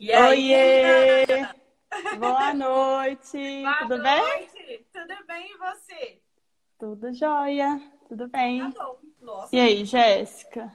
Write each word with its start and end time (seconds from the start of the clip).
E 0.00 0.12
aí, 0.12 0.54
Oiê! 0.54 1.26
Boa 2.20 2.54
noite! 2.54 3.62
Boa 3.62 3.78
Tudo 3.78 3.98
noite. 3.98 4.52
bem? 4.54 4.86
Tudo 4.92 5.26
bem 5.26 5.50
e 5.50 5.58
você? 5.58 6.18
Tudo 6.78 7.12
jóia, 7.12 7.82
tudo 8.08 8.28
bem. 8.28 8.70
Tá 8.70 8.84
bom. 8.84 8.98
Nossa. 9.20 9.56
E 9.56 9.58
aí, 9.58 9.84
Jéssica? 9.84 10.72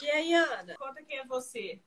E 0.00 0.08
aí, 0.08 0.32
Ana? 0.32 0.76
Conta 0.78 1.02
quem 1.02 1.18
é 1.18 1.24
você. 1.24 1.80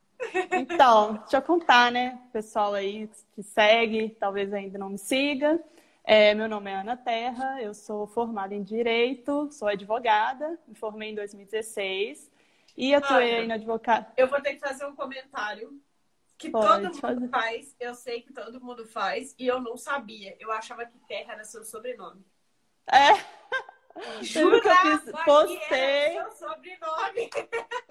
Então, 0.52 1.14
deixa 1.14 1.38
eu 1.38 1.42
contar, 1.42 1.90
né? 1.94 2.20
Pessoal 2.34 2.74
aí 2.74 3.10
que 3.34 3.42
segue, 3.42 4.10
talvez 4.20 4.54
ainda 4.54 4.78
não 4.78 4.90
me 4.90 4.98
siga. 4.98 5.64
É, 6.04 6.34
meu 6.34 6.50
nome 6.50 6.70
é 6.70 6.76
Ana 6.76 6.98
Terra, 6.98 7.62
eu 7.62 7.74
sou 7.74 8.06
formada 8.06 8.54
em 8.54 8.64
Direito, 8.64 9.50
sou 9.50 9.70
advogada, 9.70 10.60
me 10.68 10.76
formei 10.76 11.12
em 11.12 11.16
2016 11.16 12.30
e 12.76 12.94
atuei 12.94 13.32
Ana. 13.32 13.42
aí 13.42 13.48
na 13.48 13.54
advogada. 13.54 14.12
Eu 14.18 14.28
vou 14.28 14.42
ter 14.42 14.56
que 14.56 14.60
fazer 14.60 14.86
um 14.86 14.94
comentário 14.94 15.82
que 16.48 16.52
Pode 16.52 16.68
todo 16.68 16.84
mundo 16.94 17.00
fazer. 17.02 17.30
faz. 17.30 17.76
Eu 17.80 17.94
sei 17.96 18.22
que 18.22 18.34
todo 18.34 18.62
mundo 18.62 18.86
faz 18.86 19.36
e 19.38 19.48
eu 19.48 19.60
não 19.62 19.78
sabia. 19.78 20.36
Eu 20.40 20.52
achava 20.52 20.86
que 20.86 20.98
Terra 21.08 21.34
era 21.34 21.44
seu 21.44 21.64
sobrenome. 21.64 22.26
É, 22.92 23.14
Juro 24.24 24.60
que 24.60 24.68
eu 24.68 24.74
Jurava 24.76 24.98
fiz- 25.00 25.12
postei. 25.24 26.12
seu 26.14 26.32
sobrenome. 26.32 27.30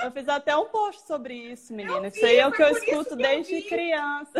eu 0.00 0.10
fiz 0.10 0.28
até 0.28 0.56
um 0.56 0.66
post 0.68 1.06
sobre 1.06 1.32
isso, 1.34 1.72
menina. 1.72 1.98
Eu 1.98 2.04
Isso 2.08 2.24
aí 2.26 2.32
vi, 2.32 2.38
é 2.38 2.46
o 2.46 2.52
que 2.52 2.62
eu 2.62 2.68
escuto 2.70 3.04
que 3.06 3.12
eu 3.12 3.16
desde 3.16 3.54
vi. 3.54 3.62
criança. 3.68 4.32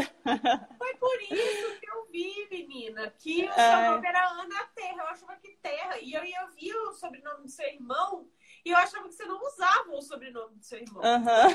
Foi 0.76 0.94
por 0.96 1.22
isso 1.22 1.80
que 1.80 1.88
eu 1.88 2.06
vi, 2.10 2.48
menina, 2.50 3.14
que 3.16 3.44
o 3.46 3.50
É. 3.50 3.52
seu 3.84 3.92
nome 3.92 4.06
era 4.08 4.28
Ana 4.28 4.64
Terra. 4.74 5.02
Eu 5.04 5.06
achava 5.08 5.36
que 5.36 5.56
Terra. 5.62 5.98
E 6.00 6.12
eu 6.12 6.24
ia 6.24 6.46
ver 6.46 6.74
o 6.76 6.92
sobrenome 6.94 7.42
do 7.44 7.48
seu 7.48 7.66
irmão 7.68 8.28
e 8.64 8.70
eu 8.70 8.76
achava 8.76 9.08
que 9.08 9.14
você 9.14 9.24
não 9.24 9.40
usava 9.44 9.90
o 9.92 10.02
sobrenome 10.02 10.56
do 10.56 10.64
seu 10.64 10.78
irmão. 10.78 11.02
Aham. 11.04 11.48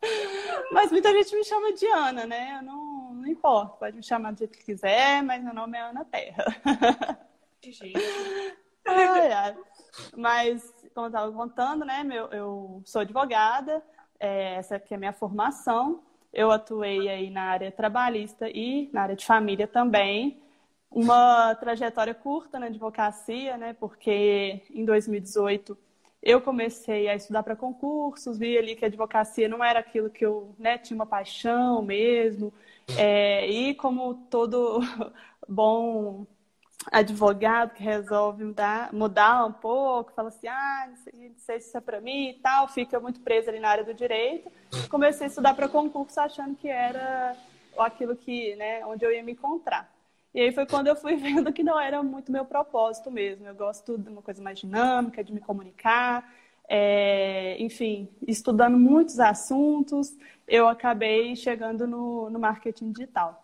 Mas 0.72 0.92
muita 0.92 1.12
gente 1.12 1.34
me 1.34 1.44
chama 1.44 1.72
de 1.72 1.86
Ana, 1.86 2.26
né? 2.26 2.58
Eu 2.58 2.62
não, 2.62 3.14
não 3.14 3.26
importa, 3.26 3.76
pode 3.76 3.96
me 3.96 4.02
chamar 4.02 4.32
do 4.32 4.38
jeito 4.38 4.56
que 4.56 4.64
quiser, 4.64 5.22
mas 5.22 5.42
meu 5.42 5.52
nome 5.52 5.76
é 5.76 5.80
Ana 5.80 6.04
Terra. 6.04 6.44
Gente, 7.60 7.92
Ai, 8.86 9.32
ai. 9.32 9.56
Mas, 10.16 10.72
como 10.94 11.06
eu 11.06 11.08
estava 11.08 11.32
contando, 11.32 11.84
né? 11.84 12.04
Meu, 12.04 12.26
eu 12.28 12.82
sou 12.84 13.02
advogada, 13.02 13.82
é, 14.18 14.54
essa 14.54 14.76
aqui 14.76 14.94
é 14.94 14.96
a 14.96 15.00
minha 15.00 15.12
formação. 15.12 16.02
Eu 16.32 16.50
atuei 16.50 17.08
aí 17.08 17.30
na 17.30 17.42
área 17.42 17.72
trabalhista 17.72 18.48
e 18.48 18.88
na 18.92 19.02
área 19.02 19.16
de 19.16 19.26
família 19.26 19.66
também. 19.66 20.42
Uma 20.90 21.54
trajetória 21.54 22.14
curta 22.14 22.58
na 22.58 22.66
advocacia, 22.66 23.56
né? 23.56 23.74
Porque 23.74 24.62
em 24.70 24.84
2018 24.84 25.76
eu 26.22 26.40
comecei 26.40 27.08
a 27.08 27.14
estudar 27.14 27.42
para 27.42 27.54
concursos, 27.54 28.38
vi 28.38 28.58
ali 28.58 28.74
que 28.74 28.84
a 28.84 28.88
advocacia 28.88 29.48
não 29.48 29.62
era 29.62 29.78
aquilo 29.80 30.10
que 30.10 30.24
eu 30.26 30.54
né, 30.58 30.76
tinha 30.78 30.96
uma 30.96 31.06
paixão 31.06 31.82
mesmo. 31.82 32.52
É, 32.96 33.46
e 33.46 33.74
como 33.74 34.14
todo 34.28 34.80
bom 35.48 36.26
advogado 36.90 37.74
que 37.74 37.82
resolve 37.82 38.44
mudar, 38.44 38.92
mudar 38.92 39.44
um 39.44 39.52
pouco, 39.52 40.12
fala 40.12 40.28
assim, 40.28 40.48
ah, 40.48 40.86
não 40.88 40.96
sei, 40.96 41.12
não 41.28 41.38
sei 41.38 41.60
se 41.60 41.68
isso 41.68 41.76
é 41.76 41.80
para 41.80 42.00
mim 42.00 42.30
e 42.30 42.34
tal, 42.34 42.68
fica 42.68 42.98
muito 42.98 43.20
preso 43.20 43.50
ali 43.50 43.60
na 43.60 43.68
área 43.68 43.84
do 43.84 43.94
direito. 43.94 44.50
Comecei 44.88 45.26
a 45.26 45.28
estudar 45.28 45.54
para 45.54 45.68
concurso 45.68 46.18
achando 46.20 46.56
que 46.56 46.68
era 46.68 47.36
aquilo 47.78 48.16
que, 48.16 48.56
né, 48.56 48.84
onde 48.86 49.04
eu 49.04 49.12
ia 49.12 49.22
me 49.22 49.32
encontrar. 49.32 49.97
E 50.34 50.40
aí 50.40 50.52
foi 50.52 50.66
quando 50.66 50.88
eu 50.88 50.96
fui 50.96 51.16
vendo 51.16 51.52
que 51.52 51.62
não 51.62 51.78
era 51.78 52.02
muito 52.02 52.30
meu 52.30 52.44
propósito 52.44 53.10
mesmo. 53.10 53.46
Eu 53.46 53.54
gosto 53.54 53.98
de 53.98 54.08
uma 54.08 54.22
coisa 54.22 54.42
mais 54.42 54.58
dinâmica, 54.58 55.24
de 55.24 55.32
me 55.32 55.40
comunicar, 55.40 56.30
é, 56.68 57.56
enfim, 57.58 58.08
estudando 58.26 58.78
muitos 58.78 59.18
assuntos, 59.18 60.14
eu 60.46 60.68
acabei 60.68 61.34
chegando 61.34 61.86
no, 61.86 62.28
no 62.28 62.38
marketing 62.38 62.92
digital. 62.92 63.42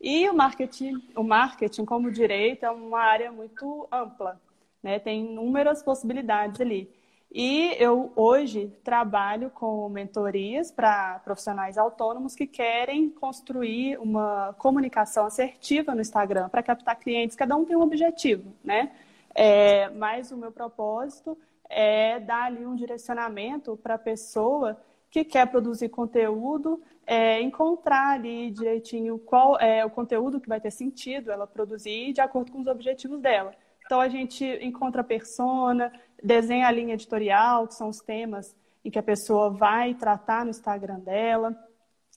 E 0.00 0.28
o 0.28 0.34
marketing, 0.34 1.00
o 1.14 1.22
marketing 1.22 1.84
como 1.84 2.10
direito 2.10 2.64
é 2.64 2.70
uma 2.70 3.00
área 3.00 3.30
muito 3.30 3.86
ampla, 3.92 4.40
né? 4.82 4.98
Tem 4.98 5.26
inúmeras 5.26 5.82
possibilidades 5.82 6.60
ali. 6.60 6.90
E 7.34 7.74
eu 7.82 8.12
hoje 8.14 8.70
trabalho 8.84 9.48
com 9.48 9.88
mentorias 9.88 10.70
para 10.70 11.18
profissionais 11.20 11.78
autônomos 11.78 12.34
que 12.34 12.46
querem 12.46 13.08
construir 13.08 13.98
uma 13.98 14.54
comunicação 14.58 15.24
assertiva 15.24 15.94
no 15.94 16.02
Instagram 16.02 16.50
para 16.50 16.62
captar 16.62 16.98
clientes. 16.98 17.34
Cada 17.34 17.56
um 17.56 17.64
tem 17.64 17.74
um 17.74 17.80
objetivo, 17.80 18.52
né? 18.62 18.92
É, 19.34 19.88
mas 19.88 20.30
o 20.30 20.36
meu 20.36 20.52
propósito 20.52 21.38
é 21.70 22.20
dar 22.20 22.44
ali 22.44 22.66
um 22.66 22.76
direcionamento 22.76 23.78
para 23.78 23.94
a 23.94 23.98
pessoa 23.98 24.78
que 25.10 25.24
quer 25.24 25.46
produzir 25.46 25.88
conteúdo, 25.88 26.82
é, 27.06 27.40
encontrar 27.40 28.10
ali 28.10 28.50
direitinho 28.50 29.18
qual 29.18 29.58
é 29.58 29.82
o 29.82 29.90
conteúdo 29.90 30.38
que 30.38 30.50
vai 30.50 30.60
ter 30.60 30.70
sentido 30.70 31.32
ela 31.32 31.46
produzir 31.46 32.12
de 32.12 32.20
acordo 32.20 32.52
com 32.52 32.60
os 32.60 32.66
objetivos 32.66 33.20
dela. 33.22 33.54
Então 33.86 34.00
a 34.00 34.08
gente 34.08 34.44
encontra 34.62 35.00
a 35.00 35.04
persona, 35.04 35.92
desenha 36.22 36.66
a 36.66 36.70
linha 36.70 36.94
editorial, 36.94 37.66
que 37.66 37.74
são 37.74 37.88
os 37.88 38.00
temas 38.00 38.54
em 38.84 38.90
que 38.90 38.98
a 38.98 39.02
pessoa 39.02 39.50
vai 39.50 39.94
tratar 39.94 40.44
no 40.44 40.50
Instagram 40.50 41.00
dela. 41.00 41.56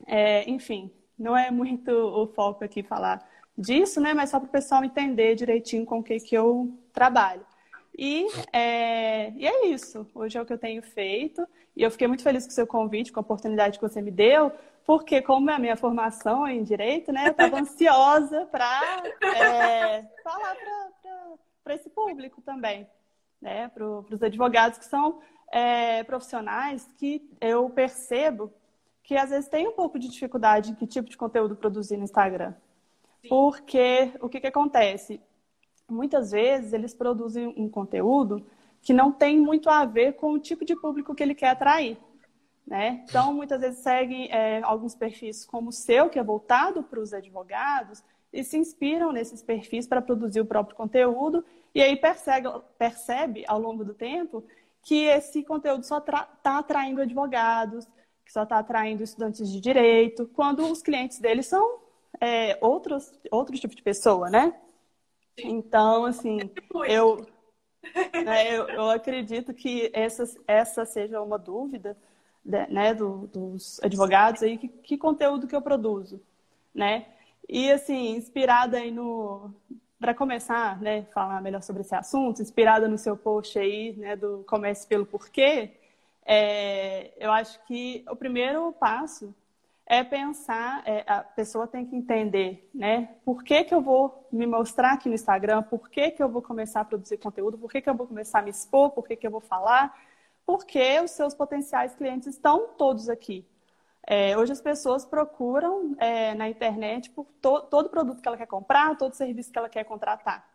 É, 0.05 0.49
enfim, 0.49 0.91
não 1.17 1.37
é 1.37 1.49
muito 1.51 1.91
o 1.91 2.27
foco 2.27 2.63
aqui 2.63 2.83
falar 2.83 3.27
disso, 3.57 4.01
né? 4.01 4.13
Mas 4.13 4.29
só 4.29 4.39
para 4.39 4.47
o 4.47 4.51
pessoal 4.51 4.83
entender 4.83 5.35
direitinho 5.35 5.85
com 5.85 5.99
o 5.99 6.03
que, 6.03 6.19
que 6.19 6.35
eu 6.35 6.77
trabalho. 6.91 7.45
E 7.97 8.27
é, 8.51 9.31
e 9.31 9.47
é 9.47 9.67
isso. 9.67 10.05
Hoje 10.13 10.37
é 10.37 10.41
o 10.41 10.45
que 10.45 10.53
eu 10.53 10.57
tenho 10.57 10.81
feito. 10.81 11.47
E 11.75 11.83
eu 11.83 11.91
fiquei 11.91 12.07
muito 12.07 12.23
feliz 12.23 12.45
com 12.45 12.51
o 12.51 12.53
seu 12.53 12.67
convite, 12.67 13.11
com 13.11 13.19
a 13.19 13.21
oportunidade 13.21 13.77
que 13.79 13.87
você 13.87 14.01
me 14.01 14.11
deu, 14.11 14.51
porque 14.85 15.21
como 15.21 15.49
é 15.49 15.55
a 15.55 15.59
minha 15.59 15.75
formação 15.75 16.47
em 16.47 16.63
direito, 16.63 17.11
né? 17.11 17.27
Eu 17.27 17.31
estava 17.31 17.59
ansiosa 17.59 18.45
para 18.45 19.03
é, 19.21 20.03
falar 20.23 20.55
para 21.63 21.75
esse 21.75 21.89
público 21.89 22.41
também, 22.41 22.87
né? 23.45 23.67
Para 23.69 23.87
os 23.87 24.23
advogados 24.23 24.79
que 24.79 24.85
são 24.85 25.19
é, 25.51 26.03
profissionais 26.03 26.89
que 26.97 27.21
eu 27.39 27.69
percebo 27.69 28.51
que 29.03 29.15
às 29.15 29.29
vezes 29.29 29.47
tem 29.47 29.67
um 29.67 29.73
pouco 29.73 29.99
de 29.99 30.09
dificuldade 30.09 30.71
em 30.71 30.75
que 30.75 30.87
tipo 30.87 31.07
de 31.07 31.15
conteúdo 31.15 31.55
produzir 31.55 31.95
no 31.95 32.03
Instagram. 32.03 32.55
Porque 33.29 34.11
o 34.19 34.27
que, 34.27 34.39
que 34.39 34.47
acontece? 34.47 35.21
Muitas 35.87 36.31
vezes 36.31 36.73
eles 36.73 36.95
produzem 36.95 37.53
um 37.55 37.69
conteúdo 37.69 38.43
que 38.81 38.93
não 38.93 39.11
tem 39.11 39.39
muito 39.39 39.69
a 39.69 39.85
ver 39.85 40.13
com 40.13 40.31
o 40.31 40.39
tipo 40.39 40.65
de 40.65 40.75
público 40.75 41.13
que 41.13 41.21
ele 41.21 41.35
quer 41.35 41.49
atrair. 41.49 41.99
Né? 42.65 43.05
Então, 43.07 43.31
muitas 43.31 43.61
vezes 43.61 43.83
seguem 43.83 44.27
é, 44.31 44.59
alguns 44.63 44.95
perfis 44.95 45.45
como 45.45 45.69
o 45.69 45.71
seu, 45.71 46.09
que 46.09 46.17
é 46.17 46.23
voltado 46.23 46.81
para 46.81 46.99
os 46.99 47.13
advogados, 47.13 48.03
e 48.35 48.43
se 48.43 48.57
inspiram 48.57 49.11
nesses 49.11 49.41
perfis 49.41 49.87
para 49.87 50.01
produzir 50.01 50.41
o 50.41 50.45
próprio 50.45 50.75
conteúdo, 50.75 51.43
e 51.73 51.81
aí 51.81 51.95
percebe, 51.95 52.49
percebe 52.77 53.43
ao 53.47 53.59
longo 53.59 53.83
do 53.83 53.93
tempo 53.93 54.43
que 54.83 55.05
esse 55.05 55.43
conteúdo 55.43 55.83
só 55.83 55.97
está 55.97 56.27
atraindo 56.43 57.01
advogados, 57.01 57.85
que 58.23 58.31
só 58.31 58.43
está 58.43 58.59
atraindo 58.59 59.03
estudantes 59.03 59.51
de 59.51 59.59
direito, 59.59 60.29
quando 60.33 60.69
os 60.71 60.81
clientes 60.81 61.19
deles 61.19 61.47
são 61.47 61.79
é, 62.19 62.57
outros, 62.61 63.11
outro 63.31 63.57
tipo 63.57 63.75
de 63.75 63.81
pessoa, 63.81 64.29
né? 64.29 64.53
Então, 65.37 66.05
assim, 66.05 66.39
eu, 66.87 67.25
né, 68.23 68.55
eu, 68.55 68.67
eu 68.69 68.89
acredito 68.89 69.53
que 69.53 69.89
essa, 69.93 70.23
essa 70.47 70.85
seja 70.85 71.21
uma 71.21 71.37
dúvida 71.37 71.97
né, 72.43 72.93
do, 72.93 73.27
dos 73.27 73.79
advogados 73.83 74.43
aí, 74.43 74.57
que, 74.57 74.67
que 74.67 74.97
conteúdo 74.97 75.47
que 75.47 75.55
eu 75.55 75.61
produzo, 75.61 76.21
né? 76.73 77.07
E, 77.47 77.71
assim, 77.71 78.15
inspirada 78.15 78.77
aí 78.77 78.91
no... 78.91 79.51
Para 79.99 80.13
começar, 80.13 80.79
né, 80.81 81.03
falar 81.13 81.41
melhor 81.41 81.63
sobre 81.63 81.81
esse 81.81 81.95
assunto, 81.95 82.41
inspirada 82.41 82.87
no 82.87 82.97
seu 82.97 83.15
post 83.15 83.57
aí, 83.57 83.93
né, 83.97 84.15
do 84.15 84.43
Comece 84.47 84.85
pelo 84.85 85.05
Porquê, 85.05 85.71
é, 86.25 87.13
eu 87.17 87.31
acho 87.31 87.63
que 87.65 88.03
o 88.09 88.15
primeiro 88.15 88.71
passo 88.73 89.33
é 89.85 90.03
pensar, 90.03 90.81
é, 90.85 91.03
a 91.07 91.21
pessoa 91.21 91.67
tem 91.67 91.85
que 91.85 91.95
entender, 91.95 92.67
né? 92.73 93.15
Por 93.23 93.43
que, 93.43 93.63
que 93.63 93.73
eu 93.73 93.81
vou 93.81 94.27
me 94.31 94.47
mostrar 94.47 94.93
aqui 94.93 95.07
no 95.07 95.13
Instagram? 95.13 95.61
Por 95.61 95.89
que, 95.89 96.09
que 96.09 96.23
eu 96.23 96.27
vou 96.27 96.41
começar 96.41 96.81
a 96.81 96.85
produzir 96.85 97.17
conteúdo? 97.17 97.57
Por 97.57 97.71
que, 97.71 97.81
que 97.81 97.89
eu 97.89 97.93
vou 97.93 98.07
começar 98.07 98.39
a 98.39 98.41
me 98.41 98.49
expor? 98.49 98.89
Por 98.91 99.07
que, 99.07 99.15
que 99.15 99.27
eu 99.27 99.31
vou 99.31 99.41
falar? 99.41 99.95
Porque 100.43 100.99
os 101.01 101.11
seus 101.11 101.35
potenciais 101.35 101.93
clientes 101.93 102.27
estão 102.27 102.69
todos 102.75 103.09
aqui. 103.09 103.45
É, 104.07 104.37
hoje 104.37 104.51
as 104.51 104.61
pessoas 104.61 105.03
procuram 105.03 105.95
é, 105.97 106.35
na 106.35 106.47
internet 106.47 107.09
por 107.09 107.25
to 107.41 107.61
todo 107.61 107.89
produto 107.89 108.21
que 108.21 108.27
ela 108.27 108.37
quer 108.37 108.45
comprar, 108.45 108.95
todo 108.97 109.13
serviço 109.13 109.51
que 109.51 109.57
ela 109.57 109.69
quer 109.69 109.83
contratar. 109.83 110.47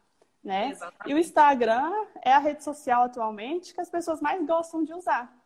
Né? 0.43 0.77
E 1.05 1.13
o 1.13 1.19
Instagram 1.19 1.93
é 2.23 2.33
a 2.33 2.39
rede 2.39 2.65
social 2.65 3.03
atualmente 3.03 3.75
que 3.75 3.81
as 3.81 3.91
pessoas 3.91 4.21
mais 4.21 4.45
gostam 4.47 4.85
de 4.85 4.95
usar. 4.95 5.37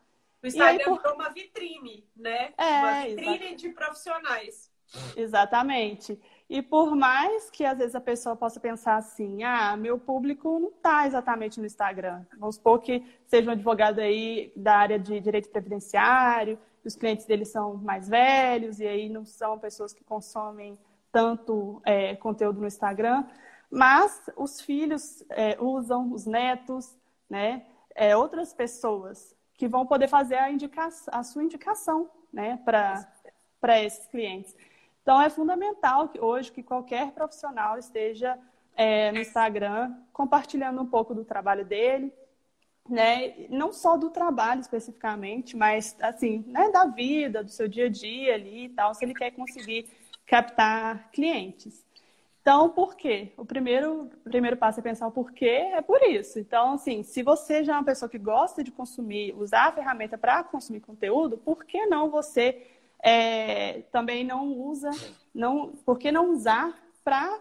O 0.42 0.46
Instagram 0.46 0.78
aí, 0.78 0.84
por... 0.84 1.12
uma 1.12 1.30
vitrine, 1.30 2.06
né? 2.14 2.52
É, 2.58 2.78
uma 2.78 3.02
vitrine 3.02 3.30
exatamente. 3.30 3.56
de 3.56 3.68
profissionais. 3.70 4.74
Exatamente. 5.16 6.20
E 6.48 6.62
por 6.62 6.94
mais 6.94 7.50
que 7.50 7.64
às 7.64 7.78
vezes 7.78 7.94
a 7.94 8.00
pessoa 8.00 8.36
possa 8.36 8.60
pensar 8.60 8.96
assim, 8.96 9.42
ah, 9.42 9.76
meu 9.76 9.98
público 9.98 10.60
não 10.60 10.68
está 10.68 11.06
exatamente 11.06 11.58
no 11.58 11.66
Instagram. 11.66 12.24
Vamos 12.38 12.56
supor 12.56 12.80
que 12.80 13.02
seja 13.26 13.48
um 13.48 13.52
advogado 13.52 13.98
aí 14.00 14.52
da 14.54 14.76
área 14.76 14.98
de 14.98 15.18
direito 15.20 15.48
previdenciário, 15.48 16.58
os 16.88 16.96
clientes 16.96 17.26
dele 17.26 17.44
são 17.44 17.76
mais 17.76 18.08
velhos 18.08 18.80
e 18.80 18.86
aí 18.86 19.08
não 19.08 19.24
são 19.24 19.58
pessoas 19.58 19.92
que 19.92 20.04
consomem 20.04 20.78
tanto 21.10 21.80
é, 21.84 22.16
conteúdo 22.16 22.60
no 22.60 22.66
Instagram, 22.66 23.24
mas 23.70 24.28
os 24.36 24.60
filhos 24.60 25.24
é, 25.30 25.56
usam, 25.60 26.12
os 26.12 26.26
netos, 26.26 26.96
né? 27.28 27.64
É, 27.94 28.16
outras 28.16 28.52
pessoas 28.52 29.36
que 29.54 29.68
vão 29.68 29.86
poder 29.86 30.08
fazer 30.08 30.34
a, 30.34 30.50
indica 30.50 30.88
a 31.12 31.22
sua 31.22 31.44
indicação 31.44 32.10
né, 32.32 32.58
para 32.64 33.82
esses 33.82 34.06
clientes. 34.08 34.54
Então, 35.02 35.20
é 35.20 35.30
fundamental 35.30 36.08
que 36.08 36.20
hoje 36.20 36.50
que 36.50 36.62
qualquer 36.62 37.12
profissional 37.12 37.78
esteja 37.78 38.38
é, 38.74 39.12
no 39.12 39.18
Instagram 39.18 39.94
compartilhando 40.12 40.80
um 40.82 40.86
pouco 40.86 41.14
do 41.14 41.24
trabalho 41.24 41.64
dele, 41.64 42.12
né? 42.88 43.46
Não 43.48 43.72
só 43.72 43.96
do 43.96 44.10
trabalho 44.10 44.60
especificamente, 44.60 45.56
mas 45.56 45.96
assim, 46.00 46.44
né, 46.46 46.70
da 46.70 46.86
vida, 46.86 47.42
do 47.42 47.50
seu 47.50 47.66
dia 47.68 47.86
a 47.86 47.88
dia 47.88 48.34
ali 48.34 48.66
e 48.66 48.68
tal, 48.70 48.94
se 48.94 49.04
ele 49.04 49.14
quer 49.14 49.30
conseguir 49.30 49.88
captar 50.26 51.10
clientes. 51.10 51.84
Então, 52.44 52.68
por 52.68 52.94
quê? 52.94 53.32
O 53.38 53.44
primeiro, 53.44 54.10
o 54.26 54.30
primeiro 54.30 54.54
passo 54.54 54.78
é 54.78 54.82
pensar 54.82 55.06
o 55.06 55.10
porquê, 55.10 55.46
é 55.46 55.80
por 55.80 56.02
isso. 56.02 56.38
Então, 56.38 56.74
assim, 56.74 57.02
se 57.02 57.22
você 57.22 57.64
já 57.64 57.72
é 57.72 57.76
uma 57.76 57.84
pessoa 57.84 58.06
que 58.06 58.18
gosta 58.18 58.62
de 58.62 58.70
consumir, 58.70 59.34
usar 59.34 59.68
a 59.68 59.72
ferramenta 59.72 60.18
para 60.18 60.44
consumir 60.44 60.80
conteúdo, 60.80 61.38
por 61.38 61.64
que 61.64 61.86
não 61.86 62.10
você 62.10 62.66
é, 63.02 63.80
também 63.90 64.24
não 64.24 64.46
usa, 64.46 64.90
não, 65.34 65.68
por 65.86 65.98
que 65.98 66.12
não 66.12 66.32
usar 66.32 66.78
para 67.02 67.40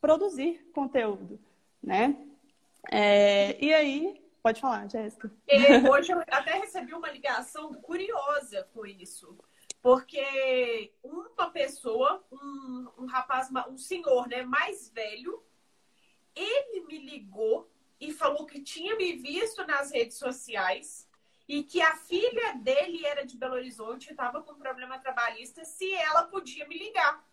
produzir 0.00 0.70
conteúdo, 0.72 1.40
né? 1.82 2.16
É, 2.92 3.56
e 3.60 3.74
aí, 3.74 4.23
pode 4.44 4.60
falar, 4.60 4.86
Jéssica. 4.90 5.32
Hoje 5.90 6.12
eu 6.12 6.20
até 6.20 6.58
recebi 6.58 6.92
uma 6.92 7.10
ligação 7.10 7.72
curiosa 7.72 8.68
com 8.74 8.84
isso. 8.84 9.38
Porque 9.80 10.92
uma 11.02 11.50
pessoa, 11.50 12.22
um, 12.30 12.88
um 12.98 13.06
rapaz, 13.06 13.48
um 13.70 13.78
senhor, 13.78 14.28
né, 14.28 14.42
mais 14.42 14.90
velho, 14.90 15.42
ele 16.36 16.84
me 16.86 16.98
ligou 16.98 17.70
e 17.98 18.12
falou 18.12 18.44
que 18.44 18.60
tinha 18.60 18.94
me 18.96 19.14
visto 19.14 19.66
nas 19.66 19.90
redes 19.90 20.18
sociais 20.18 21.08
e 21.48 21.62
que 21.62 21.80
a 21.80 21.96
filha 21.96 22.52
dele 22.54 23.04
era 23.06 23.24
de 23.24 23.38
Belo 23.38 23.54
Horizonte 23.54 24.08
e 24.08 24.10
estava 24.10 24.42
com 24.42 24.54
problema 24.56 24.98
trabalhista, 24.98 25.64
se 25.64 25.90
ela 25.94 26.24
podia 26.24 26.68
me 26.68 26.76
ligar. 26.76 27.24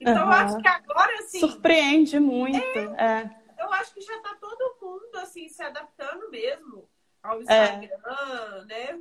Então, 0.00 0.14
uhum. 0.14 0.32
eu 0.32 0.32
acho 0.32 0.58
que 0.58 0.68
agora, 0.68 1.12
assim... 1.20 1.40
Surpreende 1.40 2.18
muito. 2.18 2.78
É, 2.96 3.22
é. 3.22 3.47
Eu 3.58 3.72
acho 3.72 3.92
que 3.92 4.00
já 4.00 4.16
está 4.16 4.34
todo 4.36 4.76
mundo, 4.80 5.16
assim, 5.16 5.48
se 5.48 5.62
adaptando 5.62 6.30
mesmo 6.30 6.88
ao 7.22 7.38
é. 7.38 7.42
Instagram, 7.42 7.88
é. 8.06 8.64
né? 8.64 9.00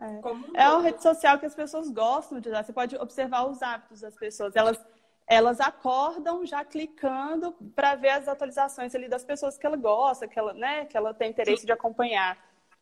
É. 0.00 0.06
Um 0.06 0.56
é 0.56 0.68
uma 0.68 0.82
rede 0.82 1.02
social 1.02 1.38
que 1.38 1.46
as 1.46 1.54
pessoas 1.54 1.90
gostam 1.90 2.40
de 2.40 2.48
usar. 2.48 2.62
Você 2.62 2.72
pode 2.72 2.96
observar 2.96 3.46
os 3.46 3.60
hábitos 3.62 4.00
das 4.00 4.14
pessoas. 4.16 4.54
Elas, 4.54 4.80
elas 5.26 5.60
acordam 5.60 6.46
já 6.46 6.64
clicando 6.64 7.52
para 7.74 7.96
ver 7.96 8.10
as 8.10 8.28
atualizações 8.28 8.94
ali 8.94 9.08
das 9.08 9.24
pessoas 9.24 9.58
que 9.58 9.66
ela 9.66 9.76
gosta, 9.76 10.28
que 10.28 10.38
ela, 10.38 10.54
né, 10.54 10.84
que 10.86 10.96
ela 10.96 11.12
tem 11.12 11.30
interesse 11.30 11.66
de 11.66 11.72
acompanhar. 11.72 12.38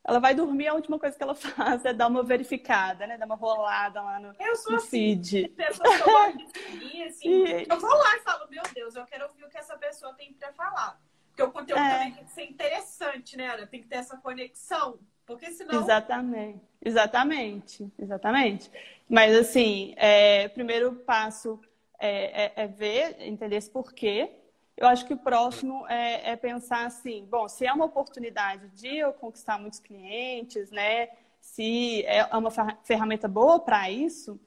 Ela 0.09 0.21
vai 0.21 0.35
dormir, 0.35 0.69
a 0.69 0.75
última 0.75 0.99
coisa 0.99 1.17
que 1.17 1.23
ela 1.23 1.35
faz 1.37 1.85
é 1.85 1.93
dar 1.93 2.07
uma 2.07 2.23
verificada, 2.23 3.07
né? 3.07 3.19
Dar 3.19 3.27
uma 3.27 3.35
rolada 3.35 4.01
lá 4.01 4.21
no, 4.21 4.33
eu 4.39 4.57
sou 4.57 4.73
no 4.73 4.79
assim, 4.79 4.89
feed. 4.89 5.49
Pessoas 5.49 6.01
que 6.01 6.11
eu 6.11 6.33
de 6.39 6.47
seguir, 6.47 7.03
assim, 7.03 7.29
e... 7.29 7.67
eu 7.69 7.81
vou 7.81 7.91
lá 7.91 8.17
e 8.17 8.21
falo, 8.21 8.49
meu 8.49 8.63
Deus, 8.73 8.95
eu 8.95 9.05
quero 9.05 9.27
ouvir 9.27 9.45
o 9.45 9.49
que 9.49 9.59
essa 9.59 9.77
pessoa 9.77 10.15
tem 10.15 10.33
para 10.33 10.53
falar. 10.53 11.01
Porque 11.29 11.43
o 11.43 11.51
conteúdo 11.51 11.81
é. 11.81 11.91
também 11.91 12.13
tem 12.13 12.25
que 12.25 12.31
ser 12.31 12.45
interessante, 12.45 13.37
né, 13.37 13.49
Ana? 13.49 13.67
Tem 13.67 13.83
que 13.83 13.89
ter 13.89 13.97
essa 13.97 14.17
conexão. 14.17 14.99
Porque 15.27 15.51
senão. 15.51 15.83
Exatamente, 15.83 16.61
exatamente, 16.83 17.93
exatamente. 17.99 18.71
Mas 19.09 19.37
assim, 19.37 19.93
é, 19.97 20.47
o 20.47 20.51
primeiro 20.51 20.95
passo 20.95 21.61
é, 21.99 22.45
é, 22.45 22.53
é, 22.57 22.67
ver, 22.69 23.17
entender 23.21 23.57
esse 23.57 23.71
porquê. 23.71 24.31
Eu 24.77 24.87
acho 24.89 25.07
que 25.07 25.15
o 25.15 25.17
próximo 25.17 25.87
é, 25.89 26.33
é, 26.33 26.37
pensar 26.37 26.87
assim, 26.87 27.27
bom, 27.31 27.49
se 27.49 27.67
é 27.67 27.73
uma 27.73 27.87
oportunidade 27.87 28.69
de 28.69 28.99
eu 28.99 29.13
conquistar 29.13 29.59
muitos 29.59 29.79
clientes, 29.79 30.71
né? 30.71 31.09
Se 31.41 32.05
é 32.05 32.25
uma 32.37 32.51
ferramenta 32.83 33.27
boa 33.27 33.59
para 33.59 33.91
isso, 33.91 34.39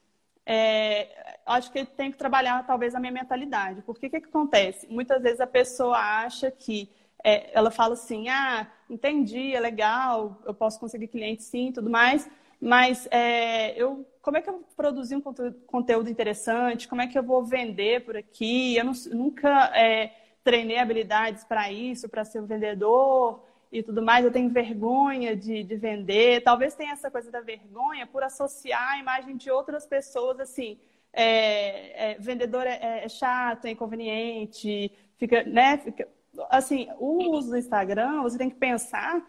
é, 0.45 1.37
acho 1.45 1.71
que 1.71 1.83
tem 1.85 2.11
que 2.11 2.17
trabalhar 2.17 2.65
talvez 2.65 2.93
a 2.93 2.99
minha 2.99 3.11
mentalidade. 3.11 3.81
Porque 3.81 4.07
o 4.07 4.09
que, 4.09 4.19
que 4.21 4.27
acontece? 4.27 4.87
Muitas 4.87 5.21
vezes 5.23 5.39
a 5.39 5.47
pessoa 5.47 5.97
acha 5.97 6.51
que 6.51 6.89
é, 7.23 7.49
ela 7.57 7.71
fala 7.71 7.93
assim, 7.93 8.29
ah, 8.29 8.67
entendi, 8.89 9.55
é 9.55 9.59
legal, 9.59 10.39
eu 10.45 10.53
posso 10.53 10.79
conseguir 10.79 11.07
clientes 11.07 11.45
sim, 11.45 11.71
tudo 11.71 11.89
mais, 11.89 12.29
mas 12.61 13.07
é, 13.11 13.79
eu, 13.81 14.05
como 14.21 14.37
é 14.37 14.41
que 14.41 14.49
eu 14.49 14.53
vou 14.53 14.63
produzir 14.75 15.15
um 15.15 15.21
conteúdo, 15.21 16.09
interessante? 16.09 16.87
Como 16.87 17.01
é 17.01 17.07
que 17.07 17.17
eu 17.17 17.23
vou 17.23 17.43
vender 17.43 18.03
por 18.05 18.17
aqui? 18.17 18.75
Eu 18.75 18.85
não, 18.85 18.93
nunca 19.11 19.71
é, 19.75 20.11
treinei 20.43 20.77
habilidades 20.77 21.43
para 21.43 21.71
isso, 21.71 22.09
para 22.09 22.25
ser 22.25 22.41
um 22.41 22.45
vendedor 22.45 23.43
e 23.71 23.83
tudo 23.83 24.01
mais. 24.01 24.25
Eu 24.25 24.31
tenho 24.31 24.49
vergonha 24.49 25.35
de, 25.35 25.63
de 25.63 25.75
vender. 25.75 26.41
Talvez 26.43 26.75
tenha 26.75 26.93
essa 26.93 27.11
coisa 27.11 27.31
da 27.31 27.41
vergonha 27.41 28.07
por 28.07 28.23
associar 28.23 28.93
a 28.93 28.99
imagem 28.99 29.37
de 29.37 29.51
outras 29.51 29.85
pessoas 29.85 30.39
assim. 30.39 30.79
É, 31.11 32.11
é, 32.11 32.17
vendedor 32.19 32.67
é, 32.67 33.03
é, 33.03 33.09
chato, 33.09 33.65
é 33.65 33.71
inconveniente, 33.71 34.91
fica, 35.17 35.43
né, 35.43 35.75
fica, 35.79 36.07
assim, 36.51 36.87
o 36.99 37.35
uso 37.35 37.49
do 37.49 37.57
Instagram, 37.57 38.21
você 38.21 38.37
tem 38.37 38.47
que 38.47 38.55
pensar 38.55 39.27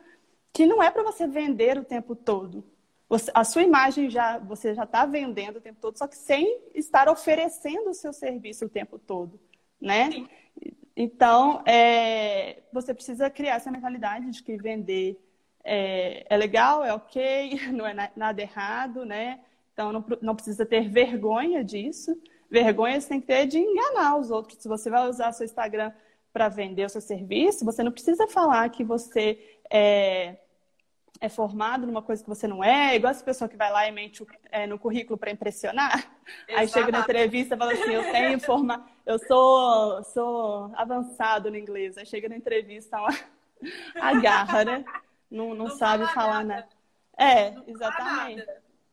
que 0.52 0.66
não 0.66 0.82
é 0.82 0.90
para 0.90 1.02
você 1.02 1.26
vender 1.26 1.78
o 1.78 1.84
tempo 1.84 2.14
todo. 2.14 2.64
Você, 3.08 3.30
a 3.34 3.42
sua 3.44 3.62
imagem 3.62 4.08
já 4.08 4.38
você 4.38 4.74
já 4.74 4.84
está 4.84 5.04
vendendo 5.04 5.56
o 5.56 5.60
tempo 5.60 5.80
todo, 5.80 5.98
só 5.98 6.06
que 6.06 6.16
sem 6.16 6.60
estar 6.74 7.08
oferecendo 7.08 7.90
o 7.90 7.94
seu 7.94 8.12
serviço 8.12 8.66
o 8.66 8.68
tempo 8.68 8.98
todo, 8.98 9.40
né? 9.80 10.10
Sim. 10.12 10.28
Então, 11.02 11.62
é, 11.64 12.58
você 12.70 12.92
precisa 12.92 13.30
criar 13.30 13.54
essa 13.54 13.70
mentalidade 13.70 14.30
de 14.30 14.42
que 14.42 14.54
vender 14.58 15.18
é, 15.64 16.26
é 16.28 16.36
legal, 16.36 16.84
é 16.84 16.92
ok, 16.92 17.58
não 17.72 17.86
é 17.86 18.12
nada 18.14 18.42
errado, 18.42 19.06
né? 19.06 19.40
Então, 19.72 19.94
não, 19.94 20.04
não 20.20 20.34
precisa 20.34 20.66
ter 20.66 20.90
vergonha 20.90 21.64
disso. 21.64 22.14
Vergonha 22.50 23.00
você 23.00 23.08
tem 23.08 23.20
que 23.22 23.28
ter 23.28 23.46
de 23.46 23.58
enganar 23.58 24.18
os 24.18 24.30
outros. 24.30 24.58
Se 24.58 24.68
você 24.68 24.90
vai 24.90 25.08
usar 25.08 25.32
seu 25.32 25.46
Instagram 25.46 25.90
para 26.34 26.50
vender 26.50 26.84
o 26.84 26.90
seu 26.90 27.00
serviço, 27.00 27.64
você 27.64 27.82
não 27.82 27.92
precisa 27.92 28.26
falar 28.26 28.68
que 28.68 28.84
você 28.84 29.38
é, 29.72 30.36
é, 31.20 31.28
formado 31.28 31.86
numa 31.86 32.00
coisa 32.00 32.22
que 32.22 32.28
você 32.28 32.48
não 32.48 32.64
é, 32.64 32.96
igual 32.96 33.10
essa 33.10 33.22
pessoa 33.22 33.48
que 33.48 33.56
vai 33.56 33.70
lá 33.70 33.86
e 33.86 33.92
mente 33.92 34.24
é, 34.50 34.66
no 34.66 34.78
currículo 34.78 35.18
para 35.18 35.30
impressionar. 35.30 36.10
Aí 36.48 36.66
chega 36.66 36.90
na 36.90 37.00
entrevista 37.00 37.54
e 37.54 37.58
fala 37.58 37.72
assim, 37.72 37.92
eu 37.92 38.10
tenho 38.10 38.40
forma, 38.40 38.86
eu 39.04 39.18
sou, 39.18 40.02
sou 40.04 40.72
avançado 40.74 41.50
no 41.50 41.58
inglês. 41.58 41.98
Aí 41.98 42.06
chega 42.06 42.28
na 42.28 42.36
entrevista 42.36 42.98
lá, 42.98 43.10
agarra, 44.00 44.64
né? 44.64 44.84
Não, 45.30 45.50
não, 45.50 45.66
não 45.66 45.70
sabe 45.76 46.06
falar 46.14 46.42
nada. 46.42 46.68
É, 47.18 47.54
exatamente. 47.66 48.46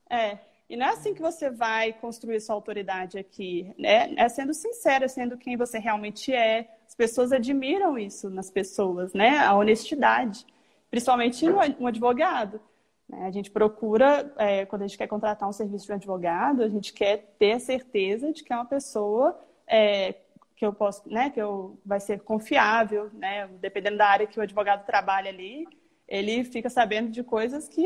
É. 0.10 0.38
E 0.70 0.76
não 0.76 0.86
é 0.86 0.90
assim 0.90 1.14
que 1.14 1.22
você 1.22 1.50
vai 1.50 1.94
construir 1.94 2.42
sua 2.42 2.56
autoridade 2.56 3.18
aqui, 3.18 3.74
né? 3.80 4.14
É 4.18 4.28
sendo 4.28 4.54
sincero, 4.54 5.06
é 5.06 5.08
sendo 5.08 5.38
quem 5.38 5.56
você 5.56 5.80
realmente 5.80 6.34
é. 6.34 6.68
As 6.86 6.94
pessoas 6.94 7.32
admiram 7.32 7.98
isso 7.98 8.30
nas 8.30 8.52
pessoas, 8.52 9.14
né? 9.14 9.38
A 9.38 9.56
honestidade, 9.56 10.46
principalmente 10.90 11.46
um 11.80 11.88
advogado. 11.88 12.60
Né? 13.08 13.26
A 13.26 13.32
gente 13.32 13.52
procura, 13.52 14.34
é, 14.38 14.66
quando 14.66 14.84
a 14.84 14.88
gente 14.88 14.98
quer 14.98 15.08
contratar 15.08 15.48
um 15.48 15.54
serviço 15.54 15.86
de 15.86 15.92
um 15.92 15.96
advogado, 15.96 16.64
a 16.64 16.70
gente 16.70 16.94
quer 16.94 17.36
ter 17.40 17.60
certeza 17.60 18.32
de 18.32 18.44
que 18.44 18.54
é 18.54 18.56
uma 18.56 18.66
pessoa 18.66 19.40
é, 19.68 20.16
que 20.56 20.66
eu 20.66 20.74
posso, 20.74 21.08
né? 21.08 21.30
Que 21.30 21.42
eu 21.42 21.80
vai 21.86 22.00
ser 22.00 22.22
confiável, 22.22 23.12
né? 23.14 23.48
Dependendo 23.60 23.98
da 23.98 24.08
área 24.08 24.28
que 24.28 24.40
o 24.40 24.44
advogado 24.44 24.86
trabalha 24.86 25.30
ali 25.30 25.66
ele 26.08 26.44
fica 26.46 26.70
sabendo 26.70 27.12
de 27.12 27.22
coisas 27.22 27.68
que 27.68 27.86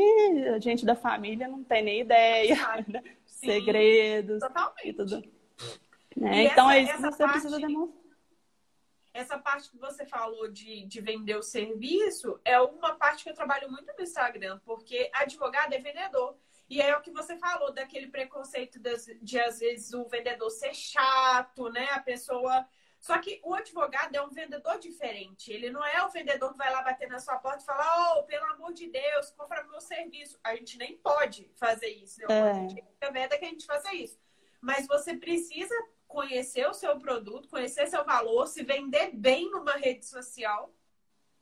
a 0.54 0.58
gente 0.58 0.86
da 0.86 0.94
família 0.94 1.48
não 1.48 1.64
tem 1.64 1.82
nem 1.82 2.00
ideia, 2.00 2.56
né? 2.86 3.02
segredos 3.26 4.40
Totalmente. 4.40 4.88
e 4.88 4.92
tudo. 4.92 5.24
Né? 6.16 6.44
E 6.44 6.46
então 6.46 6.70
essa, 6.70 6.78
é 6.78 6.82
isso 6.82 6.94
que 6.94 7.02
você 7.02 7.22
parte, 7.24 7.32
precisa 7.32 7.58
demonstrar. 7.58 8.01
Essa 9.14 9.38
parte 9.38 9.70
que 9.70 9.76
você 9.76 10.06
falou 10.06 10.48
de, 10.48 10.86
de 10.86 11.00
vender 11.00 11.36
o 11.36 11.42
serviço 11.42 12.40
é 12.44 12.60
uma 12.60 12.94
parte 12.94 13.24
que 13.24 13.30
eu 13.30 13.34
trabalho 13.34 13.70
muito 13.70 13.92
no 13.92 14.02
Instagram, 14.02 14.58
porque 14.64 15.10
advogado 15.12 15.72
é 15.74 15.78
vendedor. 15.78 16.36
E 16.68 16.80
é 16.80 16.96
o 16.96 17.02
que 17.02 17.10
você 17.10 17.36
falou 17.36 17.72
daquele 17.72 18.06
preconceito 18.06 18.78
de, 18.78 19.14
de 19.20 19.38
às 19.38 19.58
vezes 19.58 19.92
o 19.92 20.08
vendedor 20.08 20.50
ser 20.50 20.74
chato, 20.74 21.68
né? 21.68 21.88
A 21.90 22.00
pessoa 22.00 22.66
só 23.02 23.18
que 23.18 23.40
o 23.42 23.52
advogado 23.52 24.14
é 24.14 24.22
um 24.22 24.30
vendedor 24.30 24.78
diferente. 24.78 25.52
Ele 25.52 25.70
não 25.70 25.84
é 25.84 26.06
o 26.06 26.10
vendedor 26.10 26.52
que 26.52 26.56
vai 26.56 26.72
lá 26.72 26.82
bater 26.82 27.08
na 27.08 27.18
sua 27.18 27.36
porta 27.36 27.60
e 27.60 27.66
falar: 27.66 28.16
Oh, 28.16 28.22
pelo 28.22 28.46
amor 28.52 28.72
de 28.72 28.88
Deus, 28.88 29.28
compra 29.32 29.64
meu 29.64 29.80
serviço. 29.80 30.38
A 30.44 30.54
gente 30.54 30.78
nem 30.78 30.96
pode 30.98 31.50
fazer 31.56 31.88
isso. 31.88 32.20
Né? 32.20 32.26
É. 32.30 32.50
A 32.50 32.54
gente 32.54 32.74
recomenda 33.00 33.36
que 33.36 33.44
a 33.44 33.48
gente 33.48 33.66
faça 33.66 33.92
isso. 33.92 34.20
Mas 34.60 34.86
você 34.86 35.16
precisa 35.16 35.74
conhecer 36.12 36.68
o 36.68 36.74
seu 36.74 36.98
produto, 37.00 37.48
conhecer 37.48 37.86
seu 37.88 38.04
valor, 38.04 38.46
se 38.46 38.62
vender 38.62 39.10
bem 39.12 39.50
numa 39.50 39.72
rede 39.72 40.04
social. 40.04 40.70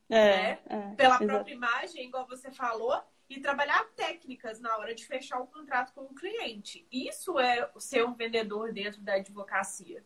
É, 0.09 0.37
né? 0.37 0.59
é, 0.67 0.95
Pela 0.95 1.19
própria 1.19 1.53
imagem, 1.53 2.07
igual 2.07 2.27
você 2.27 2.50
falou. 2.50 3.03
e 3.29 3.41
trabalhar 3.41 3.85
técnicas 3.95 4.61
na 4.61 4.77
hora 4.77 4.93
de 4.93 5.07
fechar 5.07 5.39
o 5.41 5.47
contrato 5.47 5.93
com 5.93 6.00
o 6.03 6.15
cliente. 6.15 6.85
Isso 6.91 7.39
é 7.39 7.71
ser 7.79 8.05
um 8.05 8.15
vendedor 8.15 8.73
dentro 8.73 9.00
da 9.03 9.15
advocacia. 9.15 10.05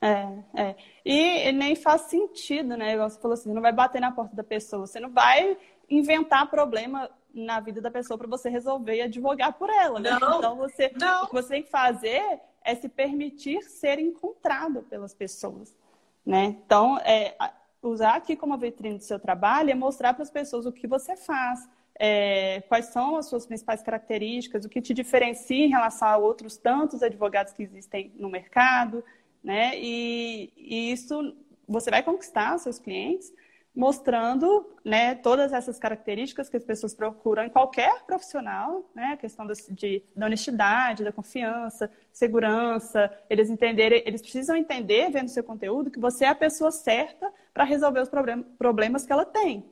É, 0.00 0.62
é. 0.62 0.76
E 1.04 1.52
nem 1.52 1.76
faz 1.76 2.02
sentido, 2.02 2.78
né? 2.78 2.94
Igual 2.94 3.10
você 3.10 3.20
falou 3.20 3.34
assim, 3.34 3.52
não 3.52 3.60
vai 3.60 3.72
bater 3.72 4.00
na 4.00 4.10
porta 4.10 4.34
da 4.34 4.42
pessoa, 4.42 4.86
você 4.86 4.98
não 4.98 5.10
vai 5.10 5.58
inventar 5.90 6.48
problema 6.48 7.10
na 7.34 7.60
vida 7.60 7.80
da 7.80 7.90
pessoa 7.90 8.18
para 8.18 8.26
você 8.26 8.48
resolver 8.48 8.96
e 8.96 9.02
advogar 9.02 9.52
por 9.52 9.70
ela, 9.70 10.00
né? 10.00 10.10
Não, 10.20 10.38
então 10.38 10.56
você, 10.56 10.92
não. 10.98 11.24
o 11.24 11.26
que 11.28 11.32
você 11.32 11.48
tem 11.48 11.62
que 11.62 11.70
fazer 11.70 12.40
é 12.64 12.74
se 12.74 12.88
permitir 12.88 13.62
ser 13.62 13.98
encontrado 13.98 14.82
pelas 14.82 15.14
pessoas, 15.14 15.76
né? 16.24 16.56
Então, 16.64 16.98
é, 16.98 17.36
usar 17.82 18.16
aqui 18.16 18.36
como 18.36 18.56
vitrine 18.58 18.98
do 18.98 19.04
seu 19.04 19.18
trabalho 19.18 19.70
é 19.70 19.74
mostrar 19.74 20.14
para 20.14 20.22
as 20.22 20.30
pessoas 20.30 20.66
o 20.66 20.72
que 20.72 20.86
você 20.86 21.16
faz, 21.16 21.68
é, 21.98 22.62
quais 22.62 22.86
são 22.86 23.16
as 23.16 23.26
suas 23.26 23.46
principais 23.46 23.82
características, 23.82 24.64
o 24.64 24.68
que 24.68 24.80
te 24.80 24.94
diferencia 24.94 25.64
em 25.64 25.70
relação 25.70 26.08
a 26.08 26.16
outros 26.16 26.56
tantos 26.56 27.02
advogados 27.02 27.52
que 27.52 27.62
existem 27.62 28.12
no 28.16 28.28
mercado, 28.28 29.04
né? 29.42 29.72
E, 29.76 30.52
e 30.56 30.92
isso 30.92 31.36
você 31.66 31.90
vai 31.90 32.02
conquistar 32.02 32.58
seus 32.58 32.78
clientes 32.78 33.32
mostrando 33.74 34.68
né, 34.84 35.14
todas 35.14 35.52
essas 35.52 35.78
características 35.78 36.48
que 36.48 36.56
as 36.56 36.64
pessoas 36.64 36.92
procuram 36.92 37.44
em 37.44 37.48
qualquer 37.48 38.04
profissional, 38.04 38.90
né, 38.94 39.12
a 39.12 39.16
questão 39.16 39.46
de, 39.46 40.02
da 40.14 40.26
honestidade, 40.26 41.04
da 41.04 41.12
confiança, 41.12 41.90
segurança, 42.12 43.10
eles 43.28 43.48
entenderem, 43.48 44.02
eles 44.04 44.20
precisam 44.20 44.56
entender, 44.56 45.10
vendo 45.10 45.28
seu 45.28 45.44
conteúdo, 45.44 45.90
que 45.90 46.00
você 46.00 46.24
é 46.24 46.28
a 46.28 46.34
pessoa 46.34 46.72
certa 46.72 47.32
para 47.54 47.64
resolver 47.64 48.00
os 48.00 48.08
problem 48.08 48.42
problemas 48.58 49.06
que 49.06 49.12
ela 49.12 49.24
tem. 49.24 49.70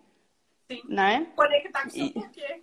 Sim. 0.71 0.83
Né? 0.89 1.27
Conectar 1.35 1.83
com 1.83 1.89
o 1.89 1.91
seu 1.91 2.11
porquê. 2.13 2.63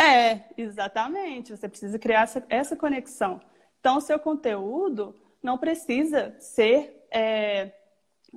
É, 0.00 0.44
exatamente. 0.56 1.56
Você 1.56 1.68
precisa 1.68 1.98
criar 1.98 2.22
essa, 2.22 2.44
essa 2.48 2.76
conexão. 2.76 3.40
Então, 3.80 3.98
o 3.98 4.00
seu 4.00 4.18
conteúdo 4.18 5.14
não 5.42 5.58
precisa 5.58 6.34
ser 6.40 7.06
é, 7.10 7.72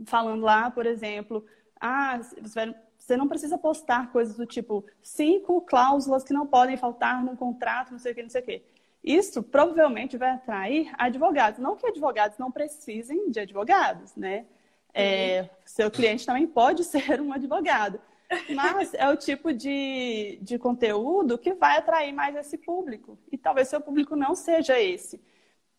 falando 0.05 0.43
lá, 0.43 0.69
por 0.69 0.86
exemplo, 0.86 1.45
ah, 1.79 2.19
você 2.41 3.15
não 3.15 3.27
precisa 3.27 3.57
postar 3.57 4.12
coisas 4.12 4.36
do 4.36 4.46
tipo 4.46 4.86
cinco 5.01 5.62
cláusulas 5.62 6.24
que 6.24 6.34
não 6.34 6.46
podem 6.46 6.77
faltar 6.77 7.24
num 7.24 7.36
contrato, 7.36 7.91
não 7.91 8.00
sei 8.00 8.12
o 8.12 8.15
que, 8.15 8.24
não 8.24 8.29
sei 8.29 8.41
o 8.41 8.46
que. 8.46 8.63
Isso 9.03 9.41
provavelmente 9.41 10.17
vai 10.17 10.31
atrair 10.31 10.91
advogados. 10.98 11.60
Não 11.60 11.75
que 11.75 11.88
advogados 11.88 12.38
não 12.38 12.51
precisem 12.51 13.31
de 13.31 13.39
advogados, 13.39 14.15
né? 14.15 14.46
É, 14.93 15.50
seu 15.63 15.89
cliente 15.91 16.25
também 16.25 16.48
pode 16.48 16.84
ser 16.86 17.22
um 17.22 17.31
advogado. 17.31 18.01
Mas 18.53 18.93
é 18.93 19.07
o 19.10 19.15
tipo 19.15 19.53
de, 19.53 20.38
de 20.41 20.60
conteúdo 20.60 21.38
que 21.38 21.53
vai 21.53 21.77
atrair 21.77 22.12
mais 22.12 22.36
esse 22.36 22.57
público. 22.57 23.17
E 23.31 23.38
talvez 23.38 23.69
seu 23.69 23.79
público 23.79 24.15
não 24.15 24.36
seja 24.36 24.79
esse. 24.79 25.22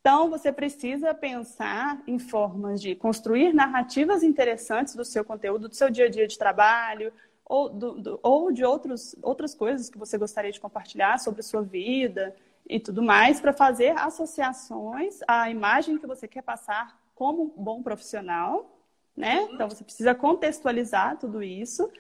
Então, 0.01 0.31
você 0.31 0.53
precisa 0.53 1.13
pensar 1.13 2.03
em 2.07 2.19
formas 2.19 2.81
de 2.81 2.95
construir 2.95 3.53
narrativas 3.53 4.23
interessantes 4.23 4.95
do 4.95 5.05
seu 5.05 5.25
conteúdo, 5.25 5.69
do 5.69 5.75
seu 5.75 5.91
dia 5.91 6.07
a 6.07 6.09
dia 6.09 6.27
de 6.27 6.39
trabalho, 6.39 7.13
ou, 7.45 7.69
do, 7.69 7.93
do, 8.01 8.21
ou 8.23 8.53
de 8.53 8.65
outros, 8.65 9.17
outras 9.23 9.55
coisas 9.55 9.89
que 9.89 9.99
você 9.99 10.17
gostaria 10.17 10.53
de 10.53 10.61
compartilhar 10.61 11.19
sobre 11.19 11.41
a 11.41 11.43
sua 11.43 11.63
vida 11.63 12.35
e 12.69 12.79
tudo 12.79 13.03
mais, 13.03 13.41
para 13.41 13.53
fazer 13.53 13.99
associações 13.99 15.21
à 15.27 15.51
imagem 15.51 15.99
que 15.99 16.07
você 16.07 16.29
quer 16.29 16.43
passar 16.43 17.01
como 17.15 17.43
um 17.57 17.63
bom 17.63 17.83
profissional, 17.83 18.79
né? 19.17 19.41
Uhum. 19.41 19.55
Então, 19.55 19.69
você 19.69 19.83
precisa 19.83 20.15
contextualizar 20.15 21.19
tudo 21.19 21.43
isso. 21.43 21.91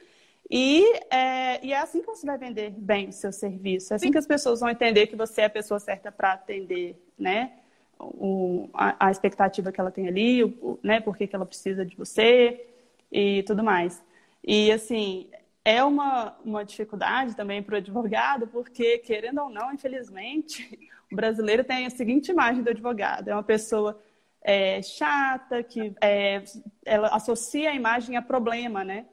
E 0.50 0.82
é, 1.10 1.64
e 1.64 1.72
é 1.72 1.78
assim 1.78 2.00
que 2.00 2.06
você 2.06 2.24
vai 2.24 2.38
vender 2.38 2.70
bem 2.70 3.08
o 3.08 3.12
seu 3.12 3.32
serviço. 3.32 3.92
É 3.92 3.96
assim 3.96 4.10
que 4.10 4.18
as 4.18 4.26
pessoas 4.26 4.60
vão 4.60 4.70
entender 4.70 5.06
que 5.08 5.16
você 5.16 5.42
é 5.42 5.44
a 5.46 5.50
pessoa 5.50 5.80
certa 5.80 6.12
para 6.12 6.32
atender, 6.32 6.96
né? 7.18 7.52
O, 7.98 8.68
a, 8.72 9.06
a, 9.06 9.10
expectativa 9.10 9.72
que 9.72 9.80
ela 9.80 9.90
tem 9.90 10.06
ali, 10.06 10.44
o, 10.44 10.78
né, 10.82 11.00
por 11.00 11.16
que, 11.16 11.26
que 11.26 11.34
ela 11.34 11.46
precisa 11.46 11.84
de 11.84 11.96
você 11.96 12.66
e 13.10 13.42
tudo 13.44 13.64
mais. 13.64 14.02
E, 14.42 14.70
assim, 14.70 15.28
é 15.64 15.82
uma, 15.82 16.36
uma 16.44 16.64
dificuldade 16.64 17.34
também 17.34 17.62
para 17.62 17.74
o 17.74 17.78
advogado, 17.78 18.46
porque, 18.46 18.98
querendo 18.98 19.42
ou 19.42 19.50
não, 19.50 19.72
infelizmente, 19.72 20.90
o 21.12 21.16
brasileiro 21.16 21.64
tem 21.64 21.86
a 21.86 21.90
seguinte 21.90 22.30
imagem 22.30 22.62
do 22.62 22.70
advogado: 22.70 23.28
é 23.28 23.34
uma 23.34 23.42
pessoa 23.42 24.00
é, 24.40 24.80
chata, 24.82 25.62
que 25.62 25.94
é, 26.00 26.42
ela 26.84 27.08
associa 27.08 27.70
a 27.70 27.74
imagem 27.74 28.16
a 28.16 28.22
problema, 28.22 28.84
né? 28.84 29.06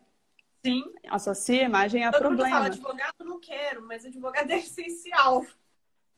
Sim. 0.63 0.84
Associa 1.10 1.62
a 1.62 1.65
imagem 1.65 2.06
a 2.06 2.12
Todo 2.12 2.22
problema. 2.22 2.50
Mundo 2.50 2.54
fala 2.54 2.65
advogado 2.68 3.25
não 3.25 3.39
quero, 3.39 3.86
mas 3.86 4.06
advogado 4.06 4.50
é 4.50 4.58
essencial. 4.60 5.46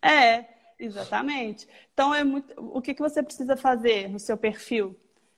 É, 0.02 0.46
Exatamente. 0.80 1.68
Então, 1.94 2.14
é 2.14 2.24
muito... 2.24 2.54
o 2.58 2.82
que, 2.82 2.94
que 2.94 3.02
você 3.02 3.24
precisa 3.24 3.58
fazer 3.58 4.10
no 4.10 4.20
seu 4.20 4.38
perfil? 4.38 4.96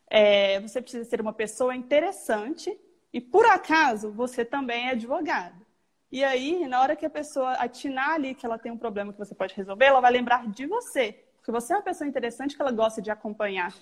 É, 0.09 0.59
você 0.59 0.81
precisa 0.81 1.05
ser 1.05 1.21
uma 1.21 1.33
pessoa 1.33 1.75
interessante 1.75 2.77
e, 3.13 3.21
por 3.21 3.45
acaso, 3.45 4.11
você 4.11 4.43
também 4.43 4.87
é 4.87 4.91
advogado. 4.91 5.65
E 6.11 6.23
aí, 6.23 6.67
na 6.67 6.81
hora 6.81 6.95
que 6.95 7.05
a 7.05 7.09
pessoa 7.09 7.53
atinar 7.53 8.11
ali 8.11 8.33
que 8.33 8.45
ela 8.45 8.57
tem 8.57 8.71
um 8.71 8.77
problema 8.77 9.13
que 9.13 9.19
você 9.19 9.35
pode 9.35 9.53
resolver, 9.53 9.85
ela 9.85 10.01
vai 10.01 10.11
lembrar 10.11 10.47
de 10.47 10.65
você. 10.65 11.23
Porque 11.37 11.51
você 11.51 11.73
é 11.73 11.77
uma 11.77 11.83
pessoa 11.83 12.07
interessante 12.07 12.55
que 12.55 12.61
ela 12.61 12.71
gosta 12.71 13.01
de 13.01 13.11
acompanhar. 13.11 13.73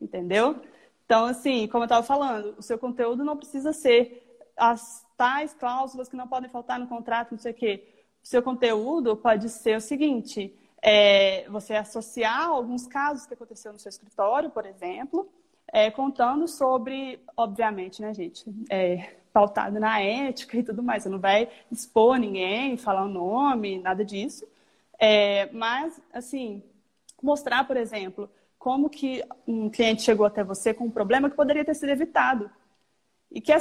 Entendeu? 0.00 0.60
Então, 1.04 1.24
assim, 1.24 1.66
como 1.68 1.84
eu 1.84 1.86
estava 1.86 2.06
falando, 2.06 2.54
o 2.58 2.62
seu 2.62 2.78
conteúdo 2.78 3.24
não 3.24 3.36
precisa 3.36 3.72
ser 3.72 4.22
as 4.56 5.06
tais 5.16 5.54
cláusulas 5.54 6.08
que 6.08 6.16
não 6.16 6.28
podem 6.28 6.50
faltar 6.50 6.78
no 6.78 6.86
contrato, 6.86 7.32
não 7.32 7.38
sei 7.38 7.52
o 7.52 7.54
quê. 7.54 7.88
O 8.22 8.26
seu 8.26 8.42
conteúdo 8.42 9.16
pode 9.16 9.48
ser 9.48 9.76
o 9.76 9.80
seguinte: 9.80 10.54
é, 10.82 11.48
você 11.48 11.74
associar 11.74 12.48
alguns 12.48 12.86
casos 12.86 13.26
que 13.26 13.34
aconteceu 13.34 13.72
no 13.72 13.78
seu 13.78 13.90
escritório, 13.90 14.50
por 14.50 14.66
exemplo, 14.66 15.28
é, 15.72 15.90
contando 15.90 16.46
sobre, 16.48 17.20
obviamente, 17.36 18.00
né, 18.00 18.14
gente, 18.14 18.44
é, 18.70 19.14
pautado 19.32 19.78
na 19.78 20.00
ética 20.00 20.56
e 20.56 20.62
tudo 20.62 20.82
mais. 20.82 21.02
Você 21.02 21.08
não 21.08 21.18
vai 21.18 21.48
expor 21.70 22.18
ninguém, 22.18 22.76
falar 22.76 23.04
o 23.04 23.08
nome, 23.08 23.78
nada 23.78 24.04
disso. 24.04 24.46
É, 24.98 25.48
mas, 25.52 26.00
assim, 26.12 26.62
mostrar, 27.22 27.66
por 27.66 27.76
exemplo, 27.76 28.30
como 28.58 28.90
que 28.90 29.22
um 29.46 29.70
cliente 29.70 30.02
chegou 30.02 30.26
até 30.26 30.42
você 30.42 30.74
com 30.74 30.84
um 30.84 30.90
problema 30.90 31.30
que 31.30 31.36
poderia 31.36 31.64
ter 31.64 31.74
sido 31.74 31.90
evitado. 31.90 32.50
E 33.30 33.42
que 33.42 33.52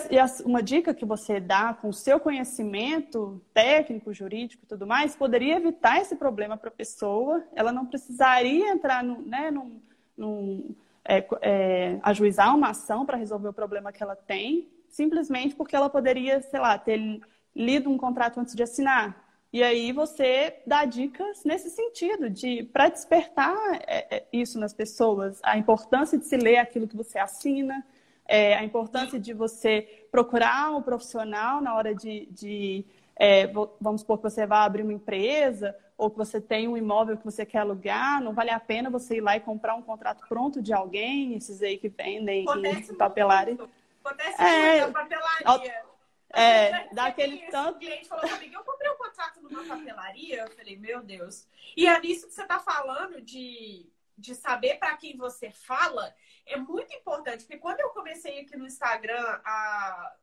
uma 0.45 0.63
dica 0.63 0.93
que 0.93 1.05
você 1.05 1.41
dá 1.41 1.73
com 1.73 1.89
o 1.89 1.93
seu 1.93 2.19
conhecimento 2.19 3.41
técnico, 3.53 4.13
jurídico 4.13 4.63
e 4.63 4.67
tudo 4.67 4.87
mais, 4.87 5.15
poderia 5.15 5.57
evitar 5.57 5.99
esse 5.99 6.15
problema 6.15 6.55
para 6.55 6.69
a 6.69 6.71
pessoa. 6.71 7.43
Ela 7.53 7.71
não 7.71 7.85
precisaria 7.85 8.69
entrar 8.69 9.03
no, 9.03 9.21
né, 9.23 9.51
num, 9.51 9.81
num 10.15 10.75
é, 11.03 11.25
é, 11.41 11.99
ajuizar 12.01 12.55
uma 12.55 12.69
ação 12.69 13.05
para 13.05 13.17
resolver 13.17 13.49
o 13.49 13.53
problema 13.53 13.91
que 13.91 14.01
ela 14.01 14.15
tem, 14.15 14.69
simplesmente 14.89 15.53
porque 15.53 15.75
ela 15.75 15.89
poderia, 15.89 16.41
sei 16.41 16.59
lá, 16.59 16.77
ter 16.77 17.21
lido 17.53 17.89
um 17.89 17.97
contrato 17.97 18.39
antes 18.39 18.55
de 18.55 18.63
assinar. 18.63 19.27
E 19.51 19.63
aí 19.63 19.91
você 19.91 20.61
dá 20.67 20.85
dicas 20.85 21.43
nesse 21.43 21.69
sentido, 21.69 22.29
de 22.29 22.63
para 22.63 22.89
despertar 22.89 23.55
é, 23.87 24.17
é, 24.17 24.27
isso 24.31 24.59
nas 24.59 24.73
pessoas, 24.73 25.39
a 25.43 25.57
importância 25.57 26.17
de 26.17 26.25
se 26.25 26.35
ler 26.37 26.57
aquilo 26.57 26.87
que 26.87 26.95
você 26.95 27.17
assina 27.17 27.85
é, 28.27 28.55
a 28.55 28.63
importância 28.63 29.19
de 29.19 29.33
você 29.33 30.07
procurar 30.11 30.75
um 30.75 30.81
profissional 30.81 31.61
na 31.61 31.75
hora 31.75 31.95
de, 31.95 32.27
de 32.31 32.85
é, 33.15 33.47
vamos 33.79 34.01
supor 34.01 34.17
que 34.17 34.23
você 34.23 34.45
vai 34.45 34.59
abrir 34.59 34.83
uma 34.83 34.93
empresa 34.93 35.75
ou 35.97 36.11
que 36.11 36.17
você 36.17 36.39
tem 36.39 36.67
um 36.67 36.77
imóvel 36.77 37.17
que 37.17 37.25
você 37.25 37.45
quer 37.45 37.59
alugar, 37.59 38.21
não 38.21 38.33
vale 38.33 38.51
a 38.51 38.59
pena 38.59 38.89
você 38.89 39.17
ir 39.17 39.21
lá 39.21 39.35
e 39.35 39.39
comprar 39.39 39.73
um 39.73 39.81
contrato 39.81 40.23
pronto 40.27 40.61
de 40.61 40.71
alguém, 40.71 41.35
esses 41.35 41.61
aí 41.63 41.77
que 41.77 41.89
vendem 41.89 42.43
Acontece 42.43 42.91
em 42.91 42.95
papelaria. 42.95 43.57
Acontece 44.03 44.41
é, 44.41 44.81
muito 44.81 44.93
papelaria. 44.93 45.87
É, 46.33 46.93
dá 46.93 47.05
aquele 47.05 47.37
tanto. 47.49 47.77
O 47.77 47.79
cliente 47.79 48.07
falou 48.07 48.29
comigo, 48.29 48.53
eu 48.53 48.63
comprei 48.63 48.91
um 48.91 48.97
contrato 48.97 49.41
numa 49.41 49.63
papelaria. 49.63 50.43
Eu 50.43 50.51
falei, 50.51 50.77
meu 50.77 51.01
Deus. 51.01 51.47
E 51.75 51.87
é 51.87 51.99
nisso 51.99 52.27
que 52.27 52.33
você 52.33 52.43
está 52.43 52.59
falando 52.59 53.21
de, 53.21 53.87
de 54.17 54.33
saber 54.33 54.79
para 54.79 54.97
quem 54.97 55.15
você 55.15 55.51
fala 55.51 56.13
é 56.45 56.57
muito 56.57 56.93
importante, 56.95 57.43
porque 57.43 57.59
quando 57.59 57.79
eu 57.81 57.89
comecei 57.89 58.39
aqui 58.39 58.57
no 58.57 58.65
Instagram 58.65 59.41
há 59.45 60.15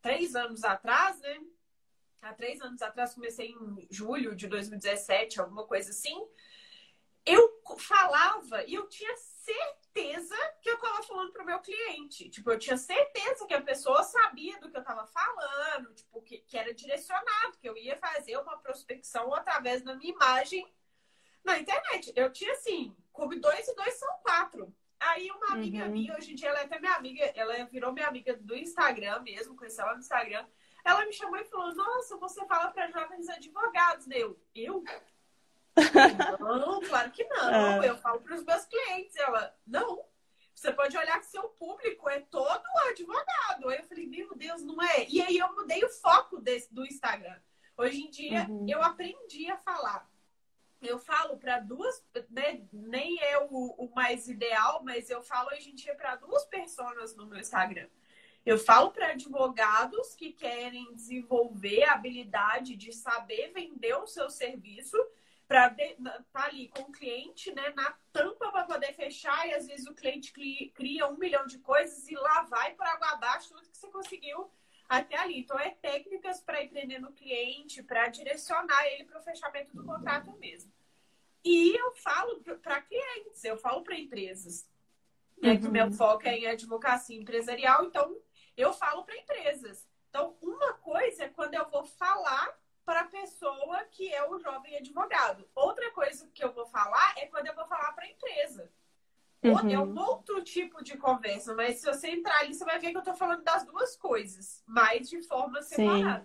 três 0.00 0.34
anos 0.34 0.64
atrás, 0.64 1.20
né? 1.20 1.40
Há 2.20 2.32
três 2.34 2.60
anos 2.60 2.80
atrás, 2.80 3.14
comecei 3.14 3.48
em 3.50 3.86
julho 3.90 4.34
de 4.34 4.46
2017, 4.46 5.40
alguma 5.40 5.66
coisa 5.66 5.90
assim. 5.90 6.26
Eu 7.24 7.60
falava 7.78 8.64
e 8.64 8.74
eu 8.74 8.88
tinha 8.88 9.16
certeza 9.16 10.36
que 10.60 10.70
eu 10.70 10.74
estava 10.74 11.02
falando 11.02 11.32
para 11.32 11.42
o 11.42 11.46
meu 11.46 11.60
cliente. 11.60 12.30
Tipo, 12.30 12.50
eu 12.50 12.58
tinha 12.58 12.76
certeza 12.76 13.46
que 13.46 13.54
a 13.54 13.62
pessoa 13.62 14.02
sabia 14.02 14.58
do 14.60 14.70
que 14.70 14.76
eu 14.76 14.80
estava 14.80 15.06
falando, 15.06 15.94
tipo, 15.94 16.22
que, 16.22 16.38
que 16.38 16.56
era 16.56 16.72
direcionado, 16.72 17.58
que 17.60 17.68
eu 17.68 17.76
ia 17.76 17.96
fazer 17.96 18.36
uma 18.38 18.56
prospecção 18.58 19.34
através 19.34 19.82
da 19.82 19.94
minha 19.94 20.12
imagem 20.12 20.66
na 21.44 21.58
internet. 21.58 22.12
Eu 22.14 22.30
tinha 22.30 22.52
assim, 22.52 22.94
como 23.12 23.38
dois 23.40 23.66
e 23.66 23.74
dois 23.74 23.94
são 23.94 24.08
quatro. 24.22 24.74
Aí 24.98 25.30
uma 25.32 25.54
amiga 25.54 25.84
uhum. 25.84 25.90
minha, 25.90 26.16
hoje 26.16 26.32
em 26.32 26.34
dia 26.36 26.48
ela 26.48 26.60
é 26.60 26.64
até 26.64 26.78
minha 26.78 26.94
amiga, 26.94 27.24
ela 27.34 27.64
virou 27.64 27.92
minha 27.92 28.06
amiga 28.06 28.36
do 28.36 28.54
Instagram 28.54 29.20
mesmo, 29.22 29.56
conheci 29.56 29.80
ela 29.80 29.94
no 29.94 30.00
Instagram. 30.00 30.46
Ela 30.84 31.04
me 31.04 31.12
chamou 31.12 31.38
e 31.38 31.44
falou: 31.44 31.74
Nossa, 31.74 32.16
você 32.16 32.44
fala 32.46 32.70
para 32.70 32.90
jovens 32.90 33.28
advogados. 33.28 34.06
Eu, 34.10 34.38
eu? 34.54 34.84
Não, 36.38 36.80
claro 36.80 37.10
que 37.10 37.24
não. 37.24 37.82
É. 37.82 37.88
Eu 37.88 37.96
falo 37.96 38.20
para 38.20 38.34
os 38.34 38.44
meus 38.44 38.64
clientes. 38.66 39.16
Ela, 39.16 39.56
não. 39.66 40.04
Você 40.54 40.70
pode 40.70 40.96
olhar 40.96 41.18
que 41.18 41.26
seu 41.26 41.44
público 41.44 42.10
é 42.10 42.20
todo 42.20 42.62
advogado. 42.90 43.68
Aí 43.68 43.78
eu 43.78 43.84
falei, 43.84 44.06
meu 44.06 44.34
Deus, 44.36 44.62
não 44.62 44.80
é? 44.82 45.06
E 45.08 45.22
aí 45.22 45.38
eu 45.38 45.50
mudei 45.54 45.82
o 45.82 45.88
foco 45.88 46.38
desse, 46.40 46.72
do 46.74 46.84
Instagram. 46.84 47.40
Hoje 47.76 48.02
em 48.02 48.10
dia, 48.10 48.46
uhum. 48.50 48.66
eu 48.68 48.82
aprendi 48.82 49.50
a 49.50 49.56
falar. 49.56 50.06
Eu 50.82 50.98
falo 50.98 51.36
para 51.36 51.60
duas, 51.60 52.04
né, 52.28 52.62
nem 52.72 53.20
é 53.20 53.38
o, 53.38 53.74
o, 53.78 53.94
mais 53.94 54.28
ideal, 54.28 54.82
mas 54.82 55.08
eu 55.08 55.22
falo 55.22 55.50
hoje 55.50 55.70
em 55.70 55.74
dia 55.74 55.94
para 55.94 56.16
duas 56.16 56.44
pessoas 56.46 57.14
no 57.14 57.26
meu 57.26 57.38
Instagram. 57.38 57.88
Eu 58.44 58.58
falo 58.58 58.90
para 58.90 59.10
advogados 59.10 60.14
que 60.16 60.32
querem 60.32 60.92
desenvolver 60.94 61.84
a 61.84 61.92
habilidade 61.92 62.74
de 62.74 62.92
saber 62.92 63.52
vender 63.52 63.94
o 63.94 64.06
seu 64.06 64.28
serviço 64.28 64.96
para 65.46 65.68
estar 65.68 66.24
tá 66.32 66.44
ali 66.44 66.68
com 66.68 66.82
o 66.82 66.92
cliente 66.92 67.54
né, 67.54 67.72
na 67.76 67.94
tampa 68.12 68.50
para 68.50 68.64
poder 68.64 68.92
fechar, 68.94 69.46
e 69.46 69.54
às 69.54 69.66
vezes 69.66 69.86
o 69.86 69.94
cliente 69.94 70.32
cria 70.74 71.06
um 71.06 71.16
milhão 71.16 71.46
de 71.46 71.58
coisas 71.58 72.08
e 72.08 72.14
lá 72.14 72.42
vai 72.42 72.74
para 72.74 72.92
água 72.92 73.10
abaixo 73.10 73.50
tudo 73.50 73.68
que 73.68 73.76
você 73.76 73.88
conseguiu 73.88 74.50
até 74.92 75.16
ali. 75.16 75.40
Então, 75.40 75.58
é 75.58 75.70
técnicas 75.70 76.40
para 76.40 76.62
empreender 76.62 76.98
no 76.98 77.12
cliente, 77.12 77.82
para 77.82 78.08
direcionar 78.08 78.86
ele 78.88 79.04
para 79.04 79.18
o 79.18 79.22
fechamento 79.22 79.74
do 79.74 79.84
contrato 79.84 80.30
mesmo. 80.38 80.70
E 81.44 81.74
eu 81.74 81.92
falo 81.96 82.40
para 82.62 82.82
clientes, 82.82 83.42
eu 83.44 83.56
falo 83.56 83.82
para 83.82 83.98
empresas. 83.98 84.68
Né, 85.40 85.56
Que 85.56 85.68
meu 85.68 85.86
uhum. 85.86 85.92
foco 85.92 86.28
é 86.28 86.38
em 86.38 86.46
advocacia 86.46 87.18
empresarial, 87.18 87.84
então 87.84 88.16
eu 88.56 88.72
falo 88.72 89.02
para 89.04 89.16
empresas. 89.16 89.88
Então, 90.08 90.36
uma 90.40 90.74
coisa 90.74 91.24
é 91.24 91.28
quando 91.28 91.54
eu 91.54 91.68
vou 91.70 91.84
falar 91.84 92.56
para 92.84 93.00
a 93.00 93.06
pessoa 93.06 93.84
que 93.90 94.12
é 94.12 94.28
o 94.28 94.38
jovem 94.38 94.76
advogado. 94.76 95.48
Outra 95.54 95.90
coisa 95.92 96.28
que 96.34 96.44
eu 96.44 96.52
vou 96.52 96.66
falar 96.66 97.14
é 97.16 97.26
quando 97.26 97.46
eu 97.46 97.54
vou 97.54 97.66
falar 97.66 97.92
para 97.92 98.04
a 98.04 98.10
empresa. 98.10 98.70
Uhum. 99.44 99.70
É 99.70 99.78
um 99.78 99.98
outro 99.98 100.42
tipo 100.44 100.84
de 100.84 100.96
conversa, 100.96 101.54
mas 101.54 101.76
se 101.76 101.86
você 101.86 102.10
entrar 102.10 102.38
ali, 102.40 102.54
você 102.54 102.64
vai 102.64 102.78
ver 102.78 102.90
que 102.90 102.96
eu 102.96 103.00
estou 103.00 103.14
falando 103.14 103.42
das 103.42 103.64
duas 103.64 103.96
coisas, 103.96 104.62
mas 104.66 105.08
de 105.10 105.20
forma 105.22 105.60
separada. 105.62 106.24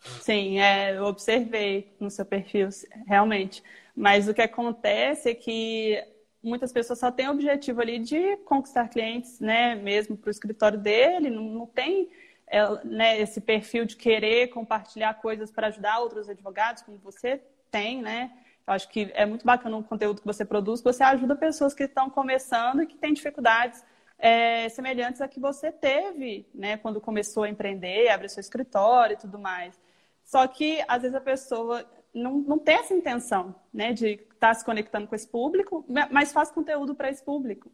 Sim, 0.00 0.20
Sim 0.20 0.60
é, 0.60 0.96
eu 0.96 1.04
observei 1.04 1.94
no 2.00 2.10
seu 2.10 2.24
perfil, 2.24 2.68
realmente. 3.06 3.62
Mas 3.94 4.28
o 4.28 4.34
que 4.34 4.42
acontece 4.42 5.30
é 5.30 5.34
que 5.34 6.04
muitas 6.42 6.72
pessoas 6.72 6.98
só 6.98 7.10
têm 7.10 7.28
o 7.28 7.32
objetivo 7.32 7.80
ali 7.80 8.00
de 8.00 8.36
conquistar 8.38 8.88
clientes, 8.88 9.38
né, 9.38 9.76
mesmo 9.76 10.16
para 10.16 10.28
o 10.28 10.30
escritório 10.30 10.78
dele, 10.78 11.30
não, 11.30 11.42
não 11.42 11.66
tem 11.66 12.10
é, 12.48 12.84
né, 12.84 13.20
esse 13.20 13.40
perfil 13.40 13.84
de 13.84 13.96
querer 13.96 14.48
compartilhar 14.48 15.14
coisas 15.14 15.50
para 15.50 15.68
ajudar 15.68 16.00
outros 16.00 16.28
advogados, 16.28 16.82
como 16.82 16.98
você 16.98 17.40
tem, 17.70 18.02
né? 18.02 18.30
Eu 18.66 18.72
acho 18.74 18.88
que 18.88 19.10
é 19.14 19.24
muito 19.24 19.46
bacana 19.46 19.76
o 19.76 19.84
conteúdo 19.84 20.20
que 20.20 20.26
você 20.26 20.44
produz, 20.44 20.82
você 20.82 21.02
ajuda 21.02 21.36
pessoas 21.36 21.72
que 21.72 21.84
estão 21.84 22.10
começando 22.10 22.82
e 22.82 22.86
que 22.86 22.96
têm 22.96 23.12
dificuldades 23.12 23.84
é, 24.18 24.68
semelhantes 24.68 25.20
a 25.20 25.28
que 25.28 25.38
você 25.38 25.70
teve, 25.70 26.48
né, 26.54 26.76
quando 26.76 27.00
começou 27.00 27.44
a 27.44 27.48
empreender, 27.48 28.08
abrir 28.08 28.28
seu 28.28 28.40
escritório 28.40 29.14
e 29.14 29.18
tudo 29.18 29.38
mais. 29.38 29.78
Só 30.24 30.46
que, 30.48 30.82
às 30.88 31.02
vezes, 31.02 31.14
a 31.14 31.20
pessoa 31.20 31.88
não, 32.12 32.38
não 32.38 32.58
tem 32.58 32.76
essa 32.76 32.94
intenção, 32.94 33.54
né, 33.72 33.92
de 33.92 34.14
estar 34.14 34.48
tá 34.48 34.54
se 34.54 34.64
conectando 34.64 35.06
com 35.06 35.14
esse 35.14 35.28
público, 35.28 35.84
mas 36.10 36.32
faz 36.32 36.50
conteúdo 36.50 36.94
para 36.94 37.10
esse 37.10 37.22
público. 37.22 37.70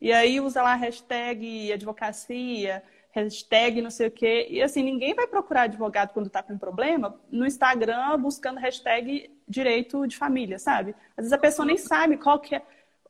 E 0.00 0.12
aí 0.12 0.40
usa 0.40 0.62
lá 0.62 0.72
a 0.72 0.76
hashtag 0.76 1.72
advocacia, 1.72 2.84
hashtag 3.20 3.80
não 3.80 3.90
sei 3.90 4.08
o 4.08 4.10
quê. 4.10 4.46
E 4.50 4.62
assim, 4.62 4.82
ninguém 4.82 5.14
vai 5.14 5.26
procurar 5.26 5.62
advogado 5.62 6.12
quando 6.12 6.26
está 6.26 6.42
com 6.42 6.58
problema 6.58 7.18
no 7.30 7.46
Instagram 7.46 8.18
buscando 8.18 8.60
hashtag 8.60 9.30
direito 9.48 10.06
de 10.06 10.16
família, 10.16 10.58
sabe? 10.58 10.94
Às 11.16 11.24
vezes 11.24 11.32
a 11.32 11.38
pessoa 11.38 11.64
nem 11.64 11.76
sabe 11.76 12.16
qual 12.16 12.38
que 12.38 12.54
é, 12.54 12.62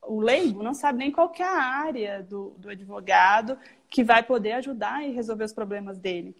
o 0.03 0.19
leigo 0.19 0.63
não 0.63 0.73
sabe 0.73 0.99
nem 0.99 1.11
qual 1.11 1.29
que 1.29 1.43
é 1.43 1.47
a 1.47 1.61
área 1.61 2.23
do, 2.23 2.51
do 2.57 2.69
advogado 2.69 3.57
que 3.89 4.03
vai 4.03 4.23
poder 4.23 4.53
ajudar 4.53 5.05
e 5.05 5.11
resolver 5.11 5.43
os 5.43 5.53
problemas 5.53 5.97
dele. 5.97 6.35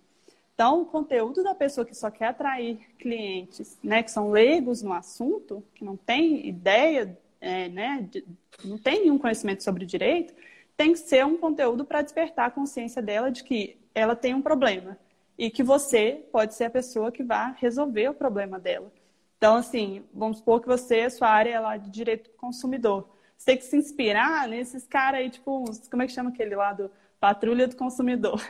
Então, 0.54 0.82
o 0.82 0.86
conteúdo 0.86 1.44
da 1.44 1.54
pessoa 1.54 1.86
que 1.86 1.94
só 1.94 2.10
quer 2.10 2.30
atrair 2.30 2.80
clientes, 2.98 3.78
né, 3.84 4.02
que 4.02 4.10
são 4.10 4.32
leigos 4.32 4.82
no 4.82 4.92
assunto, 4.92 5.64
que 5.76 5.86
não 5.86 5.96
tem 5.96 6.48
ideia, 6.48 7.16
é, 7.40 7.70
né, 7.70 8.08
de, 8.10 8.26
não 8.66 8.78
tem 8.78 9.02
nenhum 9.02 9.20
conhecimento 9.20 9.64
sobre 9.64 9.86
direito, 9.86 10.34
tem 10.78 10.94
que 10.94 11.00
ser 11.00 11.26
um 11.26 11.36
conteúdo 11.36 11.84
para 11.84 12.04
despertar 12.04 12.46
a 12.46 12.52
consciência 12.52 13.02
dela 13.02 13.32
de 13.32 13.44
que 13.44 13.78
ela 13.96 14.16
tem 14.16 14.36
um 14.36 14.42
problema 14.42 14.98
e 15.38 15.50
que 15.50 15.64
você 15.64 16.24
pode 16.32 16.54
ser 16.54 16.66
a 16.66 16.70
pessoa 16.70 17.12
que 17.12 17.24
vai 17.24 17.56
resolver 17.58 18.10
o 18.10 18.14
problema 18.14 18.60
dela. 18.60 18.92
Então, 19.38 19.56
assim, 19.56 20.04
vamos 20.14 20.38
supor 20.38 20.62
que 20.62 20.68
você, 20.68 21.10
sua 21.10 21.30
área 21.30 21.52
é 21.52 21.60
lá 21.60 21.78
de 21.78 21.90
direito 21.90 22.30
do 22.30 22.38
consumidor. 22.38 23.10
Você 23.36 23.46
tem 23.46 23.58
que 23.58 23.66
se 23.66 23.76
inspirar 23.76 24.48
nesses 24.48 24.88
caras 24.88 25.20
aí, 25.20 25.30
tipo, 25.30 25.66
como 25.90 26.04
é 26.04 26.08
que 26.08 26.14
chama 26.14 26.30
aquele 26.30 26.56
lá 26.56 26.74
do 26.74 26.90
Patrulha 27.20 27.68
do 27.68 27.76
Consumidor? 27.76 28.42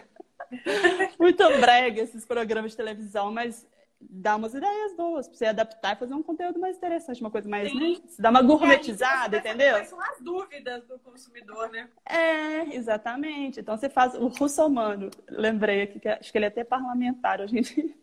Muito 1.19 1.43
brega 1.59 2.01
esses 2.01 2.25
programas 2.25 2.71
de 2.71 2.77
televisão, 2.77 3.31
mas 3.31 3.67
dá 3.99 4.35
umas 4.35 4.53
ideias 4.53 4.95
boas 4.95 5.27
para 5.27 5.37
você 5.37 5.45
adaptar 5.45 5.95
e 5.95 5.99
fazer 5.99 6.13
um 6.13 6.21
conteúdo 6.21 6.59
mais 6.59 6.77
interessante, 6.77 7.21
uma 7.21 7.31
coisa 7.31 7.49
mais, 7.49 7.73
né? 7.73 7.95
Dá 8.19 8.29
uma 8.29 8.41
gourmetizada, 8.41 9.37
entendeu? 9.37 9.83
São 9.85 9.99
as 10.01 10.19
dúvidas 10.21 10.83
do 10.85 10.99
consumidor, 10.99 11.69
né? 11.69 11.89
É, 12.05 12.75
exatamente. 12.75 13.59
Então 13.59 13.75
você 13.75 13.89
faz 13.89 14.13
o 14.15 14.27
russomano, 14.27 15.09
lembrei 15.29 15.83
aqui 15.83 15.99
que 15.99 16.07
acho 16.07 16.31
que 16.31 16.37
ele 16.37 16.45
é 16.45 16.49
até 16.49 16.63
parlamentar 16.63 17.41
hoje 17.41 17.57
em 17.57 17.61
dia. 17.61 17.93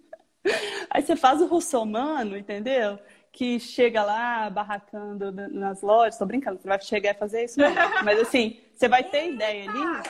Aí 0.91 1.03
você 1.03 1.17
faz 1.17 1.41
o 1.41 1.47
russomano, 1.47 2.37
entendeu? 2.37 2.99
Que 3.33 3.59
chega 3.59 4.05
lá 4.05 4.51
barracando 4.51 5.33
nas 5.33 5.81
lojas, 5.83 6.19
tô 6.19 6.27
brincando, 6.27 6.61
você 6.61 6.69
vai 6.69 6.81
chegar 6.81 7.13
e 7.13 7.19
fazer 7.19 7.45
isso, 7.45 7.59
não. 7.59 7.71
Mas 8.05 8.21
assim, 8.21 8.61
você 8.73 8.89
vai 8.89 9.03
ter 9.03 9.33
ideia 9.33 9.69
ali. 9.69 10.09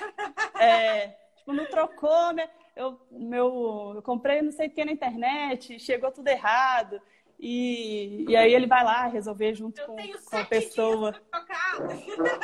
É, 0.58 1.08
tipo, 1.36 1.52
não 1.52 1.64
trocou, 1.66 2.32
né? 2.32 2.48
Eu, 2.76 3.00
meu, 3.10 3.92
eu 3.96 4.02
comprei 4.02 4.42
não 4.42 4.52
sei 4.52 4.68
o 4.68 4.70
que 4.70 4.84
na 4.84 4.92
internet, 4.92 5.78
chegou 5.78 6.10
tudo 6.10 6.28
errado. 6.28 7.00
E, 7.38 8.24
e 8.28 8.36
aí 8.36 8.54
ele 8.54 8.66
vai 8.66 8.84
lá 8.84 9.06
resolver 9.06 9.54
junto 9.54 9.84
com, 9.84 9.96
com 9.96 10.36
a 10.36 10.44
pessoa. 10.44 11.14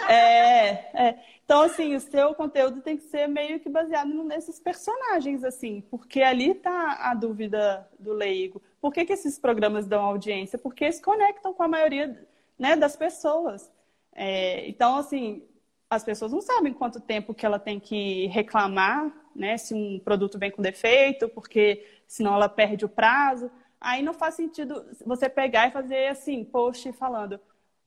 É, 0.09 1.09
é. 1.09 1.25
Então, 1.45 1.63
assim, 1.63 1.95
o 1.95 2.01
seu 2.01 2.35
conteúdo 2.35 2.81
tem 2.81 2.97
que 2.97 3.05
ser 3.05 3.29
meio 3.29 3.61
que 3.61 3.69
baseado 3.69 4.09
nesses 4.25 4.59
personagens, 4.59 5.45
assim, 5.45 5.81
porque 5.89 6.21
ali 6.21 6.51
está 6.51 7.11
a 7.11 7.15
dúvida 7.15 7.89
do 7.99 8.13
leigo. 8.13 8.61
Por 8.81 8.93
que, 8.93 9.05
que 9.05 9.13
esses 9.13 9.39
programas 9.39 9.87
dão 9.87 10.03
audiência? 10.03 10.59
Porque 10.59 10.85
eles 10.85 11.01
conectam 11.01 11.55
com 11.55 11.63
a 11.63 11.69
maioria 11.69 12.27
né, 12.59 12.75
das 12.75 12.97
pessoas. 12.97 13.71
É, 14.13 14.69
então, 14.69 14.97
assim, 14.97 15.45
as 15.89 16.03
pessoas 16.03 16.33
não 16.33 16.41
sabem 16.41 16.73
quanto 16.73 17.01
tempo 17.01 17.35
que 17.35 17.47
ela 17.47 17.59
tem 17.59 17.79
que 17.79 18.27
reclamar, 18.27 19.13
né? 19.35 19.57
Se 19.57 19.75
um 19.75 19.99
produto 19.99 20.39
vem 20.39 20.51
com 20.51 20.63
defeito, 20.63 21.29
porque 21.29 21.87
senão 22.07 22.35
ela 22.35 22.49
perde 22.49 22.85
o 22.85 22.89
prazo. 22.89 23.51
Aí 23.81 24.03
não 24.03 24.13
faz 24.13 24.35
sentido 24.35 24.85
você 25.07 25.29
pegar 25.29 25.69
e 25.69 25.71
fazer 25.71 26.09
assim, 26.09 26.45
post 26.45 26.93
falando 26.93 27.41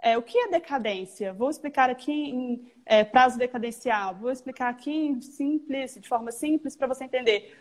é, 0.04 0.18
o 0.18 0.22
que 0.22 0.38
é 0.38 0.50
decadência? 0.50 1.32
Vou 1.32 1.50
explicar 1.50 1.90
aqui 1.90 2.12
em 2.12 2.72
é, 2.86 3.06
prazo 3.06 3.38
decadencial, 3.38 4.14
vou 4.14 4.32
explicar 4.32 4.68
aqui 4.68 4.92
em 4.92 5.22
simples, 5.22 5.96
de 5.96 6.08
forma 6.10 6.30
simples 6.30 6.76
para 6.76 6.88
você 6.88 7.06
entender 7.06 7.58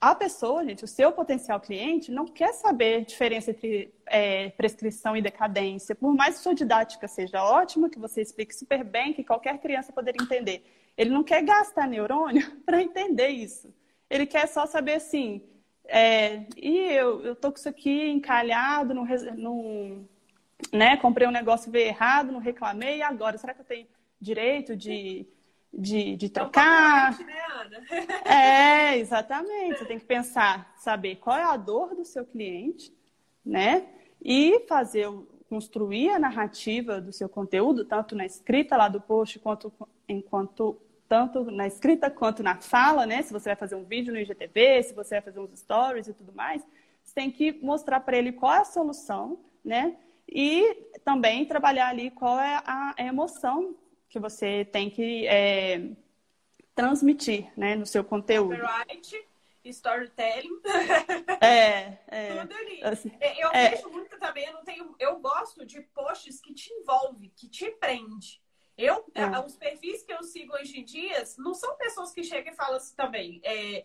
a 0.00 0.14
pessoa, 0.14 0.64
gente, 0.64 0.84
o 0.84 0.86
seu 0.86 1.10
potencial 1.10 1.58
cliente, 1.58 2.12
não 2.12 2.26
quer 2.26 2.52
saber 2.52 3.04
diferença 3.04 3.50
entre 3.50 3.92
é, 4.06 4.50
prescrição 4.50 5.16
e 5.16 5.22
decadência. 5.22 5.94
Por 5.94 6.14
mais 6.14 6.36
que 6.36 6.42
sua 6.42 6.54
didática 6.54 7.08
seja 7.08 7.42
ótima, 7.42 7.88
que 7.90 7.98
você 7.98 8.20
explique 8.20 8.54
super 8.54 8.84
bem, 8.84 9.12
que 9.12 9.24
qualquer 9.24 9.58
criança 9.58 9.92
poderia 9.92 10.22
entender. 10.22 10.62
Ele 10.98 11.10
não 11.10 11.24
quer 11.24 11.42
gastar 11.42 11.88
neurônio 11.88 12.44
para 12.66 12.82
entender 12.82 13.28
isso. 13.28 13.72
Ele 14.10 14.26
quer 14.26 14.46
só 14.48 14.66
saber 14.66 14.94
assim, 14.94 15.42
é, 15.86 16.44
e 16.56 16.76
eu, 16.92 17.24
eu 17.24 17.36
tô 17.36 17.50
com 17.50 17.58
isso 17.58 17.68
aqui 17.68 18.10
encalhado, 18.10 18.92
não, 18.92 19.06
não 19.36 20.08
né, 20.72 20.96
comprei 20.96 21.26
um 21.26 21.30
negócio 21.30 21.72
veio 21.72 21.86
errado, 21.86 22.32
não 22.32 22.40
reclamei, 22.40 22.98
e 22.98 23.02
agora? 23.02 23.38
Será 23.38 23.54
que 23.54 23.60
eu 23.60 23.64
tenho 23.64 23.86
direito 24.20 24.76
de 24.76 25.26
de, 25.72 26.16
de 26.16 26.28
trocar. 26.28 27.18
Né, 27.18 27.34
Ana? 27.50 27.82
É, 28.24 28.98
exatamente. 28.98 29.78
Você 29.78 29.84
tem 29.84 29.98
que 29.98 30.04
pensar, 30.04 30.74
saber 30.76 31.16
qual 31.16 31.36
é 31.36 31.42
a 31.42 31.56
dor 31.56 31.94
do 31.94 32.04
seu 32.04 32.24
cliente, 32.24 32.92
né? 33.44 33.86
E 34.22 34.64
fazer, 34.68 35.08
construir 35.48 36.10
a 36.10 36.18
narrativa 36.18 37.00
do 37.00 37.12
seu 37.12 37.28
conteúdo, 37.28 37.84
tanto 37.84 38.16
na 38.16 38.26
escrita 38.26 38.76
lá 38.76 38.88
do 38.88 39.00
post, 39.00 39.38
quanto 39.38 39.72
enquanto 40.08 40.80
tanto 41.08 41.50
na 41.50 41.66
escrita 41.66 42.10
quanto 42.10 42.42
na 42.42 42.56
fala, 42.56 43.06
né? 43.06 43.22
Se 43.22 43.32
você 43.32 43.50
vai 43.50 43.56
fazer 43.56 43.74
um 43.74 43.84
vídeo 43.84 44.12
no 44.12 44.20
IGTV, 44.20 44.82
se 44.82 44.94
você 44.94 45.16
vai 45.16 45.22
fazer 45.22 45.40
uns 45.40 45.58
stories 45.58 46.08
e 46.08 46.14
tudo 46.14 46.32
mais, 46.32 46.62
você 47.02 47.14
tem 47.14 47.30
que 47.30 47.52
mostrar 47.62 48.00
para 48.00 48.16
ele 48.16 48.32
qual 48.32 48.52
é 48.52 48.58
a 48.58 48.64
solução, 48.64 49.40
né? 49.64 49.96
E 50.28 50.86
também 51.04 51.46
trabalhar 51.46 51.88
ali 51.88 52.10
qual 52.10 52.38
é 52.38 52.62
a 52.66 52.94
emoção 52.98 53.74
que 54.08 54.18
você 54.18 54.66
tem 54.66 54.90
que 54.90 55.26
é, 55.26 55.90
transmitir 56.74 57.50
né, 57.56 57.74
no 57.74 57.86
seu 57.86 58.04
conteúdo. 58.04 58.60
Copyright 58.60 59.28
storytelling. 59.64 60.60
É, 61.40 61.98
é. 62.08 62.40
Tudo 62.40 62.54
ali. 62.54 62.84
Assim, 62.84 63.12
é, 63.20 63.44
eu 63.44 63.50
é. 63.52 63.70
vejo 63.70 63.90
muito 63.90 64.18
também, 64.18 64.46
eu 64.46 64.52
não 64.54 64.64
tenho. 64.64 64.94
Eu 64.98 65.18
gosto 65.18 65.64
de 65.64 65.80
posts 65.80 66.40
que 66.40 66.54
te 66.54 66.72
envolve, 66.72 67.30
que 67.36 67.48
te 67.48 67.70
prende. 67.72 68.40
Eu, 68.78 69.04
é. 69.12 69.26
os 69.40 69.56
perfis 69.56 70.04
que 70.04 70.12
eu 70.12 70.22
sigo 70.22 70.54
hoje 70.54 70.78
em 70.78 70.84
dia 70.84 71.24
não 71.36 71.52
são 71.52 71.76
pessoas 71.76 72.12
que 72.12 72.22
chegam 72.22 72.52
e 72.52 72.56
falam 72.56 72.76
assim 72.76 72.94
também. 72.94 73.40
É, 73.42 73.84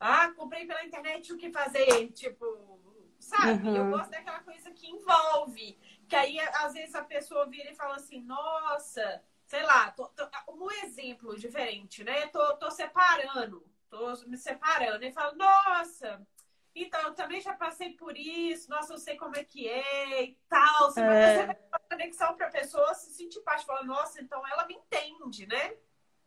ah, 0.00 0.32
comprei 0.32 0.66
pela 0.66 0.84
internet 0.84 1.32
o 1.32 1.36
que 1.36 1.52
fazer, 1.52 2.10
tipo, 2.10 2.80
sabe? 3.20 3.68
Uhum. 3.68 3.76
Eu 3.76 3.90
gosto 3.90 4.10
daquela 4.10 4.40
coisa 4.40 4.72
que 4.72 4.88
envolve. 4.88 5.78
Que 6.08 6.16
aí, 6.16 6.40
às 6.40 6.74
vezes, 6.74 6.96
a 6.96 7.04
pessoa 7.04 7.46
vira 7.46 7.70
e 7.70 7.76
fala 7.76 7.94
assim, 7.94 8.20
nossa, 8.22 9.22
sei 9.46 9.62
lá, 9.62 9.92
tô, 9.92 10.08
tô, 10.08 10.28
um 10.48 10.68
exemplo 10.84 11.38
diferente, 11.38 12.02
né? 12.02 12.26
Tô, 12.26 12.56
tô 12.56 12.72
separando, 12.72 13.64
tô 13.88 14.12
me 14.26 14.36
separando. 14.36 15.04
E 15.04 15.12
fala, 15.12 15.32
nossa, 15.36 16.26
então, 16.74 17.00
eu 17.02 17.14
também 17.14 17.40
já 17.40 17.54
passei 17.54 17.90
por 17.90 18.16
isso, 18.16 18.68
nossa, 18.68 18.92
eu 18.92 18.98
sei 18.98 19.16
como 19.16 19.36
é 19.36 19.44
que 19.44 19.68
é 19.68 20.24
e 20.24 20.38
tal. 20.48 20.90
Você 20.90 21.00
é. 21.00 21.46
vai 21.46 21.56
uma 21.68 21.78
conexão 21.88 22.34
para 22.34 22.48
a 22.48 22.50
pessoa 22.50 22.94
se 22.94 23.12
sentir 23.12 23.40
parte, 23.40 23.64
falar, 23.64 23.84
nossa, 23.84 24.20
então 24.20 24.42
ela 24.48 24.66
me 24.66 24.74
entende, 24.74 25.46
né? 25.46 25.74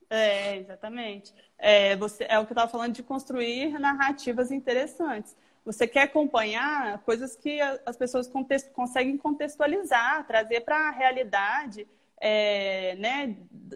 É, 0.09 0.55
exatamente. 0.55 1.33
É, 1.57 1.95
você, 1.97 2.25
é 2.29 2.39
o 2.39 2.45
que 2.45 2.51
eu 2.51 2.55
estava 2.55 2.71
falando 2.71 2.93
de 2.93 3.03
construir 3.03 3.77
narrativas 3.77 4.51
interessantes. 4.51 5.35
Você 5.65 5.85
quer 5.85 6.03
acompanhar 6.03 6.99
coisas 6.99 7.35
que 7.35 7.59
as 7.59 7.97
pessoas 7.97 8.25
contexto, 8.25 8.71
conseguem 8.71 9.17
contextualizar, 9.17 10.25
trazer 10.25 10.61
para 10.61 10.87
a 10.87 10.91
realidade 10.91 11.85
é, 12.21 12.95
né, 12.95 13.35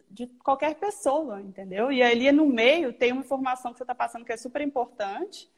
de 0.09 0.27
qualquer 0.27 0.75
pessoa, 0.75 1.41
entendeu? 1.41 1.91
E 1.91 2.01
ali 2.01 2.31
no 2.31 2.45
meio 2.45 2.93
tem 2.93 3.11
uma 3.11 3.21
informação 3.21 3.71
que 3.71 3.77
você 3.77 3.83
está 3.83 3.93
passando 3.93 4.23
que 4.23 4.31
é 4.31 4.37
super 4.37 4.61
importante, 4.61 5.51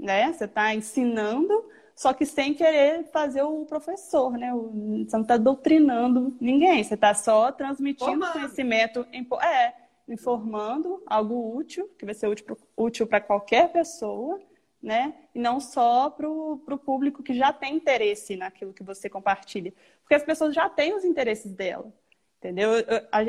né? 0.00 0.32
Você 0.32 0.44
está 0.44 0.74
ensinando, 0.74 1.64
só 1.94 2.12
que 2.12 2.24
sem 2.24 2.54
querer 2.54 3.04
fazer 3.12 3.42
o 3.42 3.64
professor, 3.66 4.32
né? 4.32 4.52
Você 4.52 5.16
não 5.16 5.22
está 5.22 5.36
doutrinando 5.36 6.36
ninguém, 6.40 6.82
você 6.82 6.94
está 6.94 7.14
só 7.14 7.52
transmitindo 7.52 8.10
Formando. 8.10 8.32
conhecimento, 8.32 9.06
é, 9.42 9.74
informando 10.08 11.02
algo 11.06 11.56
útil, 11.56 11.88
que 11.98 12.04
vai 12.04 12.14
ser 12.14 12.28
útil 12.76 13.06
para 13.06 13.20
qualquer 13.20 13.70
pessoa, 13.70 14.40
né? 14.82 15.14
E 15.34 15.38
não 15.38 15.60
só 15.60 16.08
para 16.08 16.28
o 16.28 16.78
público 16.84 17.22
que 17.22 17.34
já 17.34 17.52
tem 17.52 17.76
interesse 17.76 18.34
naquilo 18.34 18.72
que 18.72 18.82
você 18.82 19.08
compartilha. 19.10 19.74
Porque 20.00 20.14
as 20.14 20.24
pessoas 20.24 20.54
já 20.54 20.68
têm 20.68 20.94
os 20.94 21.04
interesses 21.04 21.52
dela, 21.52 21.92
entendeu? 22.38 22.70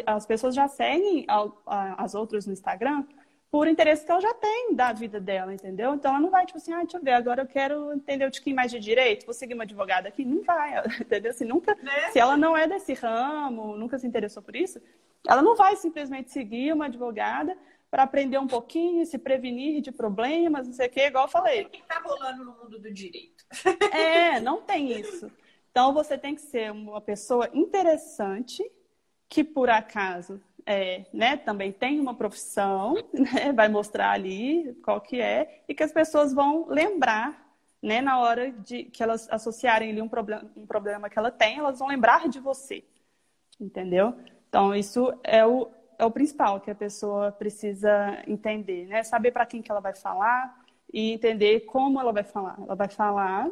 As 0.06 0.26
pessoas 0.26 0.56
já 0.56 0.70
seguem 0.70 1.26
as 1.68 2.16
outras 2.16 2.48
no 2.48 2.54
Instagram 2.54 3.06
por 3.52 3.68
interesse 3.68 4.06
que 4.06 4.12
ela 4.12 4.22
já 4.22 4.34
tem 4.34 4.74
da 4.74 4.94
vida 4.94 5.20
dela, 5.20 5.54
entendeu? 5.54 5.94
Então 5.94 6.12
ela 6.12 6.22
não 6.22 6.30
vai, 6.30 6.46
tipo 6.46 6.58
assim, 6.58 6.72
ah, 6.72 6.82
deixa 6.82 6.98
eu 6.98 7.04
ver, 7.04 7.12
agora 7.12 7.42
eu 7.42 7.48
quero 7.48 7.92
entender 7.92 8.26
um 8.26 8.30
tiquinho 8.30 8.56
mais 8.56 8.72
de 8.72 8.80
direito, 8.80 9.26
vou 9.26 9.34
seguir 9.34 9.54
uma 9.54 9.64
advogada 9.64 10.08
aqui. 10.08 10.24
Não 10.24 10.42
vai, 10.42 10.72
entendeu? 11.02 11.32
Assim, 11.32 11.44
nunca, 11.44 11.76
né? 11.76 12.12
se 12.12 12.20
ela 12.20 12.38
não 12.38 12.56
é 12.56 12.66
desse 12.66 12.94
ramo, 12.94 13.76
nunca 13.76 14.00
se 14.00 14.08
interessou 14.08 14.42
por 14.42 14.56
isso, 14.56 14.82
ela 15.28 15.42
não 15.42 15.56
vai 15.56 15.76
simplesmente 15.76 16.32
seguir 16.32 16.72
uma 16.72 16.86
advogada 16.86 17.58
para 17.92 18.04
aprender 18.04 18.38
um 18.38 18.48
pouquinho, 18.48 19.06
se 19.06 19.18
prevenir 19.18 19.82
de 19.82 19.92
problemas, 19.92 20.66
não 20.66 20.74
sei 20.74 20.88
o 20.88 20.90
quê, 20.90 21.08
igual 21.08 21.26
eu 21.26 21.30
falei. 21.30 21.64
O 21.64 21.70
que 21.70 21.82
está 21.82 22.00
rolando 22.00 22.46
no 22.46 22.54
mundo 22.54 22.80
do 22.80 22.92
direito? 22.92 23.44
É, 23.92 24.40
não 24.40 24.62
tem 24.62 24.98
isso. 24.98 25.30
Então 25.70 25.94
você 25.94 26.18
tem 26.18 26.34
que 26.36 26.42
ser 26.42 26.72
uma 26.72 27.02
pessoa 27.02 27.50
interessante, 27.54 28.64
que 29.28 29.44
por 29.44 29.70
acaso 29.70 30.42
é, 30.66 31.06
né, 31.14 31.38
também 31.38 31.72
tem 31.72 32.00
uma 32.00 32.14
profissão, 32.14 32.96
né, 33.14 33.52
vai 33.54 33.68
mostrar 33.68 34.12
ali 34.12 34.74
qual 34.84 35.02
que 35.02 35.20
é, 35.20 35.64
e 35.68 35.74
que 35.74 35.84
as 35.84 35.92
pessoas 35.92 36.34
vão 36.34 36.68
lembrar, 36.68 37.50
né, 37.82 38.02
na 38.02 38.20
hora 38.20 38.52
de 38.52 38.84
que 38.86 39.02
elas 39.02 39.28
associarem 39.32 39.92
ali 39.92 40.02
um 40.02 40.10
problema, 40.10 40.50
um 40.56 40.66
problema 40.66 41.10
que 41.10 41.18
ela 41.18 41.32
tem, 41.32 41.58
elas 41.58 41.80
vão 41.80 41.88
lembrar 41.88 42.30
de 42.30 42.40
você, 42.40 42.84
entendeu? 43.60 44.16
Então, 44.48 44.76
isso 44.76 45.14
é 45.24 45.46
o, 45.46 45.70
é 45.98 46.06
o 46.06 46.12
principal 46.12 46.60
que 46.60 46.70
a 46.70 46.76
pessoa 46.76 47.32
precisa 47.32 48.22
entender, 48.28 48.86
né? 48.88 49.04
Saber 49.04 49.32
para 49.32 49.46
quem 49.46 49.62
que 49.62 49.72
ela 49.72 49.80
vai 49.80 49.96
falar 49.96 50.62
e 50.94 51.14
entender 51.14 51.62
como 51.62 52.00
ela 52.00 52.12
vai 52.12 52.24
falar. 52.24 52.58
Ela 52.60 52.76
vai 52.76 52.90
falar, 52.90 53.50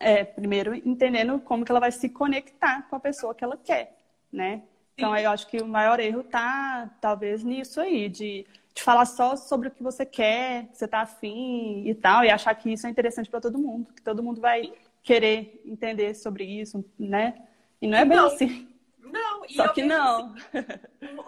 é, 0.00 0.24
primeiro, 0.24 0.74
entendendo 0.74 1.38
como 1.40 1.64
que 1.64 1.70
ela 1.70 1.80
vai 1.80 1.92
se 1.92 2.08
conectar 2.08 2.88
com 2.88 2.96
a 2.96 3.00
pessoa 3.00 3.34
que 3.34 3.44
ela 3.44 3.56
quer, 3.56 3.96
né? 4.32 4.62
Então, 4.98 5.14
eu 5.14 5.30
acho 5.30 5.46
que 5.46 5.58
o 5.58 5.68
maior 5.68 6.00
erro 6.00 6.24
tá, 6.24 6.90
talvez, 7.02 7.44
nisso 7.44 7.78
aí, 7.82 8.08
de, 8.08 8.46
de 8.74 8.82
falar 8.82 9.04
só 9.04 9.36
sobre 9.36 9.68
o 9.68 9.70
que 9.70 9.82
você 9.82 10.06
quer, 10.06 10.68
que 10.68 10.78
você 10.78 10.88
tá 10.88 11.02
afim 11.02 11.86
e 11.86 11.94
tal, 11.94 12.24
e 12.24 12.30
achar 12.30 12.54
que 12.54 12.72
isso 12.72 12.86
é 12.86 12.90
interessante 12.90 13.28
para 13.28 13.42
todo 13.42 13.58
mundo, 13.58 13.92
que 13.92 14.00
todo 14.00 14.22
mundo 14.22 14.40
vai 14.40 14.72
querer 15.02 15.60
entender 15.66 16.14
sobre 16.14 16.44
isso, 16.44 16.82
né? 16.98 17.46
E 17.80 17.86
não 17.86 17.98
é 17.98 18.06
bem 18.06 18.16
não, 18.16 18.26
assim. 18.26 18.74
Não, 18.98 19.44
e 19.44 19.54
Só 19.54 19.68
que 19.68 19.82
não. 19.82 20.34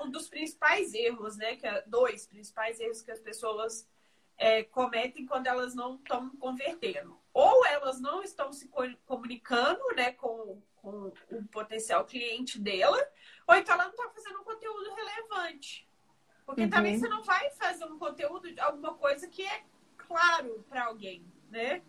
Um 0.03 0.11
dos 0.11 0.31
principais 0.31 0.95
erros, 0.95 1.37
né? 1.37 1.57
Que 1.57 1.67
é 1.67 1.83
dois 1.87 2.27
principais 2.27 2.81
erros 2.81 3.03
que 3.03 3.11
as 3.11 3.21
pessoas 3.21 3.87
é, 4.39 4.63
cometem 4.63 5.27
quando 5.27 5.47
elas 5.47 5.75
não 5.75 5.97
estão 5.97 6.31
convertendo. 6.37 7.19
Ou 7.35 7.67
elas 7.67 8.01
não 8.01 8.23
estão 8.23 8.51
se 8.51 8.71
comunicando 9.05 9.81
né, 9.95 10.13
com, 10.13 10.63
com 10.77 11.13
o 11.31 11.45
potencial 11.53 12.05
cliente 12.05 12.59
dela, 12.59 12.99
ou 13.49 13.57
então 13.57 13.75
ela 13.75 13.85
não 13.85 13.91
está 13.91 14.09
fazendo 14.11 14.41
um 14.41 14.45
conteúdo 14.45 14.95
relevante. 14.95 15.89
Porque 16.45 16.63
uhum. 16.63 16.71
também 16.71 16.99
você 16.99 17.09
não 17.09 17.23
vai 17.23 17.51
fazer 17.53 17.87
um 17.87 17.99
conteúdo 17.99 18.53
de 18.53 18.61
alguma 18.61 18.95
coisa 18.95 19.27
que 19.27 19.43
é 19.43 19.65
claro 19.97 20.65
para 20.69 20.85
alguém, 20.85 21.27
né? 21.51 21.83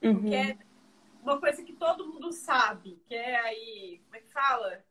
Uhum. 0.00 0.14
Porque 0.14 0.34
é 0.34 0.58
uma 1.22 1.40
coisa 1.40 1.62
que 1.62 1.72
todo 1.72 2.06
mundo 2.06 2.32
sabe, 2.32 3.00
que 3.06 3.14
é 3.14 3.38
aí, 3.40 4.00
como 4.04 4.16
é 4.16 4.20
que 4.20 4.32
fala? 4.32 4.84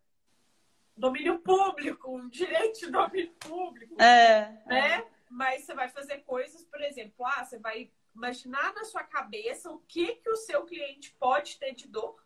Domínio 0.96 1.40
público, 1.40 2.14
um 2.14 2.28
direito 2.28 2.80
de 2.82 2.92
domínio 2.92 3.32
público. 3.40 4.02
É. 4.02 4.62
Né? 4.66 4.96
É. 4.98 5.08
Mas 5.30 5.64
você 5.64 5.74
vai 5.74 5.88
fazer 5.88 6.20
coisas, 6.20 6.64
por 6.66 6.82
exemplo, 6.82 7.26
ah, 7.26 7.46
você 7.46 7.58
vai 7.58 7.90
imaginar 8.14 8.74
na 8.74 8.84
sua 8.84 9.04
cabeça 9.04 9.72
o 9.72 9.80
que, 9.80 10.16
que 10.16 10.30
o 10.30 10.36
seu 10.36 10.66
cliente 10.66 11.16
pode 11.18 11.58
ter 11.58 11.74
de 11.74 11.88
dor 11.88 12.22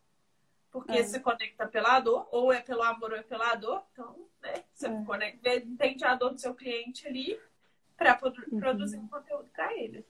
porque 0.76 0.92
é. 0.92 1.04
se 1.04 1.22
conecta 1.22 1.66
pela 1.66 2.02
dor, 2.02 2.28
ou 2.34 2.52
é 2.52 2.60
pelo 2.60 2.84
amor 2.84 3.12
ou 3.14 3.18
é 3.18 3.24
pela 3.24 3.56
dor. 3.56 3.82
Então, 3.94 4.14
né, 4.44 4.62
você 4.74 4.88
é. 4.88 5.04
conecta, 5.06 5.56
entende 5.56 6.04
a 6.04 6.16
dor 6.16 6.32
do 6.32 6.38
seu 6.38 6.54
cliente 6.54 7.08
ali 7.08 7.40
para 7.96 8.20
uhum. 8.22 8.60
produzir 8.60 8.98
um 8.98 9.08
conteúdo 9.08 9.50
para 9.54 9.74
ele. 9.74 10.06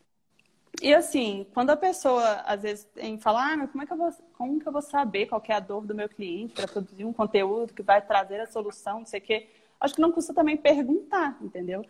E 0.81 0.91
assim, 0.91 1.45
quando 1.53 1.69
a 1.69 1.77
pessoa 1.77 2.41
às 2.47 2.63
vezes 2.63 2.83
tem 2.85 3.19
falar, 3.19 3.53
ah, 3.53 3.57
mas 3.57 3.71
como 3.71 3.83
é 3.83 3.85
que 3.85 3.93
eu 3.93 3.97
vou, 3.97 4.11
como 4.33 4.59
que 4.59 4.67
eu 4.67 4.71
vou 4.71 4.81
saber 4.81 5.27
qual 5.27 5.41
é 5.47 5.53
a 5.53 5.59
dor 5.59 5.85
do 5.85 5.93
meu 5.93 6.09
cliente 6.09 6.55
para 6.55 6.67
produzir 6.67 7.05
um 7.05 7.13
conteúdo 7.13 7.71
que 7.71 7.83
vai 7.83 8.01
trazer 8.01 8.39
a 8.39 8.47
solução, 8.47 8.99
não 8.99 9.05
sei 9.05 9.19
o 9.19 9.23
quê. 9.23 9.47
Acho 9.79 9.93
que 9.93 10.01
não 10.01 10.11
custa 10.11 10.33
também 10.33 10.57
perguntar, 10.57 11.37
entendeu? 11.41 11.85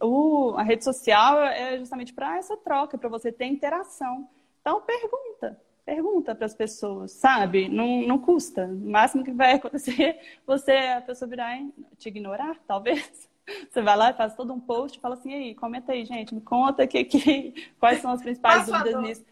O, 0.00 0.54
a 0.56 0.62
rede 0.62 0.84
social 0.84 1.42
é 1.42 1.76
justamente 1.76 2.12
para 2.12 2.38
essa 2.38 2.56
troca, 2.56 2.96
para 2.96 3.08
você 3.08 3.32
ter 3.32 3.46
interação. 3.46 4.28
Então 4.60 4.80
pergunta, 4.80 5.60
pergunta 5.84 6.34
para 6.34 6.46
as 6.46 6.54
pessoas, 6.54 7.12
sabe? 7.12 7.68
Não, 7.68 8.02
não 8.06 8.18
custa. 8.18 8.66
O 8.66 8.90
máximo 8.90 9.24
que 9.24 9.32
vai 9.32 9.54
acontecer 9.54 10.18
você 10.46 10.72
a 10.72 11.00
pessoa 11.00 11.28
virar 11.28 11.56
e 11.56 11.72
te 11.96 12.08
ignorar, 12.08 12.56
talvez. 12.66 13.30
Você 13.68 13.82
vai 13.82 13.96
lá 13.96 14.10
e 14.10 14.14
faz 14.14 14.36
todo 14.36 14.52
um 14.52 14.60
post 14.60 14.96
e 14.96 15.00
fala 15.00 15.16
assim, 15.16 15.34
aí, 15.34 15.54
comenta 15.56 15.90
aí, 15.90 16.04
gente, 16.04 16.32
me 16.32 16.40
conta 16.40 16.86
que, 16.86 17.04
que, 17.04 17.52
quais 17.78 18.00
são 18.00 18.12
as 18.12 18.22
principais 18.22 18.66
dúvidas 18.66 19.02
nisso. 19.02 19.24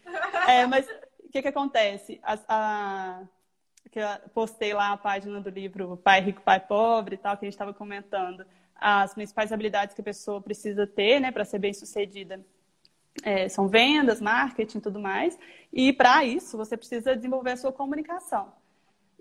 É, 0.49 0.67
mas 0.67 0.85
o 1.23 1.29
que, 1.31 1.41
que 1.41 1.47
acontece? 1.47 2.19
A, 2.21 2.37
a, 2.49 3.23
que 3.89 3.99
eu 3.99 4.07
postei 4.33 4.73
lá 4.73 4.91
a 4.91 4.97
página 4.97 5.39
do 5.39 5.49
livro 5.49 5.95
Pai 5.95 6.19
Rico, 6.19 6.41
Pai 6.41 6.59
Pobre 6.59 7.15
e 7.15 7.17
tal, 7.17 7.37
que 7.37 7.45
a 7.45 7.47
gente 7.47 7.53
estava 7.53 7.73
comentando. 7.73 8.45
As 8.75 9.13
principais 9.13 9.53
habilidades 9.53 9.95
que 9.95 10.01
a 10.01 10.03
pessoa 10.03 10.41
precisa 10.41 10.85
ter, 10.85 11.21
né, 11.21 11.31
para 11.31 11.45
ser 11.45 11.59
bem 11.59 11.73
sucedida 11.73 12.45
é, 13.23 13.49
são 13.49 13.67
vendas, 13.67 14.21
marketing 14.21 14.77
e 14.77 14.81
tudo 14.81 14.99
mais. 14.99 15.37
E 15.71 15.93
para 15.93 16.23
isso, 16.25 16.57
você 16.57 16.75
precisa 16.77 17.15
desenvolver 17.15 17.51
a 17.51 17.57
sua 17.57 17.71
comunicação. 17.71 18.53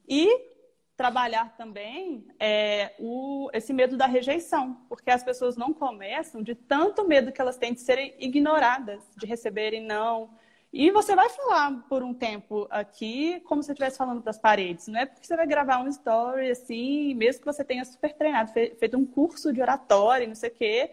E 0.09 0.51
trabalhar 0.97 1.57
também 1.57 2.27
é, 2.39 2.93
o, 2.99 3.49
esse 3.55 3.73
medo 3.73 3.97
da 3.97 4.05
rejeição, 4.05 4.83
porque 4.87 5.11
as 5.11 5.23
pessoas 5.23 5.57
não 5.57 5.73
começam 5.73 6.43
de 6.43 6.55
tanto 6.55 7.09
medo 7.09 7.33
que 7.33 7.41
elas 7.41 7.57
têm 7.57 7.73
de 7.73 7.81
serem 7.81 8.15
ignoradas, 8.19 9.03
de 9.17 9.25
receberem 9.25 9.83
não. 9.83 10.29
E 10.73 10.91
você 10.91 11.17
vai 11.17 11.29
falar 11.31 11.87
por 11.89 12.03
um 12.03 12.13
tempo 12.13 12.67
aqui 12.71 13.41
como 13.47 13.63
se 13.63 13.73
estivesse 13.73 13.97
falando 13.97 14.23
das 14.23 14.39
paredes. 14.39 14.89
Não 14.89 15.01
é 15.01 15.07
porque 15.07 15.27
você 15.27 15.37
vai 15.37 15.47
gravar 15.47 15.79
um 15.79 15.89
story 15.89 16.51
assim, 16.51 17.15
mesmo 17.15 17.41
que 17.41 17.47
você 17.47 17.65
tenha 17.65 17.85
super 17.85 18.13
treinado, 18.13 18.53
feito 18.53 18.99
um 18.99 19.07
curso 19.07 19.55
de 19.55 19.63
oratória, 19.63 20.27
não 20.27 20.35
sei 20.35 20.51
o 20.51 20.55
quê, 20.55 20.91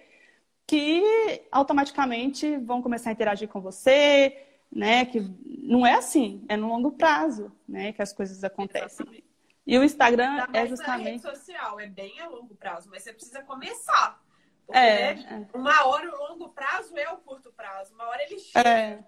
que 0.68 1.48
automaticamente 1.50 2.58
vão 2.58 2.82
começar 2.82 3.10
a 3.10 3.14
interagir 3.14 3.48
com 3.48 3.62
você, 3.62 4.46
né? 4.70 5.06
Que 5.06 5.22
não 5.48 5.88
é 5.88 5.94
assim, 5.94 6.46
é 6.50 6.58
no 6.58 6.68
longo 6.68 6.92
prazo, 6.92 7.52
né? 7.68 7.94
Que 7.94 8.02
as 8.02 8.12
coisas 8.12 8.44
acontecem. 8.44 8.86
Exatamente. 8.86 9.28
E 9.66 9.78
o 9.78 9.84
Instagram 9.84 10.46
é 10.54 10.68
justamente. 10.68 11.04
Na 11.04 11.10
rede 11.12 11.22
social 11.22 11.80
é 11.80 11.88
bem 11.88 12.20
a 12.20 12.28
longo 12.28 12.56
prazo, 12.56 12.90
mas 12.90 13.04
você 13.04 13.14
precisa 13.14 13.42
começar. 13.44 14.22
Porque, 14.66 14.80
é, 14.80 15.12
é. 15.12 15.48
uma 15.54 15.86
hora 15.86 16.14
o 16.14 16.30
longo 16.30 16.50
prazo 16.50 16.98
é 16.98 17.10
o 17.12 17.18
curto 17.18 17.52
prazo, 17.54 17.94
uma 17.94 18.08
hora 18.08 18.22
ele 18.24 18.38
chega. 18.38 18.70
É, 18.70 19.04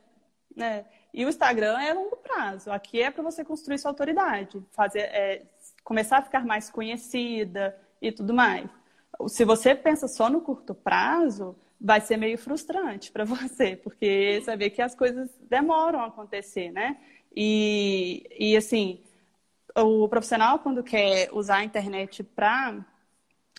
é. 0.57 0.85
E 1.13 1.25
o 1.25 1.29
Instagram 1.29 1.79
é 1.79 1.93
longo 1.93 2.15
prazo. 2.17 2.71
Aqui 2.71 3.01
é 3.01 3.11
para 3.11 3.23
você 3.23 3.43
construir 3.43 3.77
sua 3.77 3.91
autoridade, 3.91 4.65
fazer, 4.71 4.99
é, 4.99 5.45
começar 5.83 6.19
a 6.19 6.21
ficar 6.21 6.45
mais 6.45 6.69
conhecida 6.69 7.77
e 8.01 8.11
tudo 8.11 8.33
mais. 8.33 8.69
Se 9.27 9.43
você 9.43 9.75
pensa 9.75 10.07
só 10.07 10.29
no 10.29 10.41
curto 10.41 10.73
prazo, 10.73 11.55
vai 11.79 12.01
ser 12.01 12.17
meio 12.17 12.37
frustrante 12.37 13.11
para 13.11 13.23
você, 13.25 13.75
porque 13.75 14.41
vê 14.57 14.69
que 14.69 14.81
as 14.81 14.95
coisas 14.95 15.29
demoram 15.49 15.99
a 16.01 16.07
acontecer, 16.07 16.71
né? 16.71 16.97
E, 17.35 18.27
e 18.39 18.57
assim, 18.57 19.01
o 19.75 20.07
profissional, 20.07 20.59
quando 20.59 20.83
quer 20.83 21.29
usar 21.33 21.57
a 21.57 21.63
internet 21.63 22.23
para 22.23 22.85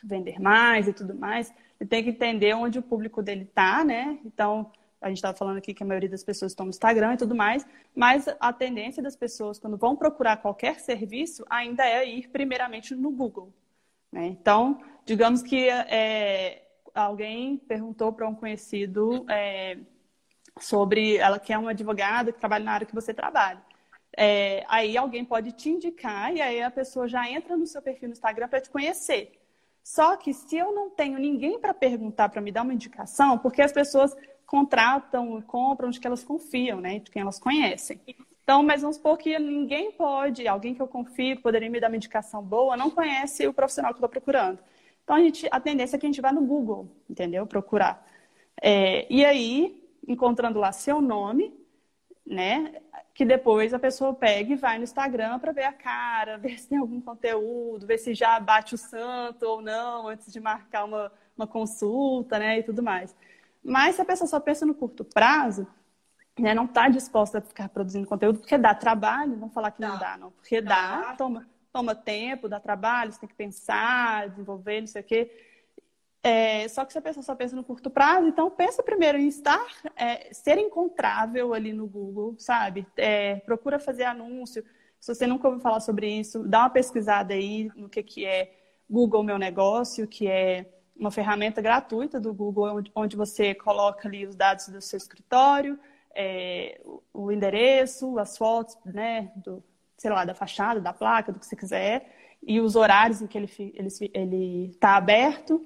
vender 0.02 0.40
mais 0.40 0.88
e 0.88 0.92
tudo 0.92 1.14
mais, 1.14 1.52
ele 1.78 1.88
tem 1.88 2.02
que 2.02 2.10
entender 2.10 2.54
onde 2.54 2.78
o 2.78 2.82
público 2.82 3.22
dele 3.22 3.44
está, 3.44 3.84
né? 3.84 4.18
Então, 4.24 4.70
a 5.00 5.08
gente 5.08 5.18
estava 5.18 5.36
falando 5.36 5.58
aqui 5.58 5.72
que 5.72 5.82
a 5.82 5.86
maioria 5.86 6.08
das 6.08 6.24
pessoas 6.24 6.52
estão 6.52 6.66
no 6.66 6.70
Instagram 6.70 7.14
e 7.14 7.18
tudo 7.18 7.34
mais, 7.34 7.66
mas 7.94 8.26
a 8.38 8.52
tendência 8.52 9.02
das 9.02 9.16
pessoas, 9.16 9.58
quando 9.58 9.76
vão 9.76 9.96
procurar 9.96 10.36
qualquer 10.38 10.78
serviço, 10.80 11.44
ainda 11.48 11.84
é 11.84 12.06
ir 12.06 12.28
primeiramente 12.28 12.94
no 12.94 13.10
Google. 13.10 13.52
Né? 14.12 14.26
Então, 14.26 14.80
digamos 15.04 15.42
que 15.42 15.68
é, 15.68 16.66
alguém 16.94 17.56
perguntou 17.56 18.12
para 18.12 18.28
um 18.28 18.34
conhecido 18.34 19.24
é, 19.28 19.78
sobre 20.58 21.16
ela 21.16 21.38
que 21.38 21.52
é 21.52 21.58
uma 21.58 21.70
advogada 21.70 22.32
que 22.32 22.38
trabalha 22.38 22.64
na 22.64 22.72
área 22.72 22.86
que 22.86 22.94
você 22.94 23.14
trabalha. 23.14 23.62
É, 24.16 24.64
aí 24.68 24.96
alguém 24.96 25.24
pode 25.24 25.52
te 25.52 25.70
indicar 25.70 26.34
e 26.34 26.40
aí 26.40 26.60
a 26.62 26.70
pessoa 26.70 27.06
já 27.06 27.30
entra 27.30 27.56
no 27.56 27.66
seu 27.66 27.80
perfil 27.80 28.08
no 28.08 28.12
Instagram 28.12 28.48
para 28.48 28.60
te 28.60 28.68
conhecer. 28.68 29.40
Só 29.82 30.16
que 30.16 30.34
se 30.34 30.56
eu 30.56 30.74
não 30.74 30.90
tenho 30.90 31.18
ninguém 31.18 31.58
para 31.58 31.72
perguntar, 31.72 32.28
para 32.28 32.40
me 32.40 32.52
dar 32.52 32.62
uma 32.62 32.74
indicação, 32.74 33.38
porque 33.38 33.62
as 33.62 33.72
pessoas 33.72 34.14
contratam, 34.46 35.40
compram 35.42 35.90
de 35.90 36.00
que 36.00 36.06
elas 36.06 36.24
confiam, 36.24 36.80
né? 36.80 36.98
De 36.98 37.10
quem 37.10 37.22
elas 37.22 37.38
conhecem. 37.38 38.00
Então, 38.50 38.64
mas 38.64 38.82
vamos 38.82 38.96
supor 38.96 39.16
que 39.16 39.38
ninguém 39.38 39.92
pode, 39.92 40.48
alguém 40.48 40.74
que 40.74 40.82
eu 40.82 40.88
confio, 40.88 41.40
poderia 41.40 41.70
me 41.70 41.78
dar 41.78 41.86
uma 41.86 41.94
indicação 41.94 42.42
boa, 42.42 42.76
não 42.76 42.90
conhece 42.90 43.46
o 43.46 43.54
profissional 43.54 43.92
que 43.92 44.02
eu 44.02 44.06
estou 44.06 44.08
procurando. 44.08 44.58
Então, 45.04 45.14
a, 45.14 45.20
gente, 45.20 45.46
a 45.52 45.60
tendência 45.60 45.94
é 45.94 45.98
que 46.00 46.04
a 46.04 46.08
gente 46.08 46.20
vá 46.20 46.32
no 46.32 46.40
Google, 46.44 46.90
entendeu? 47.08 47.46
Procurar. 47.46 48.04
É, 48.60 49.06
e 49.08 49.24
aí, 49.24 49.88
encontrando 50.06 50.58
lá 50.58 50.72
seu 50.72 51.00
nome, 51.00 51.54
né? 52.26 52.74
Que 53.14 53.24
depois 53.24 53.72
a 53.72 53.78
pessoa 53.78 54.14
pega 54.14 54.52
e 54.52 54.56
vai 54.56 54.78
no 54.78 54.84
Instagram 54.84 55.38
para 55.38 55.52
ver 55.52 55.64
a 55.64 55.72
cara, 55.72 56.36
ver 56.42 56.58
se 56.58 56.70
tem 56.70 56.78
algum 56.78 57.00
conteúdo, 57.00 57.86
ver 57.86 57.98
se 57.98 58.14
já 58.14 58.40
bate 58.40 58.74
o 58.74 58.78
santo 58.78 59.44
ou 59.44 59.62
não, 59.62 60.08
antes 60.08 60.32
de 60.32 60.40
marcar 60.40 60.86
uma, 60.86 61.12
uma 61.36 61.46
consulta, 61.46 62.36
né? 62.36 62.58
E 62.58 62.64
tudo 62.64 62.82
mais. 62.82 63.14
Mas 63.62 63.94
se 63.94 64.02
a 64.02 64.04
pessoa 64.04 64.26
só 64.26 64.40
pensa 64.40 64.66
no 64.66 64.74
curto 64.74 65.04
prazo, 65.04 65.68
né, 66.40 66.54
não 66.54 66.64
está 66.64 66.88
disposta 66.88 67.38
a 67.38 67.40
ficar 67.40 67.68
produzindo 67.68 68.06
conteúdo, 68.06 68.38
porque 68.38 68.56
dá 68.58 68.74
trabalho, 68.74 69.36
não 69.36 69.50
falar 69.50 69.70
que 69.70 69.80
não 69.80 69.98
dá, 69.98 70.16
não. 70.16 70.30
Porque 70.30 70.60
dá, 70.60 71.00
dá 71.00 71.16
toma, 71.16 71.48
toma 71.72 71.94
tempo, 71.94 72.48
dá 72.48 72.58
trabalho, 72.58 73.12
você 73.12 73.20
tem 73.20 73.28
que 73.28 73.34
pensar, 73.34 74.28
desenvolver, 74.28 74.80
não 74.80 74.86
sei 74.86 75.02
o 75.02 75.04
quê. 75.04 75.30
É, 76.22 76.68
só 76.68 76.84
que 76.84 76.92
se 76.92 76.98
a 76.98 77.02
pessoa 77.02 77.22
só 77.22 77.34
pensa 77.34 77.56
no 77.56 77.64
curto 77.64 77.88
prazo, 77.88 78.26
então 78.26 78.50
pensa 78.50 78.82
primeiro 78.82 79.16
em 79.16 79.28
estar, 79.28 79.66
é, 79.96 80.32
ser 80.34 80.58
encontrável 80.58 81.54
ali 81.54 81.72
no 81.72 81.86
Google, 81.86 82.34
sabe? 82.38 82.86
É, 82.96 83.36
procura 83.36 83.78
fazer 83.78 84.04
anúncio. 84.04 84.62
Se 85.00 85.14
você 85.14 85.26
nunca 85.26 85.48
ouviu 85.48 85.62
falar 85.62 85.80
sobre 85.80 86.08
isso, 86.08 86.46
dá 86.46 86.60
uma 86.60 86.70
pesquisada 86.70 87.32
aí 87.32 87.70
no 87.74 87.88
que, 87.88 88.02
que 88.02 88.26
é 88.26 88.52
Google 88.88 89.22
Meu 89.22 89.38
Negócio, 89.38 90.06
que 90.06 90.28
é 90.28 90.66
uma 90.94 91.10
ferramenta 91.10 91.62
gratuita 91.62 92.20
do 92.20 92.34
Google, 92.34 92.76
onde, 92.76 92.92
onde 92.94 93.16
você 93.16 93.54
coloca 93.54 94.06
ali 94.06 94.26
os 94.26 94.36
dados 94.36 94.68
do 94.68 94.82
seu 94.82 94.98
escritório, 94.98 95.78
é, 96.14 96.80
o 97.12 97.30
endereço, 97.30 98.18
as 98.18 98.36
fotos, 98.36 98.76
né, 98.84 99.30
do, 99.36 99.62
sei 99.96 100.10
lá, 100.10 100.24
da 100.24 100.34
fachada, 100.34 100.80
da 100.80 100.92
placa, 100.92 101.32
do 101.32 101.38
que 101.38 101.46
você 101.46 101.56
quiser, 101.56 102.36
e 102.42 102.60
os 102.60 102.76
horários 102.76 103.20
em 103.20 103.26
que 103.26 103.38
ele 103.38 104.70
está 104.70 104.96
aberto, 104.96 105.64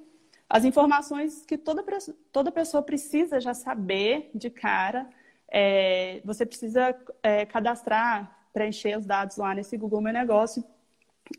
as 0.49 0.65
informações 0.65 1.45
que 1.45 1.57
toda, 1.57 1.83
toda 2.31 2.51
pessoa 2.51 2.83
precisa 2.83 3.39
já 3.39 3.53
saber 3.53 4.29
de 4.33 4.49
cara, 4.49 5.09
é, 5.49 6.21
você 6.23 6.45
precisa 6.45 6.95
é, 7.23 7.45
cadastrar, 7.45 8.47
preencher 8.53 8.97
os 8.97 9.05
dados 9.05 9.37
lá 9.37 9.53
nesse 9.53 9.77
Google 9.77 10.01
Meu 10.01 10.13
Negócio 10.13 10.63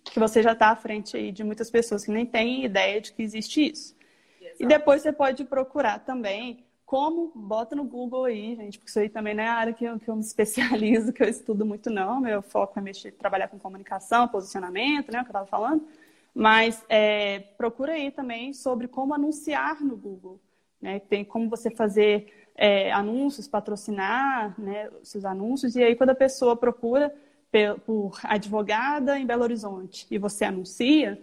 que 0.05 0.19
você 0.19 0.43
já 0.43 0.53
está 0.53 0.71
à 0.71 0.77
frente 0.77 1.17
aí 1.17 1.31
de 1.31 1.45
muitas 1.45 1.71
pessoas 1.71 2.05
que 2.05 2.11
nem 2.11 2.27
têm 2.27 2.65
ideia 2.65 3.01
de 3.01 3.13
que 3.13 3.23
existe 3.23 3.71
isso. 3.71 3.97
Exato. 4.41 4.57
E 4.63 4.67
depois 4.67 5.03
você 5.03 5.13
pode 5.13 5.45
procurar 5.45 6.01
também 6.01 6.66
como, 6.87 7.33
bota 7.35 7.75
no 7.75 7.83
Google 7.83 8.25
aí, 8.25 8.55
gente, 8.55 8.79
porque 8.79 8.89
isso 8.89 9.01
aí 9.01 9.09
também 9.09 9.35
não 9.35 9.43
é 9.43 9.49
a 9.49 9.55
área 9.55 9.73
que 9.73 9.85
eu, 9.85 9.99
que 9.99 10.09
eu 10.09 10.15
me 10.15 10.23
especializo, 10.25 11.13
que 11.13 11.23
eu 11.23 11.29
estudo 11.29 11.67
muito 11.67 11.91
não, 11.91 12.21
meu 12.21 12.41
foco 12.41 12.79
é 12.79 12.83
mexer, 12.83 13.11
trabalhar 13.13 13.49
com 13.49 13.59
comunicação, 13.59 14.29
posicionamento, 14.29 15.11
né, 15.11 15.21
o 15.21 15.25
que 15.25 15.29
eu 15.29 15.33
estava 15.33 15.47
falando, 15.47 15.85
mas 16.33 16.85
é, 16.89 17.41
procura 17.59 17.95
aí 17.95 18.13
também 18.13 18.53
sobre 18.53 18.87
como 18.87 19.13
anunciar 19.13 19.83
no 19.83 19.97
Google, 19.97 20.41
né, 20.81 21.01
tem 21.01 21.25
como 21.25 21.51
você 21.51 21.71
fazer 21.71 22.33
é, 22.55 22.93
anúncios, 22.93 23.49
patrocinar, 23.49 24.59
né, 24.59 24.89
seus 25.03 25.25
anúncios, 25.25 25.75
e 25.75 25.83
aí 25.83 25.97
quando 25.97 26.11
a 26.11 26.15
pessoa 26.15 26.57
procura 26.57 27.13
por 27.87 28.21
advogada 28.25 29.19
em 29.19 29.25
Belo 29.25 29.43
Horizonte 29.43 30.07
e 30.11 30.19
você 30.19 30.45
anuncia, 30.45 31.21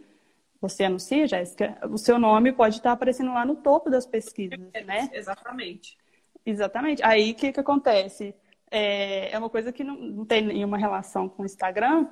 você 0.64 0.86
anuncia, 0.86 1.28
Jéssica, 1.28 1.78
o 1.90 1.98
seu 1.98 2.18
nome 2.18 2.54
pode 2.54 2.78
estar 2.78 2.94
aparecendo 2.94 3.34
lá 3.34 3.46
no 3.46 3.58
topo 3.58 3.90
das 3.90 4.06
pesquisas, 4.06 4.58
é, 4.74 4.82
né? 4.82 5.10
Exatamente. 5.12 5.98
Exatamente. 6.46 7.04
Aí 7.04 7.32
o 7.32 7.36
que, 7.36 7.52
que 7.52 7.60
acontece? 7.60 8.34
É, 8.72 9.30
é 9.34 9.38
uma 9.38 9.50
coisa 9.50 9.74
que 9.74 9.84
não, 9.84 9.98
não 9.98 10.26
tem 10.26 10.42
nenhuma 10.42 10.78
relação 10.78 11.28
com 11.28 11.44
o 11.44 11.46
Instagram, 11.46 12.08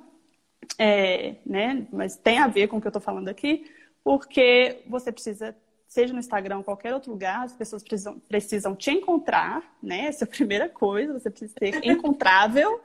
é, 0.77 1.35
né? 1.45 1.87
Mas 1.93 2.17
tem 2.17 2.39
a 2.39 2.47
ver 2.47 2.67
com 2.67 2.75
o 2.75 2.81
que 2.81 2.87
eu 2.87 2.89
estou 2.89 3.01
falando 3.01 3.29
aqui, 3.29 3.71
porque 4.03 4.81
você 4.85 5.13
precisa, 5.13 5.55
seja 5.87 6.11
no 6.11 6.19
Instagram 6.19 6.57
ou 6.57 6.63
qualquer 6.65 6.93
outro 6.93 7.09
lugar, 7.09 7.45
as 7.45 7.53
pessoas 7.53 7.81
precisam, 7.81 8.19
precisam 8.19 8.75
te 8.75 8.91
encontrar, 8.91 9.63
né? 9.81 10.07
Essa 10.07 10.25
é 10.25 10.27
a 10.27 10.29
primeira 10.29 10.67
coisa, 10.67 11.17
você 11.17 11.29
precisa 11.29 11.53
ser 11.57 11.85
encontrável. 11.85 12.81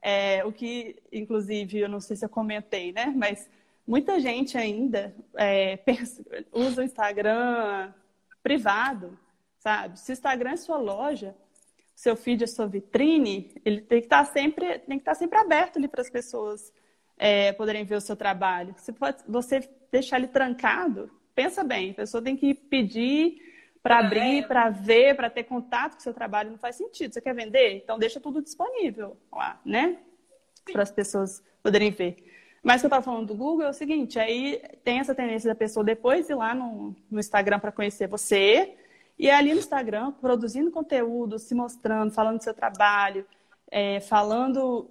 É, 0.00 0.42
o 0.46 0.52
que, 0.52 0.96
inclusive, 1.12 1.80
eu 1.80 1.88
não 1.88 2.00
sei 2.00 2.16
se 2.16 2.24
eu 2.24 2.30
comentei, 2.30 2.92
né? 2.92 3.12
Mas 3.14 3.46
muita 3.86 4.20
gente 4.20 4.56
ainda 4.56 5.14
é, 5.36 5.76
pensa, 5.78 6.24
usa 6.52 6.82
o 6.82 6.84
Instagram 6.84 7.92
privado, 8.42 9.18
sabe? 9.58 9.98
Se 9.98 10.12
o 10.12 10.14
Instagram 10.14 10.52
é 10.52 10.56
sua 10.56 10.78
loja, 10.78 11.34
seu 11.94 12.16
feed 12.16 12.44
é 12.44 12.46
sua 12.46 12.66
vitrine, 12.66 13.54
ele 13.64 13.80
tem 13.80 14.00
que 14.00 14.06
estar 14.06 14.24
sempre, 14.24 14.78
tem 14.80 14.98
que 14.98 15.02
estar 15.02 15.14
sempre 15.14 15.38
aberto 15.38 15.76
ali 15.76 15.86
para 15.86 16.00
as 16.00 16.10
pessoas 16.10 16.72
é, 17.16 17.52
poderem 17.52 17.84
ver 17.84 17.96
o 17.96 18.00
seu 18.00 18.16
trabalho. 18.16 18.74
Se 18.78 18.92
você 19.28 19.68
deixar 19.90 20.18
ele 20.18 20.28
trancado, 20.28 21.10
pensa 21.34 21.62
bem, 21.62 21.92
a 21.92 21.94
pessoa 21.94 22.22
tem 22.22 22.36
que 22.36 22.54
pedir 22.54 23.40
para 23.82 23.98
abrir, 23.98 24.38
é. 24.38 24.46
para 24.46 24.70
ver, 24.70 25.16
para 25.16 25.28
ter 25.28 25.44
contato 25.44 25.94
com 25.94 25.98
o 25.98 26.02
seu 26.02 26.14
trabalho, 26.14 26.50
não 26.50 26.58
faz 26.58 26.76
sentido. 26.76 27.12
Você 27.12 27.20
quer 27.20 27.34
vender? 27.34 27.76
Então 27.76 27.98
deixa 27.98 28.20
tudo 28.20 28.40
disponível 28.40 29.16
lá, 29.32 29.60
né? 29.64 29.98
Para 30.72 30.82
as 30.82 30.92
pessoas 30.92 31.42
poderem 31.62 31.90
ver. 31.90 32.31
Mas 32.62 32.76
o 32.76 32.82
que 32.82 32.86
eu 32.86 32.88
estava 32.88 33.02
falando 33.02 33.26
do 33.26 33.34
Google 33.34 33.66
é 33.66 33.70
o 33.70 33.74
seguinte, 33.74 34.18
aí 34.18 34.62
tem 34.84 35.00
essa 35.00 35.14
tendência 35.14 35.48
da 35.48 35.54
pessoa 35.54 35.84
depois 35.84 36.30
ir 36.30 36.34
lá 36.34 36.54
no, 36.54 36.94
no 37.10 37.18
Instagram 37.18 37.58
para 37.58 37.72
conhecer 37.72 38.06
você, 38.06 38.76
e 39.18 39.28
é 39.28 39.34
ali 39.34 39.52
no 39.52 39.58
Instagram, 39.58 40.12
produzindo 40.12 40.70
conteúdo, 40.70 41.38
se 41.38 41.54
mostrando, 41.54 42.12
falando 42.12 42.38
do 42.38 42.44
seu 42.44 42.54
trabalho, 42.54 43.26
é, 43.70 44.00
falando 44.00 44.90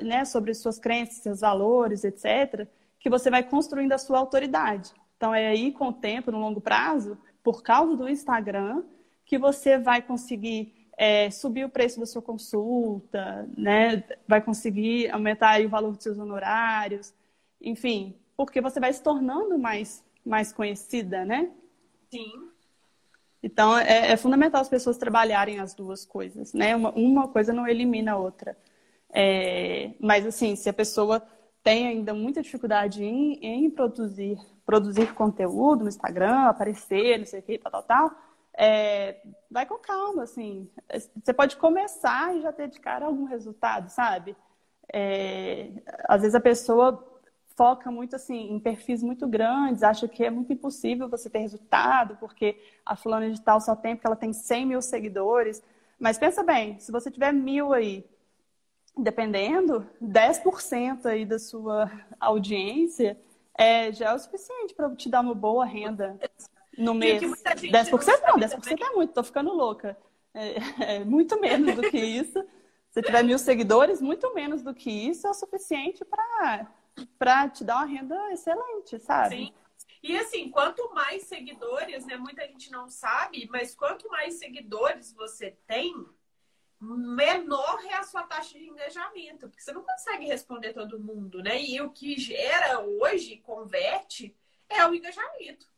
né, 0.00 0.24
sobre 0.24 0.54
suas 0.54 0.78
crenças, 0.78 1.16
seus 1.16 1.40
valores, 1.40 2.02
etc., 2.02 2.66
que 2.98 3.10
você 3.10 3.30
vai 3.30 3.42
construindo 3.42 3.92
a 3.92 3.98
sua 3.98 4.18
autoridade. 4.18 4.92
Então, 5.16 5.34
é 5.34 5.48
aí, 5.48 5.72
com 5.72 5.88
o 5.88 5.92
tempo, 5.92 6.30
no 6.30 6.38
longo 6.38 6.60
prazo, 6.60 7.18
por 7.42 7.62
causa 7.62 7.96
do 7.96 8.08
Instagram 8.08 8.82
que 9.24 9.38
você 9.38 9.78
vai 9.78 10.02
conseguir 10.02 10.81
é, 10.96 11.30
subir 11.30 11.64
o 11.64 11.70
preço 11.70 11.98
da 11.98 12.06
sua 12.06 12.22
consulta, 12.22 13.48
né? 13.56 14.04
Vai 14.26 14.40
conseguir 14.40 15.10
aumentar 15.10 15.60
o 15.60 15.68
valor 15.68 15.92
dos 15.92 16.02
seus 16.02 16.18
honorários, 16.18 17.12
enfim, 17.60 18.14
porque 18.36 18.60
você 18.60 18.80
vai 18.80 18.92
se 18.92 19.02
tornando 19.02 19.58
mais, 19.58 20.04
mais 20.24 20.52
conhecida, 20.52 21.24
né? 21.24 21.50
Sim. 22.10 22.48
Então, 23.42 23.76
é, 23.76 24.12
é 24.12 24.16
fundamental 24.16 24.60
as 24.60 24.68
pessoas 24.68 24.96
trabalharem 24.96 25.58
as 25.58 25.74
duas 25.74 26.04
coisas, 26.04 26.52
né? 26.52 26.76
Uma, 26.76 26.90
uma 26.92 27.28
coisa 27.28 27.52
não 27.52 27.66
elimina 27.66 28.12
a 28.12 28.16
outra. 28.16 28.56
É, 29.12 29.92
mas, 30.00 30.24
assim, 30.26 30.54
se 30.56 30.68
a 30.68 30.72
pessoa 30.72 31.22
tem 31.62 31.86
ainda 31.86 32.14
muita 32.14 32.42
dificuldade 32.42 33.04
em, 33.04 33.38
em 33.44 33.70
produzir 33.70 34.38
produzir 34.64 35.12
conteúdo 35.14 35.82
no 35.82 35.88
Instagram, 35.88 36.46
aparecer, 36.46 37.18
não 37.18 37.26
sei 37.26 37.40
o 37.40 37.42
que, 37.42 37.58
tal, 37.58 37.72
tal, 37.72 37.82
tal, 37.82 38.10
é, 38.56 39.20
vai 39.50 39.66
com 39.66 39.78
calma, 39.78 40.24
assim. 40.24 40.68
Você 41.22 41.32
pode 41.32 41.56
começar 41.56 42.36
e 42.36 42.42
já 42.42 42.52
ter 42.52 42.68
de 42.68 42.80
cara 42.80 43.06
algum 43.06 43.24
resultado, 43.24 43.88
sabe? 43.88 44.36
É, 44.92 45.70
às 46.08 46.20
vezes 46.20 46.34
a 46.34 46.40
pessoa 46.40 47.08
foca 47.56 47.90
muito 47.90 48.16
assim 48.16 48.50
em 48.52 48.58
perfis 48.58 49.02
muito 49.02 49.26
grandes, 49.26 49.82
acha 49.82 50.08
que 50.08 50.24
é 50.24 50.30
muito 50.30 50.52
impossível 50.52 51.08
você 51.08 51.28
ter 51.30 51.40
resultado, 51.40 52.16
porque 52.16 52.58
a 52.84 52.96
fulana 52.96 53.30
de 53.30 53.40
tal 53.40 53.60
só 53.60 53.76
tem 53.76 53.94
porque 53.94 54.06
ela 54.06 54.16
tem 54.16 54.32
100 54.32 54.66
mil 54.66 54.82
seguidores. 54.82 55.62
Mas 55.98 56.18
pensa 56.18 56.42
bem, 56.42 56.78
se 56.80 56.90
você 56.90 57.10
tiver 57.10 57.32
mil 57.32 57.72
aí, 57.72 58.04
dependendo, 58.96 59.86
10% 60.00 61.06
aí 61.06 61.24
da 61.24 61.38
sua 61.38 61.90
audiência 62.20 63.18
é, 63.54 63.92
já 63.92 64.10
é 64.10 64.14
o 64.14 64.18
suficiente 64.18 64.74
para 64.74 64.94
te 64.94 65.08
dar 65.08 65.20
uma 65.20 65.34
boa 65.34 65.64
renda 65.64 66.18
no 66.76 66.94
mês. 66.94 67.22
10% 67.22 68.22
não, 68.26 68.36
10% 68.36 68.80
é 68.80 68.90
muito, 68.90 69.12
tô 69.12 69.22
ficando 69.22 69.52
louca. 69.52 69.96
É, 70.34 70.54
é 70.96 71.04
muito 71.04 71.40
menos 71.40 71.74
do 71.74 71.82
que 71.82 71.98
isso. 71.98 72.44
Se 72.90 73.00
tiver 73.00 73.22
mil 73.22 73.38
seguidores, 73.38 74.02
muito 74.02 74.34
menos 74.34 74.62
do 74.62 74.74
que 74.74 74.90
isso 74.90 75.26
é 75.26 75.30
o 75.30 75.34
suficiente 75.34 76.04
para 77.18 77.48
te 77.48 77.64
dar 77.64 77.76
uma 77.76 77.86
renda 77.86 78.32
excelente, 78.32 78.98
sabe? 78.98 79.36
Sim. 79.36 79.54
E 80.02 80.16
assim, 80.18 80.50
quanto 80.50 80.92
mais 80.92 81.22
seguidores, 81.22 82.04
né? 82.04 82.16
Muita 82.16 82.46
gente 82.46 82.70
não 82.70 82.88
sabe, 82.88 83.48
mas 83.50 83.74
quanto 83.74 84.08
mais 84.08 84.34
seguidores 84.34 85.12
você 85.12 85.56
tem, 85.66 85.94
menor 86.80 87.80
é 87.86 87.94
a 87.94 88.02
sua 88.02 88.24
taxa 88.24 88.58
de 88.58 88.68
engajamento, 88.68 89.48
porque 89.48 89.62
você 89.62 89.72
não 89.72 89.82
consegue 89.82 90.26
responder 90.26 90.72
todo 90.72 90.98
mundo, 90.98 91.40
né? 91.42 91.62
E 91.62 91.80
o 91.80 91.90
que 91.90 92.18
gera 92.18 92.80
hoje, 92.80 93.36
converte, 93.38 94.36
é 94.68 94.84
o 94.86 94.94
engajamento. 94.94 95.71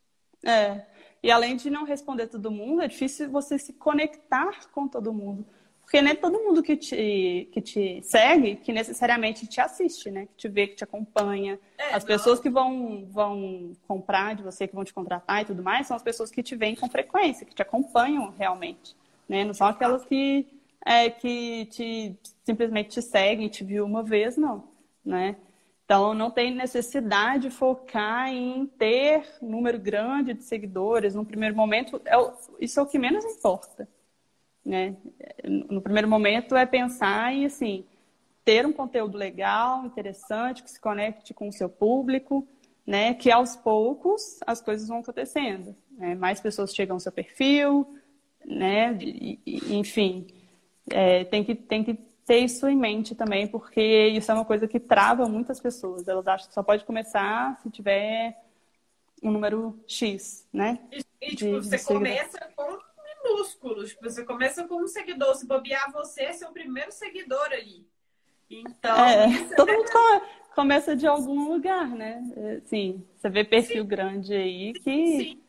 É. 0.45 0.83
E 1.23 1.31
além 1.31 1.57
de 1.57 1.71
não 1.71 1.85
responder 1.85 2.27
todo 2.27 2.51
mundo, 2.51 2.83
é 2.83 2.89
difícil 2.89 3.31
você 3.31 3.59
se 3.59 3.73
conectar 3.73 4.69
com 4.71 4.87
todo 4.87 5.13
mundo. 5.13 5.47
Porque 5.83 6.01
nem 6.01 6.17
todo 6.17 6.39
mundo 6.41 6.63
que 6.63 6.77
te, 6.77 7.49
que 7.53 7.61
te 7.61 8.03
segue, 8.03 8.57
que 8.57 8.73
necessariamente 8.73 9.47
te 9.47 9.61
assiste, 9.61 10.11
né? 10.11 10.27
Que 10.27 10.35
te 10.35 10.49
vê, 10.49 10.67
que 10.67 10.77
te 10.77 10.85
acompanha. 10.85 11.59
É, 11.79 11.95
as 11.95 12.05
pessoas 12.05 12.41
que 12.41 12.49
vão, 12.49 13.07
vão 13.11 13.73
comprar 13.87 14.35
de 14.35 14.43
você, 14.43 14.67
que 14.67 14.75
vão 14.75 14.85
te 14.85 14.95
contratar 14.95 15.43
e 15.43 15.45
tudo 15.45 15.63
mais, 15.63 15.87
são 15.87 15.97
as 15.97 16.03
pessoas 16.03 16.31
que 16.31 16.43
te 16.43 16.57
veem 16.57 16.75
com 16.75 16.89
frequência, 16.89 17.47
que 17.47 17.55
te 17.55 17.63
acompanham 17.63 18.35
realmente. 18.37 18.97
Né? 19.29 19.45
Não 19.45 19.55
são 19.55 19.67
aquelas 19.67 20.05
que 20.05 20.47
é, 20.85 21.09
que 21.09 21.67
te, 21.67 22.19
simplesmente 22.45 22.91
te 22.91 23.03
seguem, 23.03 23.49
te 23.49 23.65
viu 23.65 23.85
uma 23.85 24.03
vez, 24.03 24.37
não, 24.37 24.65
né? 25.05 25.37
Então, 25.85 26.15
não 26.15 26.31
tem 26.31 26.55
necessidade 26.55 27.49
de 27.49 27.51
focar 27.51 28.29
em 28.29 28.67
ter 28.67 29.27
um 29.43 29.51
número 29.51 29.79
grande 29.79 30.33
de 30.33 30.43
seguidores. 30.43 31.15
No 31.15 31.27
primeiro 31.27 31.55
momento, 31.55 32.01
é 32.05 32.17
o, 32.17 32.33
isso 32.59 32.81
é 32.81 32.83
o 32.83 32.87
que 32.87 32.99
menos 32.99 33.25
importa. 33.25 33.87
Né? 34.65 34.97
No 35.45 35.83
primeiro 35.83 36.09
momento, 36.09 36.57
é 36.57 36.65
pensar 36.65 37.35
em, 37.35 37.45
assim, 37.45 37.85
ter 38.45 38.65
um 38.67 38.73
conteúdo 38.73 39.19
legal, 39.19 39.85
interessante, 39.85 40.63
que 40.63 40.71
se 40.71 40.81
conecte 40.81 41.35
com 41.35 41.49
o 41.49 41.53
seu 41.53 41.69
público, 41.69 42.49
né? 42.87 43.13
que 43.13 43.31
aos 43.31 43.55
poucos 43.55 44.41
as 44.47 44.63
coisas 44.63 44.89
vão 44.89 44.99
acontecendo. 44.99 45.77
Né? 45.91 46.15
Mais 46.15 46.41
pessoas 46.41 46.75
chegam 46.75 46.97
ao 46.97 47.01
seu 47.01 47.13
perfil, 47.13 47.87
né? 48.45 48.97
E, 49.01 49.39
enfim 49.71 50.27
é, 50.91 51.25
tem, 51.25 51.45
que, 51.45 51.55
tem 51.55 51.83
que 51.83 51.99
ter 52.27 52.39
isso 52.39 52.67
em 52.69 52.77
mente 52.77 53.15
também, 53.15 53.47
porque 53.47 53.81
isso 54.09 54.31
é 54.31 54.35
uma 54.35 54.45
coisa 54.45 54.67
que 54.67 54.81
trava 54.81 55.29
muitas 55.29 55.61
pessoas. 55.61 56.09
Elas 56.09 56.27
acham 56.27 56.49
que 56.49 56.55
só 56.55 56.63
pode 56.63 56.85
começar 56.85 57.59
se 57.63 57.71
tiver 57.71 58.43
um 59.23 59.31
número 59.31 59.79
X, 59.87 60.47
né? 60.53 60.81
E, 61.21 61.37
tipo, 61.37 61.61
de, 61.61 61.69
você 61.69 61.77
de 61.77 61.85
começa 61.85 62.39
com 62.57 62.79
minúsculos. 63.25 63.91
Tipo, 63.91 64.05
você 64.05 64.25
começa 64.25 64.67
com 64.67 64.83
um 64.83 64.87
seguidor. 64.87 65.35
Se 65.35 65.47
bobear 65.47 65.93
você, 65.93 66.25
é 66.25 66.33
seu 66.33 66.51
primeiro 66.51 66.93
seguidor 66.93 67.47
ali. 67.53 67.87
Então. 68.51 68.97
É, 69.05 69.27
todo 69.57 69.73
mundo 69.73 69.91
começa 70.55 70.95
de 70.95 71.07
algum 71.07 71.49
lugar, 71.49 71.89
né? 71.89 72.23
Sim, 72.67 73.05
você 73.17 73.29
vê 73.29 73.45
perfil 73.45 73.83
Sim. 73.83 73.89
grande 73.89 74.35
aí 74.35 74.73
que. 74.73 74.83
Sim. 74.83 75.44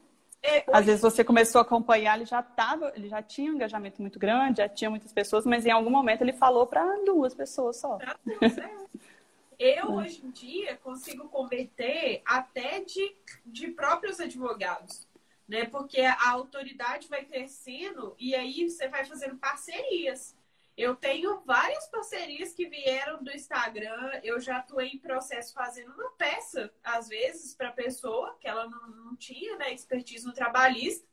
É. 0.45 0.63
Às 0.71 0.85
vezes 0.85 1.01
você 1.01 1.23
começou 1.23 1.59
a 1.59 1.61
acompanhar, 1.63 2.15
ele 2.15 2.25
já 2.25 2.41
tava, 2.43 2.93
ele 2.95 3.09
já 3.09 3.21
tinha 3.21 3.51
um 3.51 3.55
engajamento 3.55 3.99
muito 3.99 4.19
grande, 4.19 4.57
já 4.57 4.69
tinha 4.69 4.89
muitas 4.89 5.11
pessoas, 5.11 5.45
mas 5.45 5.65
em 5.65 5.71
algum 5.71 5.89
momento 5.89 6.21
ele 6.21 6.33
falou 6.33 6.67
para 6.67 6.85
duas 7.03 7.33
pessoas 7.33 7.77
só. 7.77 7.97
Duas, 8.23 8.57
é. 8.57 8.75
Eu, 9.57 9.93
hoje 9.93 10.21
em 10.23 10.31
dia, 10.31 10.75
consigo 10.83 11.29
converter 11.29 12.21
até 12.25 12.81
de, 12.81 13.15
de 13.45 13.69
próprios 13.69 14.19
advogados, 14.19 15.07
né? 15.47 15.65
Porque 15.65 16.01
a 16.01 16.29
autoridade 16.31 17.07
vai 17.07 17.23
crescendo 17.23 18.13
e 18.19 18.35
aí 18.35 18.69
você 18.69 18.89
vai 18.89 19.05
fazendo 19.05 19.37
parcerias. 19.37 20.35
Eu 20.77 20.95
tenho 20.95 21.39
várias 21.45 21.87
parcerias 21.87 22.53
que 22.53 22.67
vieram 22.67 23.23
do 23.23 23.31
Instagram. 23.31 24.19
Eu 24.23 24.39
já 24.41 24.57
atuei 24.57 24.89
em 24.89 24.99
processo 24.99 25.53
fazendo 25.53 25.93
uma 25.93 26.09
peça, 26.11 26.71
às 26.83 27.07
vezes, 27.07 27.55
para 27.55 27.69
a 27.69 27.73
pessoa, 27.73 28.35
que 28.41 28.47
ela 28.47 28.67
não, 28.67 28.87
não 28.89 29.15
tinha 29.15 29.55
né, 29.55 29.73
expertise 29.73 30.25
no 30.25 30.33
trabalhista. 30.33 31.07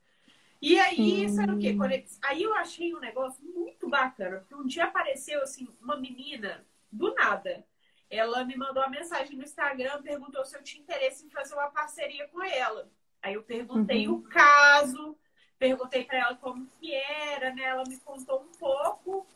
E 0.61 0.79
aí, 0.79 1.27
hum. 1.27 1.29
sabe 1.29 1.53
o 1.53 1.59
quê? 1.59 1.77
Aí 2.23 2.43
eu 2.43 2.55
achei 2.55 2.95
um 2.95 3.01
negócio 3.01 3.45
muito 3.45 3.89
bacana, 3.89 4.39
porque 4.39 4.55
um 4.55 4.67
dia 4.67 4.85
apareceu 4.85 5.43
assim, 5.43 5.69
uma 5.81 5.97
menina, 5.97 6.65
do 6.91 7.15
nada. 7.15 7.65
Ela 8.11 8.45
me 8.45 8.57
mandou 8.57 8.83
uma 8.83 8.91
mensagem 8.91 9.37
no 9.37 9.43
Instagram, 9.43 10.03
perguntou 10.03 10.45
se 10.45 10.57
eu 10.57 10.63
tinha 10.63 10.83
interesse 10.83 11.25
em 11.25 11.31
fazer 11.31 11.55
uma 11.55 11.71
parceria 11.71 12.29
com 12.29 12.43
ela. 12.43 12.89
Aí 13.23 13.35
eu 13.35 13.43
perguntei 13.43 14.07
uhum. 14.07 14.17
o 14.17 14.23
caso, 14.23 15.17
perguntei 15.59 16.05
para 16.05 16.19
ela 16.19 16.37
como 16.37 16.67
que 16.79 16.95
era, 16.95 17.55
né? 17.55 17.63
Ela 17.63 17.85
me 17.85 17.97
contou 17.99 18.43
um 18.43 18.59
pouco. 18.59 19.27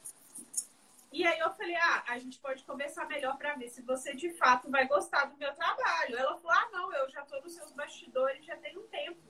E 1.12 1.24
aí 1.26 1.38
eu 1.38 1.50
falei, 1.54 1.76
ah, 1.76 2.04
a 2.08 2.18
gente 2.18 2.38
pode 2.38 2.64
conversar 2.64 3.06
melhor 3.06 3.36
para 3.38 3.54
ver 3.54 3.68
se 3.68 3.80
você 3.82 4.14
de 4.14 4.30
fato 4.34 4.70
vai 4.70 4.86
gostar 4.86 5.26
do 5.26 5.36
meu 5.36 5.52
trabalho. 5.54 6.16
Ela 6.16 6.36
falou, 6.36 6.52
ah, 6.52 6.68
não, 6.72 6.92
eu 6.92 7.08
já 7.10 7.22
tô 7.22 7.40
nos 7.40 7.54
seus 7.54 7.72
bastidores 7.72 8.44
já 8.44 8.56
tem 8.56 8.76
um 8.76 8.86
tempo. 8.88 9.20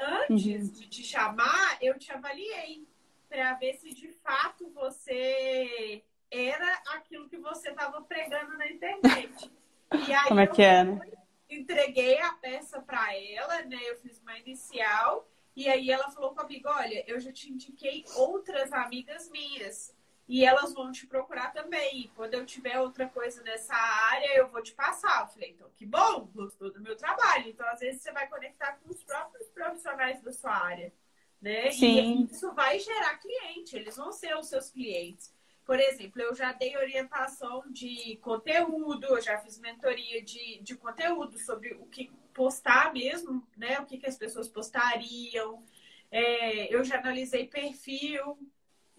Antes 0.00 0.68
uhum. 0.68 0.72
de 0.72 0.88
te 0.88 1.02
chamar, 1.02 1.76
eu 1.82 1.98
te 1.98 2.10
avaliei 2.10 2.88
para 3.28 3.52
ver 3.54 3.74
se 3.74 3.92
de 3.92 4.08
fato 4.08 4.70
você 4.70 6.02
era 6.30 6.82
aquilo 6.94 7.28
que 7.28 7.36
você 7.36 7.70
estava 7.70 8.00
pregando 8.02 8.56
na 8.56 8.68
internet. 8.68 9.50
E 10.08 10.12
aí 10.12 10.26
Como 10.26 10.40
é 10.40 10.46
que 10.46 10.62
é, 10.62 10.82
né? 10.82 11.00
Entreguei 11.48 12.18
a 12.18 12.32
peça 12.32 12.80
para 12.80 13.16
ela, 13.16 13.62
né? 13.62 13.78
Eu 13.82 13.96
fiz 13.98 14.18
uma 14.18 14.36
inicial. 14.36 15.28
E 15.54 15.68
aí 15.68 15.88
ela 15.88 16.10
falou 16.10 16.34
comigo, 16.34 16.68
olha, 16.68 17.04
eu 17.06 17.20
já 17.20 17.30
te 17.30 17.52
indiquei 17.52 18.04
outras 18.16 18.72
amigas 18.72 19.30
minhas 19.30 19.93
e 20.26 20.44
elas 20.44 20.72
vão 20.72 20.90
te 20.90 21.06
procurar 21.06 21.52
também. 21.52 22.10
Quando 22.16 22.34
eu 22.34 22.46
tiver 22.46 22.80
outra 22.80 23.06
coisa 23.08 23.42
nessa 23.42 23.74
área, 23.74 24.36
eu 24.36 24.48
vou 24.48 24.62
te 24.62 24.72
passar. 24.72 25.22
Eu 25.22 25.28
falei, 25.28 25.50
então 25.50 25.70
que 25.76 25.84
bom, 25.84 26.28
gostou 26.34 26.72
do 26.72 26.80
meu 26.80 26.96
trabalho. 26.96 27.48
Então, 27.48 27.66
às 27.68 27.80
vezes, 27.80 28.02
você 28.02 28.10
vai 28.12 28.26
conectar 28.28 28.78
com 28.78 28.90
os 28.90 29.02
próprios 29.04 29.48
profissionais 29.48 30.22
da 30.22 30.32
sua 30.32 30.54
área. 30.54 30.92
Né? 31.40 31.70
Sim. 31.72 32.26
E 32.26 32.32
isso 32.32 32.52
vai 32.54 32.78
gerar 32.78 33.18
cliente, 33.18 33.76
eles 33.76 33.96
vão 33.96 34.12
ser 34.12 34.34
os 34.36 34.46
seus 34.46 34.70
clientes. 34.70 35.32
Por 35.64 35.78
exemplo, 35.78 36.20
eu 36.20 36.34
já 36.34 36.52
dei 36.52 36.76
orientação 36.76 37.64
de 37.70 38.16
conteúdo, 38.22 39.06
eu 39.06 39.20
já 39.20 39.38
fiz 39.38 39.58
mentoria 39.58 40.22
de, 40.22 40.60
de 40.62 40.74
conteúdo 40.74 41.38
sobre 41.38 41.74
o 41.74 41.86
que 41.86 42.10
postar 42.32 42.92
mesmo, 42.92 43.46
né? 43.56 43.78
O 43.80 43.86
que, 43.86 43.98
que 43.98 44.06
as 44.06 44.16
pessoas 44.16 44.48
postariam. 44.48 45.62
É, 46.10 46.74
eu 46.74 46.84
já 46.84 46.98
analisei 46.98 47.46
perfil, 47.46 48.38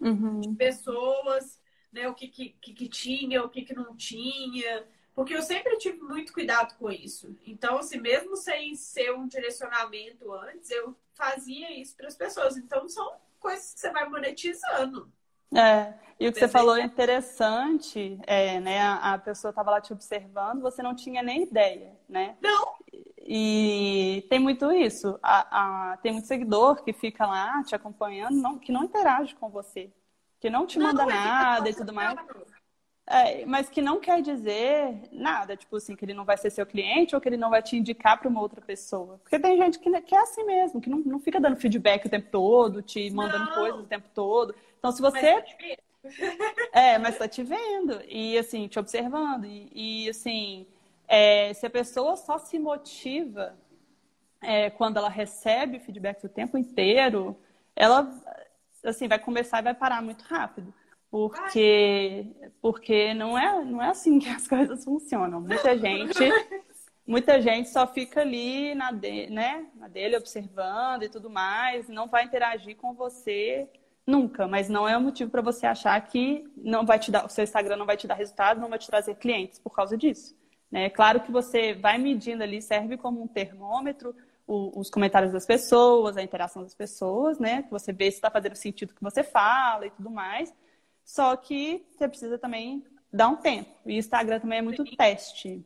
uhum. 0.00 0.40
de 0.40 0.54
pessoas, 0.54 1.60
né? 1.92 2.08
O 2.08 2.14
que, 2.14 2.28
que, 2.28 2.50
que, 2.50 2.88
tinha, 2.88 3.42
o 3.44 3.48
que, 3.48 3.62
que 3.62 3.74
não 3.74 3.96
tinha. 3.96 4.84
Porque 5.14 5.34
eu 5.34 5.42
sempre 5.42 5.78
tive 5.78 5.98
muito 6.00 6.32
cuidado 6.32 6.76
com 6.76 6.90
isso. 6.90 7.34
Então, 7.46 7.78
assim, 7.78 7.98
mesmo 7.98 8.36
sem 8.36 8.74
ser 8.74 9.14
um 9.14 9.26
direcionamento 9.26 10.30
antes, 10.32 10.70
eu 10.70 10.94
fazia 11.14 11.70
isso 11.78 11.96
para 11.96 12.08
as 12.08 12.14
pessoas. 12.14 12.56
Então, 12.56 12.88
são 12.88 13.14
coisas 13.40 13.74
que 13.74 13.80
você 13.80 13.90
vai 13.90 14.08
monetizando. 14.08 15.10
É, 15.54 15.94
e 16.18 16.28
o 16.28 16.32
que 16.32 16.38
você 16.38 16.48
falou 16.48 16.76
é 16.76 16.82
interessante, 16.82 18.18
é, 18.26 18.60
né? 18.60 18.82
A 18.82 19.16
pessoa 19.18 19.50
estava 19.50 19.70
lá 19.70 19.80
te 19.80 19.92
observando, 19.92 20.60
você 20.60 20.82
não 20.82 20.94
tinha 20.94 21.22
nem 21.22 21.44
ideia, 21.44 21.96
né? 22.08 22.36
Não. 22.42 22.75
E 23.28 24.24
tem 24.30 24.38
muito 24.38 24.70
isso. 24.72 25.18
A, 25.22 25.92
a, 25.92 25.96
tem 25.96 26.12
muito 26.12 26.28
seguidor 26.28 26.82
que 26.84 26.92
fica 26.92 27.26
lá 27.26 27.62
te 27.64 27.74
acompanhando, 27.74 28.36
não, 28.36 28.58
que 28.58 28.70
não 28.70 28.84
interage 28.84 29.34
com 29.34 29.48
você, 29.48 29.90
que 30.40 30.48
não 30.48 30.66
te 30.66 30.78
manda 30.78 31.02
não, 31.02 31.08
nada 31.08 31.68
e 31.68 31.74
tudo 31.74 31.92
mais. 31.92 32.16
É, 33.08 33.46
mas 33.46 33.68
que 33.68 33.80
não 33.80 34.00
quer 34.00 34.20
dizer 34.20 35.08
nada, 35.12 35.56
tipo 35.56 35.76
assim, 35.76 35.94
que 35.94 36.04
ele 36.04 36.14
não 36.14 36.24
vai 36.24 36.36
ser 36.36 36.50
seu 36.50 36.66
cliente 36.66 37.14
ou 37.14 37.20
que 37.20 37.28
ele 37.28 37.36
não 37.36 37.50
vai 37.50 37.62
te 37.62 37.76
indicar 37.76 38.18
para 38.18 38.28
uma 38.28 38.40
outra 38.40 38.60
pessoa. 38.60 39.18
Porque 39.22 39.38
tem 39.38 39.56
gente 39.56 39.78
que, 39.78 40.00
que 40.02 40.14
é 40.14 40.20
assim 40.20 40.44
mesmo, 40.44 40.80
que 40.80 40.90
não, 40.90 40.98
não 40.98 41.20
fica 41.20 41.40
dando 41.40 41.56
feedback 41.56 42.06
o 42.06 42.10
tempo 42.10 42.28
todo, 42.30 42.82
te 42.82 43.08
mandando 43.10 43.46
não. 43.46 43.54
coisas 43.54 43.80
o 43.80 43.86
tempo 43.86 44.08
todo. 44.12 44.54
Então, 44.78 44.90
se 44.90 45.00
você. 45.00 45.34
Mas 45.34 45.44
tá 45.44 46.80
é, 46.80 46.98
mas 46.98 47.18
tá 47.18 47.28
te 47.28 47.42
vendo. 47.42 48.00
E 48.08 48.38
assim, 48.38 48.66
te 48.66 48.78
observando. 48.78 49.44
E, 49.44 50.04
e 50.04 50.08
assim, 50.08 50.66
é, 51.08 51.52
se 51.54 51.66
a 51.66 51.70
pessoa 51.70 52.16
só 52.16 52.38
se 52.38 52.58
motiva 52.58 53.56
é, 54.42 54.70
quando 54.70 54.96
ela 54.96 55.08
recebe 55.08 55.80
feedback 55.80 56.24
o 56.24 56.28
tempo 56.28 56.58
inteiro, 56.58 57.36
ela 57.74 58.10
assim 58.84 59.08
vai 59.08 59.18
começar 59.18 59.60
e 59.60 59.62
vai 59.62 59.74
parar 59.74 60.02
muito 60.02 60.22
rápido. 60.22 60.72
porque 61.10 62.26
porque 62.60 63.14
não 63.14 63.38
é 63.38 63.64
não 63.64 63.82
é 63.82 63.88
assim 63.88 64.18
que 64.18 64.28
as 64.30 64.46
coisas 64.46 64.84
funcionam. 64.84 65.40
Muita 65.40 65.76
gente 65.78 66.18
muita 67.06 67.40
gente 67.40 67.68
só 67.68 67.86
fica 67.86 68.20
ali 68.20 68.74
na, 68.74 68.90
de, 68.90 69.28
né, 69.30 69.66
na 69.76 69.88
dele 69.88 70.16
observando 70.16 71.04
e 71.04 71.08
tudo 71.08 71.30
mais, 71.30 71.88
não 71.88 72.08
vai 72.08 72.24
interagir 72.24 72.76
com 72.76 72.92
você 72.94 73.68
nunca, 74.06 74.46
mas 74.46 74.68
não 74.68 74.88
é 74.88 74.96
um 74.96 75.02
motivo 75.02 75.30
para 75.30 75.42
você 75.42 75.66
achar 75.66 76.00
que 76.00 76.44
não 76.56 76.84
vai 76.84 76.98
te 76.98 77.10
dar, 77.10 77.24
o 77.24 77.28
seu 77.28 77.44
Instagram 77.44 77.76
não 77.76 77.86
vai 77.86 77.96
te 77.96 78.06
dar 78.06 78.14
resultado, 78.14 78.60
não 78.60 78.68
vai 78.68 78.78
te 78.78 78.86
trazer 78.86 79.16
clientes 79.16 79.58
por 79.58 79.70
causa 79.70 79.96
disso. 79.96 80.34
Né? 80.70 80.90
Claro 80.90 81.20
que 81.20 81.30
você 81.30 81.74
vai 81.74 81.98
medindo 81.98 82.42
ali, 82.42 82.60
serve 82.60 82.96
como 82.96 83.22
um 83.22 83.28
termômetro 83.28 84.14
o, 84.46 84.78
os 84.78 84.88
comentários 84.90 85.32
das 85.32 85.44
pessoas, 85.44 86.16
a 86.16 86.22
interação 86.22 86.62
das 86.62 86.74
pessoas, 86.74 87.38
né? 87.38 87.62
Que 87.62 87.70
você 87.70 87.92
vê 87.92 88.10
se 88.10 88.18
está 88.18 88.30
fazendo 88.30 88.54
sentido 88.54 88.90
o 88.90 88.94
que 88.94 89.02
você 89.02 89.24
fala 89.24 89.86
e 89.86 89.90
tudo 89.90 90.10
mais. 90.10 90.52
Só 91.04 91.36
que 91.36 91.84
você 91.90 92.08
precisa 92.08 92.38
também 92.38 92.84
dar 93.12 93.28
um 93.28 93.36
tempo. 93.36 93.70
E 93.86 93.96
o 93.96 93.98
Instagram 93.98 94.40
também 94.40 94.58
é 94.58 94.62
muito 94.62 94.84
teste. 94.96 95.64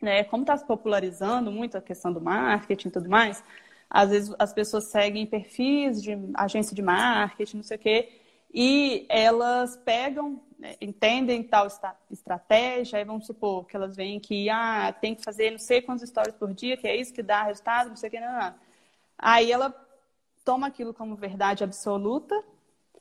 Né? 0.00 0.24
Como 0.24 0.42
está 0.42 0.56
se 0.56 0.66
popularizando 0.66 1.50
muito 1.52 1.76
a 1.76 1.82
questão 1.82 2.12
do 2.12 2.20
marketing 2.20 2.88
e 2.88 2.90
tudo 2.90 3.08
mais, 3.08 3.42
às 3.88 4.10
vezes 4.10 4.34
as 4.38 4.52
pessoas 4.52 4.90
seguem 4.90 5.26
perfis 5.26 6.02
de 6.02 6.18
agência 6.34 6.74
de 6.74 6.82
marketing, 6.82 7.58
não 7.58 7.64
sei 7.64 7.76
o 7.76 7.80
quê, 7.80 8.20
e 8.52 9.06
elas 9.08 9.76
pegam, 9.76 10.42
entendem 10.80 11.42
tal 11.42 11.66
estratégia, 12.10 12.98
aí 12.98 13.04
vamos 13.04 13.26
supor 13.26 13.66
que 13.66 13.76
elas 13.76 13.96
veem 13.96 14.20
que 14.20 14.48
ah, 14.48 14.92
tem 14.92 15.14
que 15.14 15.22
fazer 15.22 15.50
não 15.50 15.58
sei 15.58 15.82
quantos 15.82 16.08
stories 16.08 16.34
por 16.36 16.52
dia, 16.54 16.76
que 16.76 16.86
é 16.86 16.96
isso 16.96 17.12
que 17.12 17.22
dá 17.22 17.42
resultado, 17.42 17.88
não 17.88 17.96
sei 17.96 18.08
o 18.08 18.10
que, 18.10 18.20
não, 18.20 18.32
não. 18.32 18.54
Aí 19.18 19.50
ela 19.50 19.74
toma 20.44 20.66
aquilo 20.66 20.92
como 20.92 21.16
verdade 21.16 21.64
absoluta, 21.64 22.42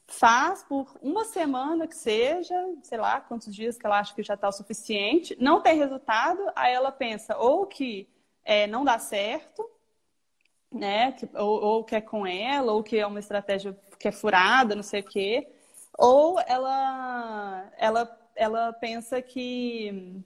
faz 0.08 0.64
por 0.64 0.96
uma 1.02 1.26
semana 1.26 1.88
que 1.88 1.96
seja, 1.96 2.56
sei 2.84 2.98
lá, 2.98 3.22
quantos 3.22 3.54
dias 3.54 3.78
que 3.78 3.86
ela 3.86 4.00
acha 4.00 4.14
que 4.14 4.24
já 4.24 4.34
está 4.34 4.50
o 4.50 4.52
suficiente, 4.52 5.36
não 5.40 5.62
tem 5.62 5.78
resultado, 5.78 6.42
aí 6.56 6.74
ela 6.74 6.92
pensa 6.92 7.38
ou 7.38 7.66
que 7.66 8.10
é, 8.44 8.68
não 8.68 8.84
dá 8.84 9.00
certo, 9.00 9.68
né, 10.72 11.12
que, 11.14 11.30
ou, 11.36 11.64
ou 11.64 11.84
que 11.84 11.96
é 11.96 12.02
com 12.02 12.26
ela, 12.26 12.72
ou 12.72 12.84
que 12.84 12.98
é 12.98 13.06
uma 13.06 13.20
estratégia 13.20 13.78
que 14.00 14.08
é 14.08 14.12
furada, 14.12 14.76
não 14.76 14.84
sei 14.84 15.02
o 15.02 15.04
quê, 15.04 15.48
ou 16.02 16.40
ela, 16.48 17.72
ela, 17.78 18.20
ela 18.36 18.74
pensa 18.74 19.22
que. 19.22 20.20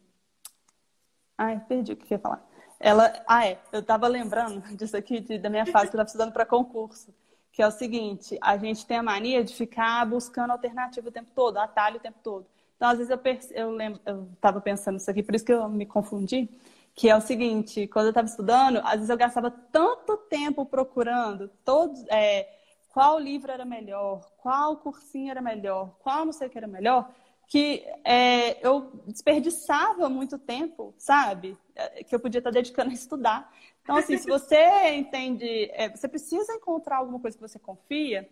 Ai, 1.37 1.59
perdi 1.67 1.91
o 1.91 1.97
que 1.97 2.13
eu 2.13 2.15
ia 2.15 2.21
falar. 2.21 2.47
Ela, 2.79 3.11
ah, 3.27 3.45
é, 3.45 3.59
eu 3.73 3.81
estava 3.81 4.07
lembrando 4.07 4.61
disso 4.77 4.95
aqui, 4.95 5.19
de, 5.19 5.37
da 5.37 5.49
minha 5.49 5.65
fase 5.65 5.89
que 5.89 5.97
eu 5.97 6.01
estava 6.01 6.07
estudando 6.07 6.31
para 6.31 6.45
concurso, 6.45 7.13
que 7.51 7.61
é 7.61 7.67
o 7.67 7.71
seguinte: 7.71 8.37
a 8.41 8.57
gente 8.57 8.85
tem 8.85 8.97
a 8.97 9.03
mania 9.03 9.43
de 9.43 9.53
ficar 9.53 10.05
buscando 10.05 10.51
alternativa 10.51 11.09
o 11.09 11.11
tempo 11.11 11.29
todo, 11.35 11.57
atalho 11.57 11.97
o 11.97 12.01
tempo 12.01 12.19
todo. 12.23 12.45
Então, 12.77 12.87
às 12.89 12.97
vezes, 12.97 13.11
eu, 13.11 13.19
eu 13.51 13.71
lembro, 13.71 13.99
eu 14.05 14.29
estava 14.33 14.61
pensando 14.61 14.97
isso 14.97 15.11
aqui, 15.11 15.21
por 15.21 15.35
isso 15.35 15.45
que 15.45 15.53
eu 15.53 15.67
me 15.67 15.85
confundi, 15.85 16.49
que 16.93 17.09
é 17.09 17.15
o 17.17 17.21
seguinte: 17.21 17.85
quando 17.87 18.05
eu 18.05 18.11
estava 18.11 18.27
estudando, 18.27 18.77
às 18.77 18.93
vezes 18.93 19.09
eu 19.09 19.17
gastava 19.17 19.51
tanto 19.51 20.15
tempo 20.15 20.65
procurando 20.65 21.49
todos. 21.65 22.01
É, 22.07 22.47
qual 22.95 23.19
livro 23.19 23.51
era 23.51 23.65
melhor, 23.65 24.25
qual 24.37 24.77
cursinho 24.77 25.29
era 25.29 25.41
melhor, 25.41 25.97
qual 25.99 26.23
não 26.23 26.31
sei 26.31 26.47
o 26.47 26.49
que 26.49 26.57
era 26.57 26.65
melhor, 26.65 27.11
que 27.45 27.85
é, 28.05 28.65
eu 28.65 28.89
desperdiçava 29.05 30.07
muito 30.07 30.39
tempo, 30.39 30.93
sabe? 30.97 31.57
É, 31.75 32.05
que 32.05 32.15
eu 32.15 32.21
podia 32.21 32.39
estar 32.39 32.51
dedicando 32.51 32.91
a 32.91 32.93
estudar. 32.93 33.53
Então, 33.83 33.97
assim, 33.97 34.17
se 34.17 34.27
você 34.27 34.55
entende, 34.95 35.69
é, 35.73 35.89
você 35.89 36.07
precisa 36.07 36.53
encontrar 36.53 36.99
alguma 36.99 37.19
coisa 37.19 37.35
que 37.35 37.41
você 37.41 37.59
confia, 37.59 38.29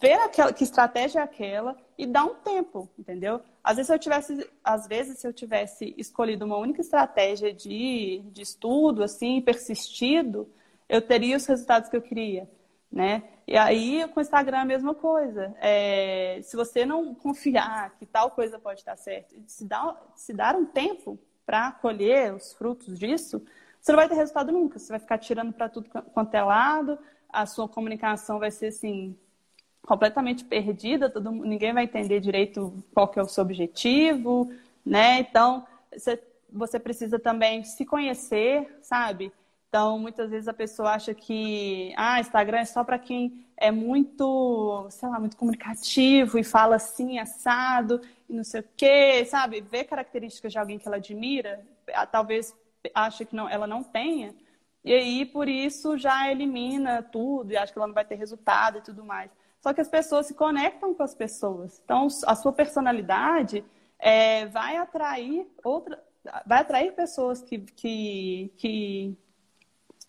ver 0.00 0.14
aquela, 0.14 0.50
que 0.50 0.64
estratégia 0.64 1.20
é 1.20 1.22
aquela 1.22 1.76
e 1.98 2.06
dar 2.06 2.24
um 2.24 2.36
tempo, 2.36 2.88
entendeu? 2.98 3.42
Às 3.62 3.76
vezes, 3.76 3.88
se 3.88 3.94
eu 3.94 3.98
tivesse, 3.98 4.50
às 4.64 4.86
vezes, 4.86 5.18
se 5.18 5.28
eu 5.28 5.32
tivesse 5.34 5.94
escolhido 5.98 6.46
uma 6.46 6.56
única 6.56 6.80
estratégia 6.80 7.52
de, 7.52 8.22
de 8.32 8.40
estudo, 8.40 9.02
assim, 9.02 9.42
persistido, 9.42 10.50
eu 10.88 11.02
teria 11.02 11.36
os 11.36 11.44
resultados 11.44 11.90
que 11.90 11.96
eu 11.96 12.00
queria 12.00 12.48
né? 12.90 13.22
E 13.46 13.56
aí, 13.56 14.06
com 14.08 14.20
o 14.20 14.22
Instagram, 14.22 14.58
a 14.58 14.64
mesma 14.64 14.94
coisa. 14.94 15.54
É, 15.60 16.40
se 16.42 16.56
você 16.56 16.84
não 16.84 17.14
confiar 17.14 17.96
que 17.98 18.06
tal 18.06 18.30
coisa 18.30 18.58
pode 18.58 18.80
estar 18.80 18.96
certo, 18.96 19.34
se 19.46 19.64
dar, 19.64 19.96
se 20.14 20.32
dar 20.32 20.54
um 20.54 20.66
tempo 20.66 21.18
para 21.46 21.72
colher 21.72 22.34
os 22.34 22.52
frutos 22.52 22.98
disso, 22.98 23.42
você 23.80 23.92
não 23.92 23.98
vai 23.98 24.08
ter 24.08 24.14
resultado 24.14 24.52
nunca. 24.52 24.78
Você 24.78 24.88
vai 24.90 24.98
ficar 24.98 25.18
tirando 25.18 25.52
para 25.52 25.68
tudo 25.68 25.88
quanto 26.12 26.34
é 26.34 26.42
lado, 26.42 26.98
a 27.28 27.46
sua 27.46 27.68
comunicação 27.68 28.38
vai 28.38 28.50
ser 28.50 28.66
assim 28.66 29.16
completamente 29.82 30.44
perdida, 30.44 31.08
todo, 31.08 31.30
ninguém 31.30 31.72
vai 31.72 31.84
entender 31.84 32.20
direito 32.20 32.74
qual 32.92 33.08
que 33.08 33.18
é 33.18 33.22
o 33.22 33.28
seu 33.28 33.42
objetivo, 33.42 34.52
né? 34.84 35.20
Então, 35.20 35.66
você, 35.90 36.22
você 36.52 36.78
precisa 36.78 37.18
também 37.18 37.64
se 37.64 37.86
conhecer, 37.86 38.78
sabe? 38.82 39.32
Então, 39.68 39.98
muitas 39.98 40.30
vezes 40.30 40.48
a 40.48 40.54
pessoa 40.54 40.92
acha 40.92 41.12
que 41.12 41.92
ah, 41.96 42.18
Instagram 42.20 42.58
é 42.60 42.64
só 42.64 42.82
para 42.82 42.98
quem 42.98 43.46
é 43.54 43.70
muito, 43.70 44.86
sei 44.90 45.08
lá, 45.08 45.20
muito 45.20 45.36
comunicativo 45.36 46.38
e 46.38 46.44
fala 46.44 46.76
assim, 46.76 47.18
assado, 47.18 48.00
e 48.28 48.32
não 48.32 48.44
sei 48.44 48.60
o 48.60 48.64
quê, 48.76 49.24
sabe? 49.26 49.60
Vê 49.60 49.84
características 49.84 50.52
de 50.52 50.58
alguém 50.58 50.78
que 50.78 50.88
ela 50.88 50.96
admira, 50.96 51.66
talvez 52.10 52.56
acha 52.94 53.26
que 53.26 53.36
não, 53.36 53.48
ela 53.48 53.66
não 53.66 53.82
tenha, 53.82 54.34
e 54.82 54.92
aí 54.94 55.26
por 55.26 55.48
isso 55.48 55.98
já 55.98 56.30
elimina 56.30 57.02
tudo 57.02 57.52
e 57.52 57.56
acha 57.56 57.70
que 57.72 57.78
ela 57.78 57.88
não 57.88 57.94
vai 57.94 58.04
ter 58.06 58.14
resultado 58.14 58.78
e 58.78 58.82
tudo 58.82 59.04
mais. 59.04 59.30
Só 59.60 59.74
que 59.74 59.80
as 59.80 59.88
pessoas 59.88 60.26
se 60.26 60.34
conectam 60.34 60.94
com 60.94 61.02
as 61.02 61.14
pessoas. 61.14 61.80
Então, 61.84 62.06
a 62.26 62.34
sua 62.34 62.52
personalidade 62.52 63.64
é, 63.98 64.46
vai 64.46 64.76
atrair 64.76 65.46
outra, 65.64 66.02
vai 66.46 66.60
atrair 66.60 66.92
pessoas 66.94 67.42
que, 67.42 67.58
que, 67.58 68.52
que 68.56 69.18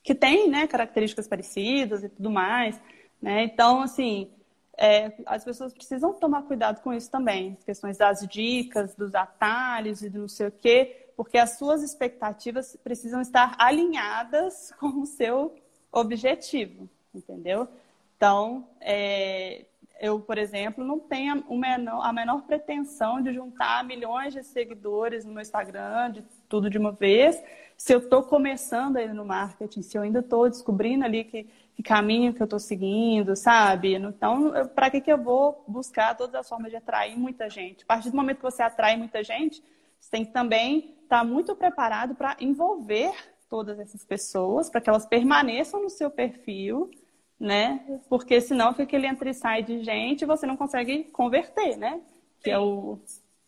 que 0.03 0.15
tem 0.15 0.49
né, 0.49 0.67
características 0.67 1.27
parecidas 1.27 2.03
e 2.03 2.09
tudo 2.09 2.29
mais. 2.29 2.79
Né? 3.21 3.43
Então, 3.43 3.81
assim, 3.81 4.31
é, 4.77 5.11
as 5.25 5.43
pessoas 5.43 5.73
precisam 5.73 6.13
tomar 6.13 6.43
cuidado 6.43 6.81
com 6.81 6.93
isso 6.93 7.11
também. 7.11 7.57
As 7.57 7.63
questões 7.65 7.97
das 7.97 8.25
dicas, 8.27 8.95
dos 8.95 9.13
atalhos 9.13 10.01
e 10.01 10.09
do 10.09 10.19
não 10.19 10.27
sei 10.27 10.47
o 10.47 10.51
quê, 10.51 11.07
porque 11.17 11.37
as 11.37 11.57
suas 11.57 11.83
expectativas 11.83 12.77
precisam 12.81 13.19
estar 13.19 13.55
alinhadas 13.59 14.73
com 14.79 15.01
o 15.01 15.05
seu 15.05 15.53
objetivo, 15.91 16.89
entendeu? 17.13 17.67
Então, 18.15 18.65
é, 18.79 19.65
eu, 19.99 20.19
por 20.19 20.37
exemplo, 20.37 20.83
não 20.83 20.97
tenho 20.97 21.43
menor, 21.57 22.05
a 22.05 22.13
menor 22.13 22.43
pretensão 22.43 23.21
de 23.21 23.33
juntar 23.33 23.83
milhões 23.83 24.33
de 24.33 24.43
seguidores 24.43 25.25
no 25.25 25.33
meu 25.33 25.41
Instagram, 25.41 26.11
de 26.11 26.23
tudo 26.47 26.69
de 26.69 26.77
uma 26.77 26.93
vez. 26.93 27.41
Se 27.79 27.93
eu 27.93 27.99
estou 27.99 28.21
começando 28.23 28.97
aí 28.97 29.07
no 29.13 29.23
marketing, 29.23 29.81
se 29.81 29.97
eu 29.97 30.01
ainda 30.01 30.19
estou 30.19 30.49
descobrindo 30.49 31.05
ali 31.05 31.23
que, 31.23 31.45
que, 31.73 31.81
caminho 31.81 32.33
que 32.33 32.41
eu 32.41 32.45
estou 32.45 32.59
seguindo, 32.59 33.37
sabe? 33.37 33.95
Então, 33.95 34.51
para 34.75 34.89
que, 34.91 34.99
que 34.99 35.11
eu 35.11 35.17
vou 35.17 35.63
buscar 35.65 36.15
todas 36.17 36.35
as 36.35 36.49
formas 36.49 36.71
de 36.71 36.75
atrair 36.75 37.17
muita 37.17 37.49
gente? 37.49 37.83
A 37.85 37.87
partir 37.87 38.09
do 38.09 38.17
momento 38.17 38.37
que 38.37 38.43
você 38.43 38.61
atrai 38.61 38.97
muita 38.97 39.23
gente, 39.23 39.63
você 39.97 40.11
tem 40.11 40.25
que 40.25 40.33
também 40.33 40.97
estar 41.03 41.19
tá 41.19 41.23
muito 41.23 41.55
preparado 41.55 42.15
para 42.15 42.35
envolver 42.41 43.13
todas 43.49 43.79
essas 43.79 44.03
pessoas, 44.03 44.69
para 44.69 44.81
que 44.81 44.89
elas 44.89 45.05
permaneçam 45.05 45.81
no 45.81 45.89
seu 45.89 46.11
perfil 46.11 46.91
né? 47.39 47.79
Porque 48.09 48.41
senão 48.41 48.73
fica 48.73 48.95
ele 48.95 49.07
entra 49.07 49.29
e 49.29 49.33
sai 49.33 49.63
de 49.63 49.81
gente 49.83 50.23
e 50.23 50.25
você 50.25 50.45
não 50.45 50.57
consegue 50.57 51.05
converter, 51.05 51.77
né? 51.77 52.01
Que 52.43 52.51
é 52.51 52.59
o 52.59 52.99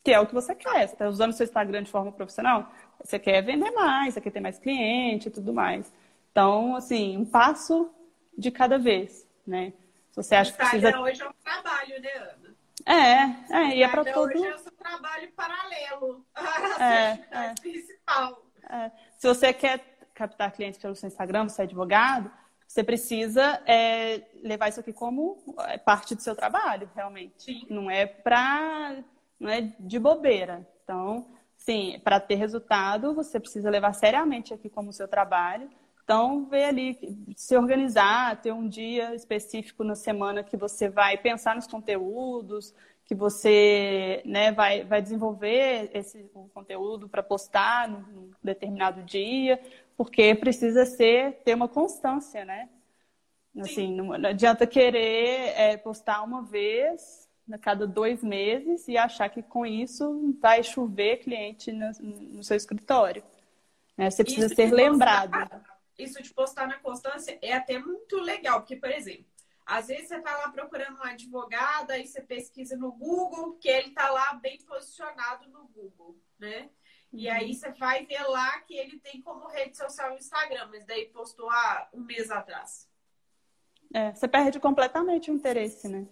que 0.04 0.12
é 0.12 0.20
o 0.20 0.26
que 0.26 0.34
você 0.34 0.56
quer. 0.56 0.88
Você 0.88 0.94
está 0.94 1.08
usando 1.08 1.32
o 1.32 1.34
seu 1.34 1.44
Instagram 1.44 1.84
de 1.84 1.92
forma 1.92 2.12
profissional, 2.12 2.72
você 3.04 3.20
quer 3.20 3.42
vender 3.42 3.72
mais, 3.72 4.14
você 4.14 4.22
quer 4.22 4.32
ter 4.32 4.40
mais 4.40 4.58
cliente 4.58 5.28
e 5.28 5.32
tudo 5.32 5.54
mais. 5.54 5.92
Então, 6.32 6.76
assim, 6.76 7.18
um 7.18 7.26
passo 7.26 7.92
de 8.38 8.52
cada 8.52 8.78
vez, 8.78 9.28
né? 9.46 9.74
Se 10.12 10.18
você 10.18 10.36
acha 10.36 10.52
que 10.52 10.58
precisa... 10.58 11.00
hoje 11.00 11.22
é 11.22 11.28
um 11.28 11.34
trabalho, 11.44 12.02
né, 12.02 12.10
Ana? 12.16 12.52
É, 12.86 13.56
é, 13.56 13.76
e 13.78 13.84
é 13.84 13.88
para 13.88 14.04
todo... 14.06 14.32
hoje 14.32 14.46
é 14.46 14.56
um 14.56 14.76
trabalho 14.78 15.32
paralelo 15.34 16.26
é, 16.80 17.20
é, 17.32 17.54
principal. 17.60 18.46
É. 18.70 18.92
Se 19.18 19.28
você 19.28 19.54
quer 19.54 19.80
captar 20.14 20.52
clientes 20.52 20.80
pelo 20.80 20.96
seu 20.96 21.08
Instagram, 21.08 21.48
você 21.48 21.62
é 21.62 21.66
advogado, 21.66 22.32
você 22.68 22.84
precisa 22.84 23.62
é, 23.66 24.22
levar 24.42 24.70
isso 24.70 24.80
aqui 24.80 24.94
como 24.94 25.38
é, 25.68 25.78
parte 25.78 26.16
do 26.16 26.22
seu 26.22 26.36
trabalho, 26.36 26.90
realmente. 26.96 27.44
Sim. 27.44 27.66
Não 27.70 27.92
é 27.92 28.06
para, 28.06 29.04
não 29.40 29.50
é 29.50 29.62
de 29.62 30.00
bobeira. 30.00 30.66
Então, 30.84 31.28
sim, 31.62 32.00
para 32.04 32.20
ter 32.20 32.36
resultado, 32.36 33.14
você 33.14 33.40
precisa 33.40 33.70
levar 33.70 33.94
seriamente 33.94 34.54
aqui 34.54 34.70
como 34.70 34.92
seu 34.92 35.08
trabalho. 35.08 35.70
Então, 36.04 36.46
ver 36.46 36.66
ali, 36.66 36.98
se 37.36 37.56
organizar, 37.56 38.42
ter 38.42 38.52
um 38.52 38.68
dia 38.68 39.14
específico 39.16 39.84
na 39.84 39.96
semana 39.96 40.44
que 40.44 40.58
você 40.58 40.90
vai 40.90 41.18
pensar 41.18 41.56
nos 41.56 41.68
conteúdos, 41.68 42.74
que 43.06 43.16
você 43.16 44.22
né, 44.26 44.52
vai, 44.52 44.84
vai 44.84 45.02
desenvolver 45.02 45.90
esse 45.94 46.30
o 46.34 46.50
conteúdo 46.50 47.08
para 47.08 47.22
postar 47.22 47.88
num 47.88 48.32
determinado 48.44 49.04
dia, 49.04 49.62
porque 49.96 50.34
precisa 50.36 50.86
ser 50.86 51.42
ter 51.44 51.54
uma 51.54 51.68
constância, 51.68 52.44
né? 52.44 52.70
Assim, 53.60 53.94
não, 53.94 54.18
não, 54.18 54.30
adianta 54.30 54.66
querer 54.66 55.54
é, 55.58 55.78
postar 55.78 56.24
uma 56.24 56.42
vez, 56.42 57.21
a 57.56 57.60
cada 57.60 57.88
dois 57.88 58.24
meses 58.24 58.88
e 58.88 58.98
achar 58.98 59.30
que 59.30 59.42
com 59.42 59.66
isso 59.66 60.36
vai 60.40 60.64
chover 60.64 61.18
cliente 61.18 61.72
no, 61.72 61.92
no 62.02 62.44
seu 62.44 62.58
escritório. 62.58 63.24
Né? 63.98 64.10
Você 64.10 64.24
precisa 64.24 64.48
isso 64.48 64.56
ser 64.56 64.72
lembrado. 64.72 65.34
isso 65.98 66.22
de 66.22 66.34
postar 66.34 66.68
na 66.68 66.80
constância 66.80 67.38
é 67.42 67.54
até 67.54 67.78
muito 67.78 68.18
legal, 68.18 68.62
porque, 68.62 68.76
por 68.76 68.90
exemplo, 68.90 69.26
às 69.66 69.88
vezes 69.88 70.08
você 70.08 70.18
está 70.18 70.38
lá 70.38 70.50
procurando 70.50 70.98
um 70.98 71.04
advogado, 71.04 71.92
aí 71.92 72.06
você 72.06 72.22
pesquisa 72.22 72.76
no 72.76 72.92
Google, 72.92 73.54
que 73.54 73.70
ele 73.70 73.90
está 73.90 74.10
lá 74.12 74.34
bem 74.34 74.58
posicionado 74.64 75.50
no 75.50 75.68
Google, 75.68 76.18
né? 76.40 76.70
E 77.14 77.28
uhum. 77.28 77.34
aí 77.34 77.54
você 77.54 77.72
vai 77.72 78.06
ver 78.06 78.24
lá 78.24 78.60
que 78.62 78.74
ele 78.74 79.00
tem 79.00 79.22
como 79.22 79.48
rede 79.48 79.78
social 79.78 80.14
o 80.14 80.18
Instagram, 80.18 80.68
mas 80.72 80.86
daí 80.86 81.06
postou 81.08 81.50
há 81.50 81.90
um 81.94 82.02
mês 82.02 82.32
atrás. 82.32 82.90
É, 83.94 84.14
você 84.14 84.28
perde 84.28 84.60
completamente 84.60 85.30
o 85.30 85.34
interesse, 85.34 85.88
né? 85.88 86.08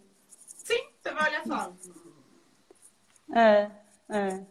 Sim, 0.69 0.83
você 1.01 1.11
vai 1.11 1.29
olhar 1.29 1.43
só. 1.47 1.73
É, 3.35 3.71
é. 4.09 4.45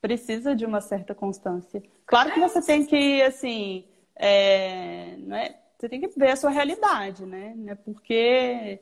Precisa 0.00 0.56
de 0.56 0.64
uma 0.64 0.80
certa 0.80 1.14
constância. 1.14 1.82
Claro 2.06 2.32
que 2.32 2.40
é. 2.40 2.48
você 2.48 2.62
tem 2.62 2.86
que, 2.86 3.20
assim, 3.20 3.84
é, 4.16 5.16
não 5.18 5.36
é, 5.36 5.58
você 5.78 5.88
tem 5.90 6.00
que 6.00 6.08
ver 6.18 6.30
a 6.30 6.36
sua 6.36 6.48
realidade, 6.48 7.26
né? 7.26 7.54
É 7.66 7.74
porque 7.74 8.80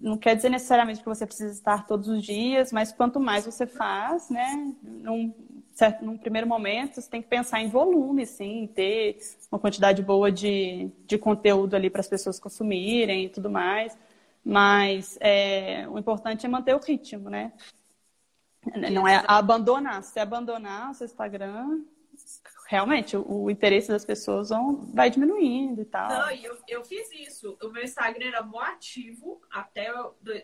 não 0.00 0.16
quer 0.16 0.34
dizer 0.34 0.48
necessariamente 0.48 1.00
que 1.00 1.06
você 1.06 1.26
precisa 1.26 1.52
estar 1.52 1.86
todos 1.86 2.08
os 2.08 2.22
dias, 2.22 2.72
mas 2.72 2.92
quanto 2.92 3.20
mais 3.20 3.44
você 3.44 3.66
faz, 3.66 4.30
né? 4.30 4.72
Num, 4.82 5.34
certo, 5.72 6.02
num 6.02 6.16
primeiro 6.16 6.46
momento, 6.46 6.98
você 6.98 7.10
tem 7.10 7.20
que 7.20 7.28
pensar 7.28 7.60
em 7.60 7.68
volume, 7.68 8.24
sim, 8.24 8.70
ter 8.74 9.18
uma 9.52 9.58
quantidade 9.58 10.02
boa 10.02 10.32
de, 10.32 10.90
de 11.06 11.18
conteúdo 11.18 11.76
ali 11.76 11.90
para 11.90 12.00
as 12.00 12.08
pessoas 12.08 12.40
consumirem 12.40 13.26
e 13.26 13.28
tudo 13.28 13.50
mais. 13.50 13.94
Mas 14.48 15.18
é, 15.20 15.88
o 15.88 15.98
importante 15.98 16.46
é 16.46 16.48
manter 16.48 16.72
o 16.72 16.78
ritmo, 16.78 17.28
né? 17.28 17.52
Não 18.92 19.06
é 19.06 19.20
abandonar. 19.26 20.04
Se 20.04 20.20
abandonar 20.20 20.92
o 20.92 20.94
seu 20.94 21.04
Instagram, 21.04 21.82
realmente 22.68 23.16
o, 23.16 23.28
o, 23.28 23.50
interesse 23.50 23.88
das 23.88 24.04
pessoas 24.04 24.50
vão, 24.50 24.86
vai 24.94 25.10
diminuindo 25.10 25.82
e 25.82 25.84
tal. 25.84 26.08
Não, 26.08 26.30
eu, 26.30 26.56
eu 26.68 26.84
fiz 26.84 27.10
isso. 27.10 27.58
O 27.60 27.70
meu 27.70 27.82
Instagram 27.82 28.28
era 28.28 28.42
mó 28.44 28.60
ativo 28.60 29.42
até, 29.50 29.92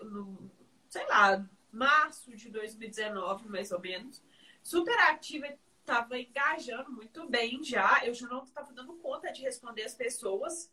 no, 0.03 0.51
sei 0.89 1.07
lá, 1.07 1.49
março 1.71 2.35
de 2.35 2.51
2019, 2.51 3.49
mais 3.49 3.71
ou 3.71 3.79
menos. 3.79 4.21
Super 4.65 4.99
ativa, 5.11 5.47
estava 5.79 6.19
engajando 6.19 6.91
muito 6.91 7.25
bem 7.29 7.63
já. 7.63 8.05
Eu 8.05 8.15
já 8.15 8.27
não 8.27 8.43
estava 8.43 8.73
dando 8.73 8.95
conta 8.95 9.31
de 9.31 9.43
responder 9.43 9.85
as 9.85 9.95
pessoas 9.95 10.69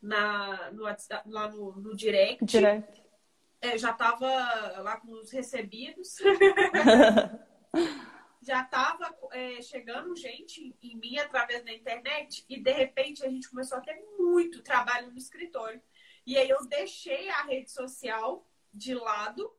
na, 0.00 0.70
no, 0.70 0.84
lá 1.26 1.48
no, 1.48 1.72
no 1.76 1.96
direct. 1.96 2.44
Direct. 2.44 3.02
É, 3.60 3.76
já 3.76 3.90
estava 3.90 4.26
lá 4.80 5.00
com 5.00 5.12
os 5.12 5.30
recebidos. 5.30 6.16
já 8.40 8.62
estava 8.62 9.14
é, 9.32 9.60
chegando 9.60 10.16
gente 10.16 10.76
em 10.80 10.96
mim 10.96 11.18
através 11.18 11.64
da 11.64 11.72
internet 11.72 12.44
e 12.48 12.60
de 12.60 12.72
repente 12.72 13.24
a 13.24 13.28
gente 13.28 13.50
começou 13.50 13.78
a 13.78 13.80
ter 13.80 14.00
muito 14.16 14.62
trabalho 14.62 15.10
no 15.10 15.18
escritório. 15.18 15.82
E 16.24 16.36
aí 16.36 16.48
eu 16.48 16.64
deixei 16.66 17.28
a 17.30 17.42
rede 17.42 17.70
social 17.70 18.48
de 18.72 18.94
lado 18.94 19.52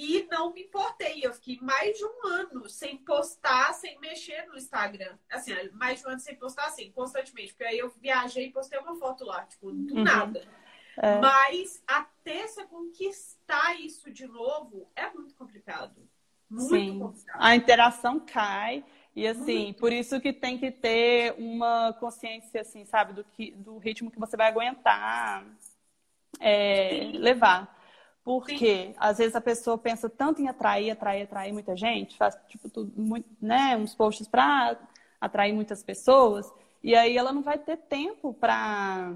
e 0.00 0.26
não 0.30 0.54
me 0.54 0.62
importei. 0.62 1.20
Eu 1.22 1.34
fiquei 1.34 1.58
mais 1.60 1.98
de 1.98 2.04
um 2.06 2.26
ano 2.26 2.66
sem 2.70 2.96
postar, 2.96 3.74
sem 3.74 4.00
mexer 4.00 4.46
no 4.46 4.56
Instagram. 4.56 5.18
Assim, 5.30 5.52
mais 5.74 6.00
de 6.00 6.06
um 6.06 6.10
ano 6.10 6.20
sem 6.20 6.34
postar, 6.36 6.64
assim, 6.64 6.90
constantemente. 6.92 7.52
Porque 7.52 7.64
aí 7.64 7.78
eu 7.78 7.90
viajei 8.00 8.46
e 8.46 8.50
postei 8.50 8.78
uma 8.78 8.96
foto 8.96 9.26
lá, 9.26 9.44
tipo, 9.44 9.70
do 9.70 9.96
uhum. 9.96 10.02
nada. 10.02 10.42
É. 10.96 11.18
Mas 11.20 11.82
até 11.86 12.46
se 12.46 12.64
conquistar 12.64 13.78
isso 13.78 14.10
de 14.10 14.26
novo 14.26 14.90
é 14.96 15.10
muito 15.10 15.34
complicado. 15.34 16.08
Muito 16.48 16.70
Sim. 16.70 16.98
complicado. 16.98 17.38
A 17.38 17.54
interação 17.54 18.18
cai. 18.20 18.82
E 19.14 19.26
assim, 19.26 19.64
muito. 19.64 19.80
por 19.80 19.92
isso 19.92 20.18
que 20.18 20.32
tem 20.32 20.56
que 20.56 20.70
ter 20.70 21.34
uma 21.36 21.92
consciência, 22.00 22.62
assim, 22.62 22.86
sabe, 22.86 23.12
do, 23.12 23.24
que, 23.24 23.50
do 23.50 23.76
ritmo 23.76 24.10
que 24.10 24.18
você 24.18 24.34
vai 24.34 24.48
aguentar 24.48 25.44
é, 26.40 27.10
levar. 27.12 27.79
Porque 28.24 28.86
Sim. 28.86 28.94
às 28.98 29.18
vezes 29.18 29.34
a 29.34 29.40
pessoa 29.40 29.78
pensa 29.78 30.08
tanto 30.08 30.42
em 30.42 30.48
atrair, 30.48 30.90
atrair, 30.90 31.22
atrair 31.22 31.52
muita 31.52 31.76
gente, 31.76 32.16
faz 32.16 32.36
tipo 32.48 32.68
tudo 32.68 32.92
muito, 33.00 33.28
né, 33.40 33.76
uns 33.76 33.94
posts 33.94 34.28
para 34.28 34.78
atrair 35.20 35.52
muitas 35.52 35.82
pessoas, 35.82 36.50
e 36.82 36.94
aí 36.94 37.16
ela 37.16 37.32
não 37.32 37.42
vai 37.42 37.58
ter 37.58 37.76
tempo 37.76 38.34
para 38.34 39.14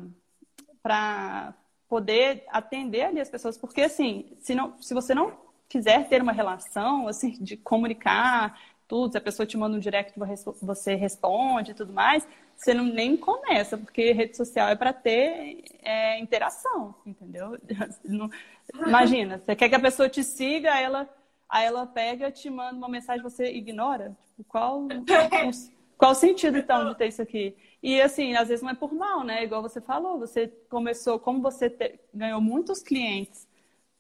para 0.83 1.55
poder 1.89 2.45
atender 2.49 3.03
ali 3.03 3.21
as 3.21 3.31
pessoas, 3.31 3.57
porque 3.57 3.83
assim, 3.83 4.37
se 4.41 4.55
não, 4.55 4.81
se 4.83 4.93
você 4.93 5.15
não 5.15 5.33
quiser 5.69 6.09
ter 6.09 6.21
uma 6.21 6.33
relação 6.33 7.09
assim 7.09 7.31
de 7.43 7.57
comunicar 7.57 8.59
tudo, 8.87 9.13
se 9.13 9.19
a 9.19 9.21
pessoa 9.21 9.47
te 9.47 9.57
manda 9.57 9.77
um 9.77 9.81
direct, 9.81 10.19
você 10.61 10.95
responde 10.95 11.71
e 11.71 11.75
tudo 11.75 11.93
mais, 11.93 12.27
você 12.57 12.75
não 12.75 12.85
nem 12.85 13.17
começa, 13.17 13.77
porque 13.77 14.13
rede 14.13 14.37
social 14.37 14.69
é 14.69 14.77
para 14.77 14.93
ter 14.93 15.65
é, 15.83 16.19
interação, 16.19 16.95
entendeu? 17.05 17.59
Não, 18.05 18.31
imagina, 18.87 19.39
você 19.39 19.55
quer 19.55 19.69
que 19.69 19.75
a 19.75 19.81
pessoa 19.81 20.09
te 20.09 20.25
siga, 20.25 20.79
ela, 20.79 21.09
aí 21.49 21.67
ela 21.67 21.87
pega, 21.87 22.31
te 22.31 22.49
manda 22.49 22.77
uma 22.77 22.89
mensagem, 22.89 23.23
você 23.23 23.53
ignora? 23.53 24.17
Tipo, 24.31 24.45
qual, 24.45 24.89
qual 25.99 26.15
sentido, 26.15 26.59
então, 26.59 26.89
de 26.89 26.97
ter 26.97 27.09
isso 27.09 27.23
aqui? 27.23 27.55
E, 27.83 28.01
assim, 28.01 28.35
às 28.35 28.49
vezes 28.49 28.63
não 28.63 28.71
é 28.71 28.75
por 28.75 28.95
mal, 28.95 29.23
né? 29.23 29.45
Igual 29.45 29.61
você 29.61 29.81
falou, 29.81 30.19
você 30.19 30.49
começou, 30.71 31.19
como 31.19 31.43
você 31.43 31.69
te, 31.69 32.01
ganhou 32.15 32.41
muitos 32.41 32.83
clientes, 32.83 33.47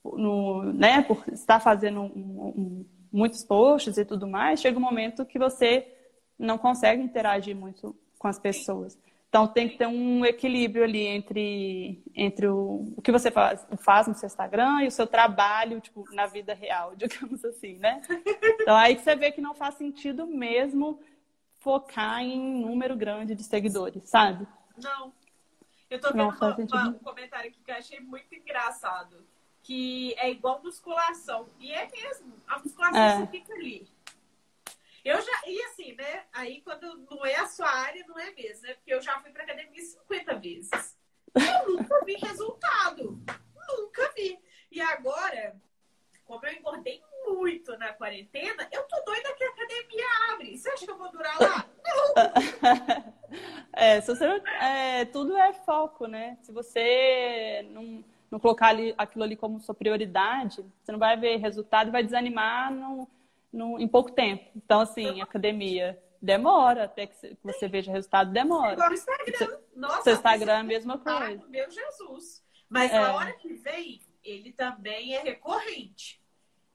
no, 0.03 0.63
né, 0.73 1.03
por 1.03 1.25
estar 1.33 1.61
fazendo 1.61 2.01
um, 2.01 2.53
um, 2.57 2.87
muitos 3.13 3.43
posts 3.45 3.97
e 3.97 4.05
tudo 4.05 4.27
mais, 4.27 4.61
chega 4.61 4.79
um 4.79 4.83
momento 4.83 5.25
que 5.25 5.39
você 5.39 5.87
não 6.39 6.59
consegue 6.59 7.03
interagir 7.03 7.57
muito 7.57 7.97
com 8.25 8.29
as 8.29 8.39
pessoas. 8.39 8.99
Então 9.29 9.47
tem 9.47 9.69
que 9.69 9.77
ter 9.77 9.87
um 9.87 10.25
equilíbrio 10.25 10.83
ali 10.83 11.07
entre, 11.07 12.03
entre 12.15 12.47
o, 12.47 12.95
o 12.97 13.03
que 13.03 13.13
você 13.13 13.31
faz, 13.31 13.67
faz 13.81 14.07
no 14.07 14.15
seu 14.15 14.29
Instagram 14.29 14.83
e 14.83 14.87
o 14.87 14.91
seu 14.91 15.07
trabalho, 15.07 15.79
tipo, 15.79 16.07
na 16.15 16.25
vida 16.25 16.55
real, 16.55 16.95
digamos 16.97 17.45
assim, 17.45 17.75
né? 17.75 18.01
Então 18.63 18.75
aí 18.75 18.97
que 18.97 19.03
você 19.03 19.15
vê 19.15 19.31
que 19.31 19.43
não 19.43 19.55
faz 19.55 19.75
sentido 19.75 20.27
mesmo 20.27 20.99
focar 21.59 22.23
em 22.23 22.41
um 22.41 22.61
número 22.67 22.97
grande 22.97 23.35
de 23.35 23.43
seguidores, 23.43 24.09
sabe? 24.09 24.47
Não. 24.83 25.13
Eu 25.91 26.01
tô 26.01 26.11
vendo 26.11 26.33
uma, 26.73 26.89
um 26.89 26.95
comentário 26.95 27.51
aqui 27.51 27.61
que 27.63 27.71
eu 27.71 27.77
achei 27.77 28.01
muito 28.01 28.35
engraçado. 28.35 29.23
Que 29.63 30.15
é 30.19 30.31
igual 30.31 30.63
musculação. 30.63 31.49
E 31.59 31.73
é 31.73 31.89
mesmo. 31.91 32.35
A 32.47 32.59
musculação 32.59 33.23
é. 33.23 33.27
fica 33.27 33.53
ali. 33.53 33.87
Eu 35.05 35.21
já, 35.21 35.43
e 35.47 35.63
assim, 35.65 35.95
né? 35.95 36.25
Aí 36.33 36.63
quando 36.63 37.07
não 37.11 37.27
é 37.27 37.37
a 37.37 37.47
sua 37.47 37.69
área, 37.69 38.05
não 38.09 38.19
é 38.19 38.31
mesmo, 38.33 38.67
né? 38.67 38.73
Porque 38.75 38.95
eu 38.95 39.03
já 39.03 39.21
fui 39.21 39.31
pra 39.31 39.45
academia 39.45 39.83
50 39.83 40.35
vezes. 40.37 40.97
Eu 41.35 41.77
nunca 41.77 42.05
vi 42.07 42.15
resultado. 42.15 43.21
Nunca 43.69 44.13
vi. 44.17 44.39
E 44.73 44.81
agora, 44.81 45.55
como 46.25 46.47
eu 46.47 46.53
engordei 46.55 47.03
muito 47.27 47.77
na 47.77 47.93
quarentena, 47.93 48.67
eu 48.73 48.83
tô 48.85 48.97
doida 49.05 49.35
que 49.35 49.45
a 49.45 49.49
academia 49.49 50.07
abre. 50.33 50.57
Você 50.57 50.71
acha 50.71 50.87
que 50.87 50.91
eu 50.91 50.99
vou 50.99 51.13
durar 51.13 51.39
lá? 51.39 51.67
Não! 51.85 53.13
é, 53.75 54.01
se 54.01 54.15
você 54.15 54.27
não, 54.27 54.37
é, 54.37 55.05
tudo 55.05 55.37
é 55.37 55.53
foco, 55.53 56.07
né? 56.07 56.39
Se 56.41 56.51
você 56.51 57.67
não, 57.71 58.03
não 58.31 58.41
colocar 58.41 58.69
ali, 58.69 58.95
aquilo 58.97 59.25
ali 59.25 59.37
como 59.37 59.61
sua 59.61 59.75
prioridade, 59.75 60.65
você 60.83 60.93
não 60.93 60.99
vai 60.99 61.15
ver 61.15 61.37
resultado 61.37 61.89
e 61.89 61.93
vai 61.93 62.03
desanimar 62.03 62.73
no, 63.55 63.79
em 63.79 63.87
pouco 63.87 64.11
tempo. 64.11 64.51
Então, 64.57 64.81
assim, 64.81 65.21
academia 65.21 65.99
demora 66.21 66.85
até 66.85 67.07
que 67.07 67.37
você 67.43 67.69
veja 67.69 67.93
resultado, 67.93 68.33
demora. 68.33 68.73
Igual 68.73 68.91
o 68.91 68.95
Instagram. 68.95 69.59
Nossa, 69.77 70.03
seu 70.03 70.15
Instagram 70.15 70.53
é 70.53 70.57
a 70.57 70.63
mesma 70.65 70.99
coisa. 70.99 71.47
meu 71.47 71.71
Jesus. 71.71 72.45
Mas 72.69 72.93
é. 72.93 72.97
a 72.97 73.15
hora 73.15 73.33
que 73.35 73.53
vem, 73.55 74.01
ele 74.23 74.53
também 74.53 75.15
é 75.15 75.23
recorrente. 75.23 76.21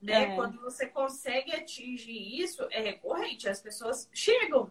Né? 0.02 0.32
É. 0.32 0.36
Quando 0.36 0.62
você 0.62 0.86
consegue 0.88 1.54
atingir 1.54 2.42
isso, 2.42 2.66
é 2.72 2.80
recorrente. 2.80 3.50
As 3.50 3.62
pessoas 3.62 4.10
chegam, 4.14 4.70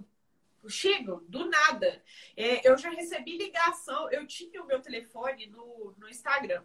chegam 0.69 1.23
do 1.29 1.51
nada. 1.51 2.03
É, 2.37 2.67
eu 2.67 2.79
já 2.79 2.89
recebi 2.91 3.37
ligação, 3.37 4.11
eu 4.11 4.27
tinha 4.27 4.63
o 4.63 4.67
meu 4.67 4.81
telefone 4.81 5.47
no, 5.47 5.95
no 5.99 6.09
Instagram. 6.09 6.63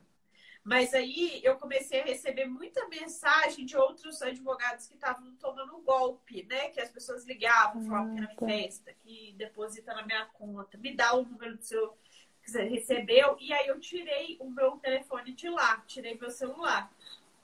Mas 0.63 0.93
aí 0.93 1.41
eu 1.43 1.57
comecei 1.57 2.01
a 2.01 2.05
receber 2.05 2.45
muita 2.45 2.87
mensagem 2.87 3.65
de 3.65 3.75
outros 3.75 4.21
advogados 4.21 4.87
que 4.87 4.93
estavam 4.93 5.35
tomando 5.35 5.75
um 5.75 5.83
golpe, 5.83 6.45
né? 6.49 6.69
Que 6.69 6.79
as 6.79 6.89
pessoas 6.89 7.25
ligavam, 7.25 7.83
falavam 7.83 8.15
que 8.15 8.21
era 8.21 8.35
tá. 8.35 8.45
festa, 8.45 8.93
que 9.03 9.33
deposita 9.37 9.93
na 9.93 10.05
minha 10.05 10.25
conta, 10.27 10.77
me 10.77 10.95
dá 10.95 11.13
o 11.15 11.25
número 11.25 11.57
do 11.57 11.63
seu 11.63 11.97
que 12.41 12.49
você 12.49 12.63
recebeu. 12.63 13.35
E 13.41 13.51
aí 13.51 13.67
eu 13.67 13.79
tirei 13.79 14.37
o 14.39 14.49
meu 14.49 14.77
telefone 14.77 15.33
de 15.33 15.49
lá, 15.49 15.83
tirei 15.85 16.17
meu 16.17 16.31
celular. 16.31 16.89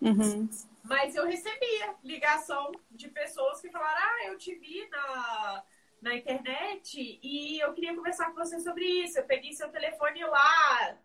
Uhum. 0.02 0.50
Mas 0.84 1.14
eu 1.16 1.26
recebia 1.26 1.96
ligação 2.04 2.72
de 2.90 3.10
pessoas 3.10 3.60
que 3.60 3.70
falaram: 3.70 4.00
Ah, 4.02 4.28
eu 4.28 4.38
te 4.38 4.56
vi 4.56 4.88
na, 4.90 5.64
na 6.02 6.16
internet 6.16 7.20
e 7.22 7.60
eu 7.60 7.74
queria 7.74 7.94
conversar 7.94 8.28
com 8.28 8.36
você 8.36 8.60
sobre 8.62 8.86
isso. 8.86 9.20
Eu 9.20 9.26
peguei 9.26 9.52
seu 9.52 9.70
telefone 9.70 10.24
lá, 10.24 10.98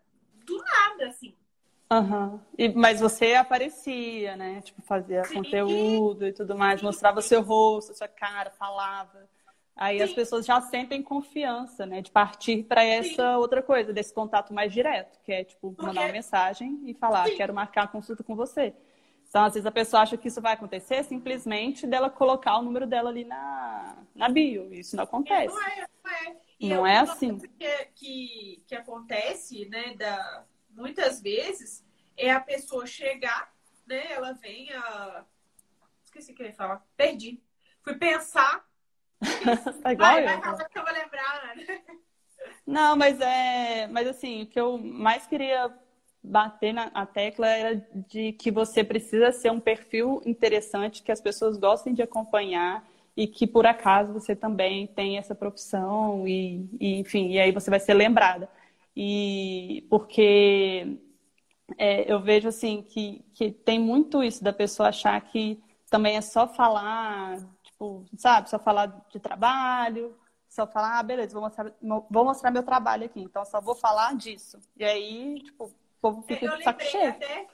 do 0.45 0.57
nada, 0.57 1.07
assim. 1.07 1.35
Uhum. 1.91 2.39
E, 2.57 2.69
mas 2.69 2.99
você 2.99 3.33
aparecia, 3.33 4.35
né? 4.35 4.61
Tipo, 4.61 4.81
fazia 4.81 5.23
Sim. 5.23 5.35
conteúdo 5.35 6.25
e 6.25 6.33
tudo 6.33 6.57
mais, 6.57 6.81
mostrava 6.81 7.21
seu 7.21 7.41
rosto, 7.41 7.95
sua 7.95 8.07
cara, 8.07 8.49
falava. 8.51 9.29
Aí 9.75 9.97
Sim. 9.97 10.03
as 10.03 10.13
pessoas 10.13 10.45
já 10.45 10.59
sentem 10.61 11.03
confiança, 11.03 11.85
né? 11.85 12.01
De 12.01 12.09
partir 12.09 12.63
para 12.63 12.83
essa 12.83 13.33
Sim. 13.33 13.35
outra 13.35 13.61
coisa, 13.61 13.93
desse 13.93 14.13
contato 14.13 14.53
mais 14.53 14.73
direto, 14.73 15.19
que 15.23 15.31
é 15.31 15.43
tipo 15.43 15.71
Porque... 15.71 15.85
mandar 15.85 16.01
uma 16.01 16.11
mensagem 16.11 16.81
e 16.85 16.93
falar, 16.93 17.29
quero 17.31 17.53
marcar 17.53 17.83
a 17.83 17.87
consulta 17.87 18.23
com 18.23 18.35
você. 18.35 18.73
Então, 19.27 19.43
às 19.43 19.53
vezes 19.53 19.65
a 19.65 19.71
pessoa 19.71 20.01
acha 20.01 20.15
que 20.15 20.29
isso 20.29 20.41
vai 20.41 20.53
acontecer 20.53 21.03
simplesmente 21.03 21.85
dela 21.85 22.09
colocar 22.09 22.57
o 22.57 22.61
número 22.61 22.87
dela 22.87 23.09
ali 23.09 23.25
na, 23.25 23.97
na 24.15 24.29
bio. 24.29 24.73
Isso 24.73 24.95
não 24.95 25.03
acontece. 25.03 25.53
Não 25.53 25.61
é, 25.61 25.87
não 26.03 26.11
é. 26.11 26.35
E 26.57 26.69
não 26.69 26.87
é 26.87 26.97
assim. 26.99 27.37
Que, 27.37 27.85
que, 27.95 28.63
que 28.65 28.75
acontece, 28.75 29.67
né, 29.67 29.93
da, 29.95 30.45
muitas 30.75 31.21
vezes, 31.21 31.83
é 32.17 32.31
a 32.31 32.39
pessoa 32.39 32.85
chegar, 32.85 33.53
né, 33.85 34.11
ela 34.11 34.33
vem 34.33 34.71
a... 34.73 35.25
Esqueci 36.03 36.31
o 36.31 36.35
que 36.35 36.43
eu 36.43 36.47
ia 36.47 36.53
falar. 36.53 36.85
Perdi. 36.95 37.41
Fui 37.81 37.95
pensar. 37.95 38.65
tá 39.83 39.93
igual 39.93 40.11
vai, 40.11 40.23
eu. 40.23 40.41
Vai 40.41 40.69
que 40.69 40.79
eu 40.79 40.83
vou 40.83 40.93
lembrar, 40.93 41.55
né? 41.55 41.81
Não, 42.65 42.95
mas 42.95 43.19
é... 43.19 43.87
Mas 43.87 44.07
assim, 44.07 44.43
o 44.43 44.47
que 44.47 44.59
eu 44.59 44.77
mais 44.77 45.27
queria 45.27 45.73
bater 46.25 46.73
na 46.73 46.85
a 46.93 47.05
tecla 47.05 47.47
era 47.47 47.87
de 47.93 48.31
que 48.33 48.49
você 48.49 48.83
precisa 48.83 49.31
ser 49.31 49.51
um 49.51 49.59
perfil 49.59 50.21
interessante, 50.25 51.03
que 51.03 51.11
as 51.11 51.21
pessoas 51.21 51.57
gostem 51.57 51.93
de 51.93 52.01
acompanhar 52.01 52.83
e 53.15 53.27
que 53.27 53.47
por 53.47 53.65
acaso 53.65 54.11
você 54.11 54.35
também 54.35 54.87
tem 54.87 55.17
essa 55.17 55.33
profissão 55.33 56.27
e, 56.27 56.67
e 56.79 56.99
enfim, 56.99 57.31
e 57.31 57.39
aí 57.39 57.51
você 57.51 57.69
vai 57.69 57.79
ser 57.79 57.93
lembrada. 57.93 58.49
E 58.95 59.85
porque 59.89 60.97
é, 61.77 62.11
eu 62.11 62.21
vejo 62.21 62.47
assim 62.47 62.81
que, 62.81 63.25
que 63.33 63.51
tem 63.51 63.79
muito 63.79 64.23
isso 64.23 64.43
da 64.43 64.53
pessoa 64.53 64.89
achar 64.89 65.19
que 65.21 65.61
também 65.89 66.15
é 66.15 66.21
só 66.21 66.47
falar, 66.47 67.37
tipo, 67.63 68.05
sabe, 68.17 68.49
só 68.49 68.57
falar 68.57 68.87
de 69.09 69.19
trabalho, 69.19 70.17
só 70.47 70.65
falar, 70.65 70.99
ah, 70.99 71.03
beleza, 71.03 71.33
vou 71.33 71.41
mostrar, 71.41 71.73
vou 71.81 72.25
mostrar 72.25 72.51
meu 72.51 72.63
trabalho 72.63 73.05
aqui, 73.05 73.21
então 73.21 73.43
só 73.45 73.59
vou 73.59 73.75
falar 73.75 74.15
disso. 74.15 74.59
E 74.77 74.83
aí, 74.83 75.41
tipo, 75.43 75.73
povo 76.01 76.21
fica 76.21 76.45
eu 76.45 76.57
de 76.57 76.63
saco 76.63 76.83
cheio. 76.83 77.09
Até, 77.09 77.47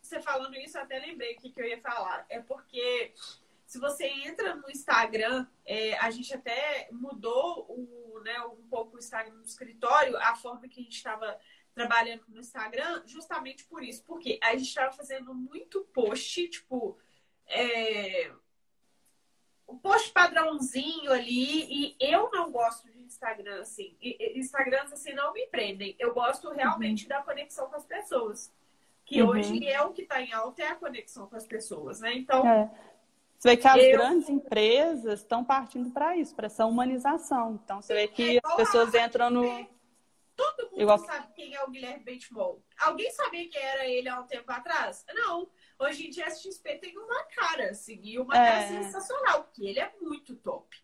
você 0.00 0.20
falando 0.20 0.56
isso, 0.56 0.78
eu 0.78 0.82
até 0.82 0.98
lembrei 0.98 1.34
o 1.34 1.36
que, 1.38 1.50
que 1.50 1.60
eu 1.60 1.66
ia 1.66 1.80
falar. 1.80 2.24
É 2.28 2.40
porque 2.40 3.12
se 3.68 3.78
você 3.78 4.06
entra 4.06 4.54
no 4.54 4.70
Instagram, 4.70 5.46
é, 5.66 5.94
a 5.98 6.10
gente 6.10 6.32
até 6.32 6.88
mudou 6.90 7.66
o, 7.68 8.18
né, 8.24 8.40
um 8.40 8.66
pouco 8.66 8.96
o 8.96 8.98
Instagram 8.98 9.34
no 9.34 9.44
escritório, 9.44 10.16
a 10.16 10.34
forma 10.34 10.66
que 10.66 10.80
a 10.80 10.82
gente 10.82 10.96
estava 10.96 11.38
trabalhando 11.74 12.24
no 12.28 12.40
Instagram, 12.40 13.02
justamente 13.04 13.64
por 13.64 13.84
isso. 13.84 14.02
Porque 14.04 14.40
a 14.42 14.56
gente 14.56 14.68
estava 14.68 14.90
fazendo 14.92 15.34
muito 15.34 15.82
post, 15.92 16.48
tipo, 16.48 16.98
é, 17.46 18.32
o 19.66 19.76
post 19.76 20.12
padrãozinho 20.12 21.12
ali, 21.12 21.66
e 21.70 21.96
eu 22.00 22.30
não 22.30 22.50
gosto 22.50 22.90
de 22.90 23.02
Instagram 23.02 23.60
assim. 23.60 23.94
Instagrams 24.00 24.94
assim 24.94 25.12
não 25.12 25.34
me 25.34 25.46
prendem. 25.48 25.94
Eu 25.98 26.14
gosto 26.14 26.48
realmente 26.52 27.02
uhum. 27.02 27.10
da 27.10 27.22
conexão 27.22 27.68
com 27.68 27.76
as 27.76 27.84
pessoas. 27.84 28.50
Que 29.04 29.20
uhum. 29.20 29.28
hoje 29.28 29.66
é 29.66 29.82
o 29.82 29.92
que 29.92 30.02
está 30.02 30.22
em 30.22 30.32
alta 30.32 30.62
é 30.62 30.68
a 30.68 30.74
conexão 30.74 31.26
com 31.28 31.36
as 31.36 31.46
pessoas, 31.46 32.00
né? 32.00 32.14
Então. 32.14 32.48
É. 32.48 32.88
Você 33.38 33.50
vê 33.50 33.56
que 33.56 33.68
as 33.68 33.76
eu... 33.76 33.92
grandes 33.92 34.28
empresas 34.28 35.20
estão 35.20 35.44
partindo 35.44 35.90
para 35.90 36.16
isso, 36.16 36.34
para 36.34 36.46
essa 36.46 36.66
humanização. 36.66 37.60
Então, 37.62 37.80
você 37.80 37.94
vê 37.94 38.08
que 38.08 38.36
é, 38.36 38.40
as 38.44 38.56
pessoas 38.56 38.92
entram 38.94 39.30
no. 39.30 39.44
Todo 40.36 40.70
mundo 40.70 40.80
Igual... 40.80 40.98
sabe 40.98 41.32
quem 41.34 41.54
é 41.54 41.62
o 41.64 41.70
Guilherme 41.70 42.04
Benchmall. 42.04 42.62
Alguém 42.80 43.10
sabia 43.12 43.48
quem 43.48 43.60
era 43.60 43.86
ele 43.86 44.08
há 44.08 44.20
um 44.20 44.26
tempo 44.26 44.50
atrás? 44.50 45.04
Não. 45.14 45.50
Hoje 45.78 46.06
em 46.06 46.10
dia 46.10 46.26
a 46.26 46.30
XP 46.30 46.78
tem 46.78 46.96
uma 46.98 47.24
cara, 47.24 47.70
assim, 47.70 48.00
e 48.02 48.18
uma 48.18 48.36
é... 48.36 48.50
cara 48.50 48.68
sensacional, 48.82 49.44
porque 49.44 49.64
ele 49.64 49.80
é 49.80 49.92
muito 50.00 50.34
top. 50.36 50.76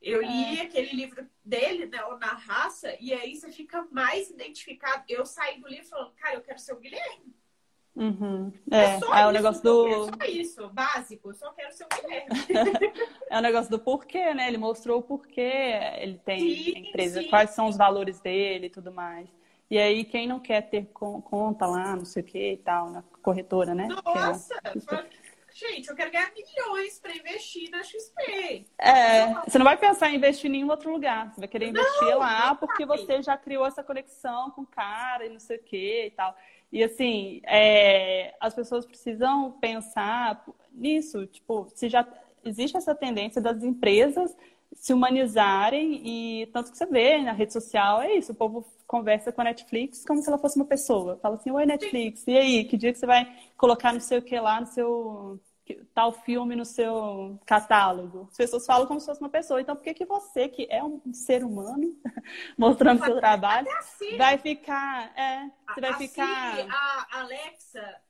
Eu 0.00 0.20
é. 0.22 0.26
li 0.26 0.60
aquele 0.60 0.94
livro 0.94 1.26
dele, 1.44 1.86
né, 1.86 2.04
o 2.04 2.18
Na 2.18 2.34
Raça, 2.34 2.94
e 3.00 3.14
aí 3.14 3.36
você 3.36 3.50
fica 3.52 3.86
mais 3.90 4.28
identificado. 4.30 5.04
Eu 5.08 5.24
saí 5.24 5.60
do 5.60 5.68
livro 5.68 5.88
falando, 5.88 6.12
cara, 6.14 6.34
eu 6.34 6.42
quero 6.42 6.58
ser 6.58 6.72
o 6.72 6.80
Guilherme. 6.80 7.34
Uhum. 7.94 8.50
É, 8.70 8.94
é, 8.94 9.22
é 9.22 9.26
o 9.26 9.30
negócio 9.30 9.62
do. 9.62 9.86
É 9.86 9.92
só 9.92 10.32
isso, 10.32 10.68
básico, 10.70 11.28
eu 11.28 11.34
só 11.34 11.52
quero 11.52 11.72
ser 11.72 11.84
o 11.84 11.88
Guilherme. 11.88 12.28
é 13.28 13.38
o 13.38 13.42
negócio 13.42 13.70
do 13.70 13.78
porquê, 13.78 14.32
né? 14.32 14.48
Ele 14.48 14.56
mostrou 14.56 15.00
o 15.00 15.02
porquê 15.02 15.78
ele 15.98 16.18
tem 16.24 16.40
sim, 16.40 16.78
empresa, 16.78 17.20
sim. 17.20 17.28
quais 17.28 17.50
são 17.50 17.68
os 17.68 17.76
valores 17.76 18.18
dele 18.20 18.66
e 18.66 18.70
tudo 18.70 18.90
mais. 18.90 19.28
E 19.70 19.78
aí, 19.78 20.04
quem 20.04 20.26
não 20.26 20.38
quer 20.38 20.68
ter 20.68 20.86
conta 20.92 21.66
lá, 21.66 21.96
não 21.96 22.04
sei 22.04 22.22
o 22.22 22.26
que 22.26 22.52
e 22.52 22.56
tal, 22.58 22.90
na 22.90 23.02
corretora, 23.22 23.74
né? 23.74 23.88
Nossa, 24.04 24.54
é... 24.64 25.06
gente, 25.54 25.88
eu 25.88 25.96
quero 25.96 26.10
ganhar 26.10 26.30
milhões 26.32 26.98
para 26.98 27.16
investir 27.16 27.70
na 27.70 27.82
XP. 27.82 28.66
É, 28.78 29.32
você 29.46 29.58
não 29.58 29.64
vai 29.64 29.78
pensar 29.78 30.10
em 30.10 30.16
investir 30.16 30.50
em 30.50 30.52
nenhum 30.52 30.68
outro 30.68 30.92
lugar. 30.92 31.32
Você 31.32 31.40
vai 31.40 31.48
querer 31.48 31.68
investir 31.68 32.08
não, 32.08 32.18
lá 32.18 32.54
porque 32.54 32.84
você 32.84 33.22
já 33.22 33.36
criou 33.36 33.66
essa 33.66 33.82
conexão 33.82 34.50
com 34.50 34.62
o 34.62 34.66
cara 34.66 35.24
e 35.24 35.30
não 35.30 35.40
sei 35.40 35.56
o 35.56 35.62
que 35.62 36.06
e 36.06 36.10
tal. 36.10 36.36
E 36.72 36.82
assim, 36.82 37.40
é, 37.44 38.34
as 38.40 38.54
pessoas 38.54 38.86
precisam 38.86 39.52
pensar 39.60 40.44
nisso, 40.72 41.26
tipo, 41.26 41.68
se 41.74 41.88
já 41.88 42.06
existe 42.44 42.76
essa 42.76 42.94
tendência 42.94 43.40
das 43.42 43.62
empresas 43.62 44.34
se 44.74 44.92
humanizarem 44.92 46.00
e 46.42 46.46
tanto 46.46 46.70
que 46.72 46.78
você 46.78 46.86
vê 46.86 47.18
na 47.18 47.32
rede 47.32 47.52
social 47.52 48.00
é 48.00 48.14
isso, 48.14 48.32
o 48.32 48.34
povo 48.34 48.64
conversa 48.86 49.30
com 49.30 49.42
a 49.42 49.44
Netflix 49.44 50.04
como 50.04 50.22
se 50.22 50.28
ela 50.28 50.38
fosse 50.38 50.56
uma 50.56 50.64
pessoa. 50.64 51.18
Fala 51.18 51.36
assim, 51.36 51.50
oi 51.50 51.66
Netflix, 51.66 52.26
e 52.26 52.36
aí, 52.36 52.64
que 52.64 52.76
dia 52.78 52.92
que 52.92 52.98
você 52.98 53.06
vai 53.06 53.26
colocar 53.56 53.92
não 53.92 54.00
sei 54.00 54.18
o 54.18 54.22
que 54.22 54.38
lá 54.40 54.60
no 54.60 54.66
seu 54.66 55.38
tal 55.94 56.12
filme 56.12 56.56
no 56.56 56.64
seu 56.64 57.40
catálogo? 57.46 58.28
As 58.30 58.36
pessoas 58.36 58.66
falam 58.66 58.86
como 58.86 59.00
se 59.00 59.06
fosse 59.06 59.20
uma 59.20 59.28
pessoa. 59.28 59.60
Então, 59.60 59.76
por 59.76 59.82
que, 59.82 59.94
que 59.94 60.04
você, 60.04 60.48
que 60.48 60.66
é 60.70 60.82
um 60.82 61.00
ser 61.12 61.44
humano, 61.44 61.96
mostrando 62.58 63.04
seu 63.04 63.16
trabalho, 63.16 63.68
vai 64.16 64.38
ficar. 64.38 65.12
É, 65.16 65.50
você 65.68 65.80
vai 65.80 65.90
assim, 65.90 66.08
ficar. 66.08 66.66
A 66.68 67.20
Alexa, 67.20 68.00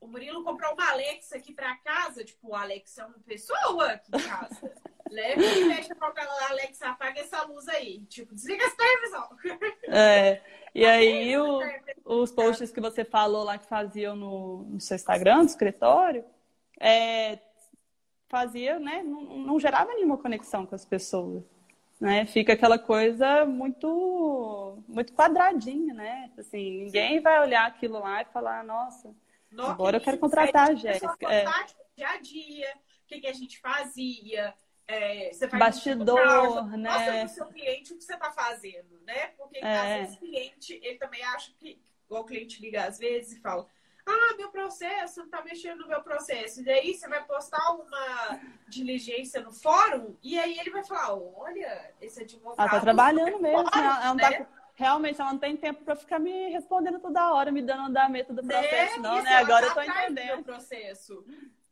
o 0.00 0.06
Murilo 0.06 0.44
comprou 0.44 0.72
uma 0.74 0.90
Alexa 0.90 1.36
aqui 1.36 1.52
para 1.52 1.76
casa, 1.76 2.24
tipo, 2.24 2.54
a 2.54 2.62
Alexa 2.62 3.02
é 3.02 3.06
uma 3.06 3.18
pessoa 3.20 3.86
aqui 3.92 4.10
em 4.14 4.20
casa. 4.20 4.72
Leva 5.10 5.42
e 5.42 5.74
fecha 5.74 5.94
pra 5.94 6.12
Alexa, 6.48 6.88
apaga 6.88 7.20
essa 7.20 7.42
luz 7.44 7.68
aí. 7.68 8.00
Tipo, 8.06 8.34
desliga 8.34 8.64
essa 8.64 8.76
televisão. 8.76 9.28
É. 9.88 10.42
E 10.74 10.84
aí, 10.84 11.38
o, 11.38 11.60
os 12.04 12.32
posts 12.32 12.72
que 12.72 12.80
você 12.80 13.04
falou 13.04 13.44
lá 13.44 13.56
que 13.58 13.66
faziam 13.66 14.16
no, 14.16 14.64
no 14.64 14.80
seu 14.80 14.96
Instagram, 14.96 15.38
no 15.38 15.44
escritório, 15.44 16.24
é, 16.80 17.38
fazia, 18.28 18.78
né? 18.78 19.02
Não, 19.02 19.22
não 19.38 19.60
gerava 19.60 19.92
nenhuma 19.94 20.18
conexão 20.18 20.66
com 20.66 20.74
as 20.74 20.84
pessoas. 20.84 21.42
Né? 22.00 22.26
Fica 22.26 22.52
aquela 22.52 22.78
coisa 22.78 23.46
muito 23.46 24.82
muito 24.88 25.12
quadradinha, 25.12 25.94
né? 25.94 26.30
Assim, 26.36 26.84
ninguém 26.84 27.20
vai 27.20 27.40
olhar 27.40 27.66
aquilo 27.66 28.00
lá 28.00 28.22
e 28.22 28.26
falar, 28.26 28.64
nossa, 28.64 29.14
nossa 29.50 29.72
agora 29.72 29.96
eu 29.96 30.00
quero 30.00 30.18
contratar 30.18 30.70
a 30.70 30.74
Jéssica. 30.74 31.16
É. 31.32 31.44
Dia 31.96 32.08
a 32.08 32.20
dia, 32.20 32.74
o 33.04 33.06
que, 33.06 33.20
que 33.20 33.26
a 33.28 33.32
gente 33.32 33.60
fazia, 33.60 34.52
é, 34.86 35.30
bastidor, 35.56 36.76
né? 36.76 36.90
Mostra 36.90 37.20
pro 37.20 37.28
seu 37.28 37.46
cliente 37.46 37.92
o 37.92 37.96
que 37.96 38.04
você 38.04 38.14
está 38.14 38.30
fazendo, 38.32 39.00
né? 39.06 39.28
Porque 39.38 39.58
é. 39.58 39.76
às 39.76 40.00
vezes 40.00 40.16
o 40.16 40.18
cliente, 40.20 40.80
ele 40.82 40.98
também 40.98 41.22
acha 41.22 41.52
que, 41.52 41.80
igual 42.04 42.22
o 42.22 42.26
cliente 42.26 42.60
liga 42.60 42.84
às 42.84 42.98
vezes 42.98 43.38
e 43.38 43.40
fala, 43.40 43.66
ah, 44.06 44.36
meu 44.36 44.50
processo, 44.50 45.20
não 45.20 45.28
tá 45.28 45.42
mexendo 45.42 45.80
no 45.80 45.88
meu 45.88 46.02
processo. 46.02 46.60
E 46.60 46.64
daí 46.64 46.94
você 46.94 47.08
vai 47.08 47.24
postar 47.24 47.72
uma 47.72 48.40
diligência 48.68 49.40
no 49.40 49.52
fórum 49.52 50.16
e 50.22 50.38
aí 50.38 50.58
ele 50.58 50.70
vai 50.70 50.84
falar, 50.84 51.14
olha, 51.14 51.92
esse 52.00 52.22
advogado... 52.22 52.60
Ela 52.60 52.70
tá 52.70 52.80
trabalhando 52.80 53.40
mesmo, 53.40 53.64
fórum, 53.64 53.78
ela, 53.78 54.04
ela 54.04 54.14
né? 54.14 54.30
tá 54.30 54.46
realmente 54.74 55.20
ela 55.20 55.32
não 55.32 55.38
tem 55.38 55.56
tempo 55.56 55.84
para 55.84 55.96
ficar 55.96 56.18
me 56.18 56.48
respondendo 56.48 56.98
toda 56.98 57.32
hora, 57.32 57.52
me 57.52 57.62
dando 57.62 57.84
andamento 57.84 58.32
do 58.32 58.42
né? 58.42 58.60
processo, 58.60 58.94
é, 58.94 58.98
não, 58.98 59.22
né? 59.22 59.34
Agora 59.34 59.66
eu 59.66 59.74
tô 59.74 59.82
entendendo. 59.82 60.40
O 60.40 60.44
processo. 60.44 61.24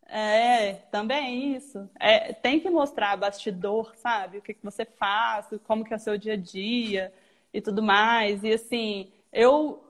É, 0.06 0.74
também 0.90 1.56
isso. 1.56 1.88
É, 1.98 2.32
tem 2.32 2.60
que 2.60 2.70
mostrar 2.70 3.16
bastidor, 3.16 3.92
sabe? 3.96 4.38
O 4.38 4.42
que, 4.42 4.54
que 4.54 4.64
você 4.64 4.84
faz, 4.84 5.48
como 5.64 5.84
que 5.84 5.92
é 5.92 5.96
o 5.96 6.00
seu 6.00 6.16
dia 6.16 6.34
a 6.34 6.36
dia 6.36 7.12
e 7.52 7.60
tudo 7.60 7.82
mais. 7.82 8.42
E 8.44 8.52
assim, 8.52 9.12
eu, 9.32 9.82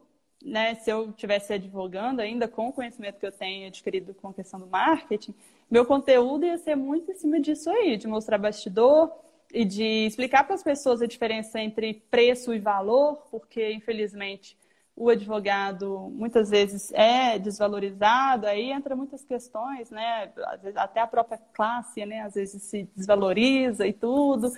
né, 0.45 0.75
se 0.75 0.91
eu 0.91 1.11
estivesse 1.11 1.53
advogando 1.53 2.21
ainda 2.21 2.49
com 2.49 2.69
o 2.69 2.73
conhecimento 2.73 3.19
que 3.19 3.27
eu 3.27 3.33
tenho 3.33 3.69
adquirido 3.69 4.15
com 4.15 4.29
a 4.29 4.35
questão 4.35 4.59
do 4.59 4.67
marketing, 4.67 5.35
meu 5.71 5.87
conteúdo 5.87 6.45
ia 6.45 6.59
ser 6.59 6.75
muito 6.77 7.11
em 7.11 7.15
cima 7.15 7.41
disso 7.41 7.71
aí, 7.71 7.97
de 7.97 8.07
mostrar 8.07 8.39
bastidor 8.39 9.13
e 9.53 9.65
de 9.65 10.07
explicar 10.07 10.45
para 10.45 10.55
as 10.55 10.63
pessoas 10.63 11.01
a 11.01 11.07
diferença 11.07 11.61
entre 11.61 12.03
preço 12.11 12.53
e 12.53 12.59
valor, 12.59 13.27
porque 13.31 13.73
infelizmente 13.73 14.57
o 14.95 15.09
advogado 15.09 16.11
muitas 16.13 16.51
vezes 16.51 16.93
é 16.93 17.39
desvalorizado, 17.39 18.47
aí 18.47 18.71
entra 18.71 18.95
muitas 18.95 19.25
questões, 19.25 19.91
né? 19.91 20.31
Até 20.77 21.01
a 21.01 21.07
própria 21.07 21.39
classe, 21.53 22.05
né? 22.05 22.21
Às 22.21 22.35
vezes 22.35 22.63
se 22.63 22.89
desvaloriza 22.95 23.87
e 23.87 23.93
tudo. 23.93 24.53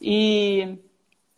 E 0.00 0.78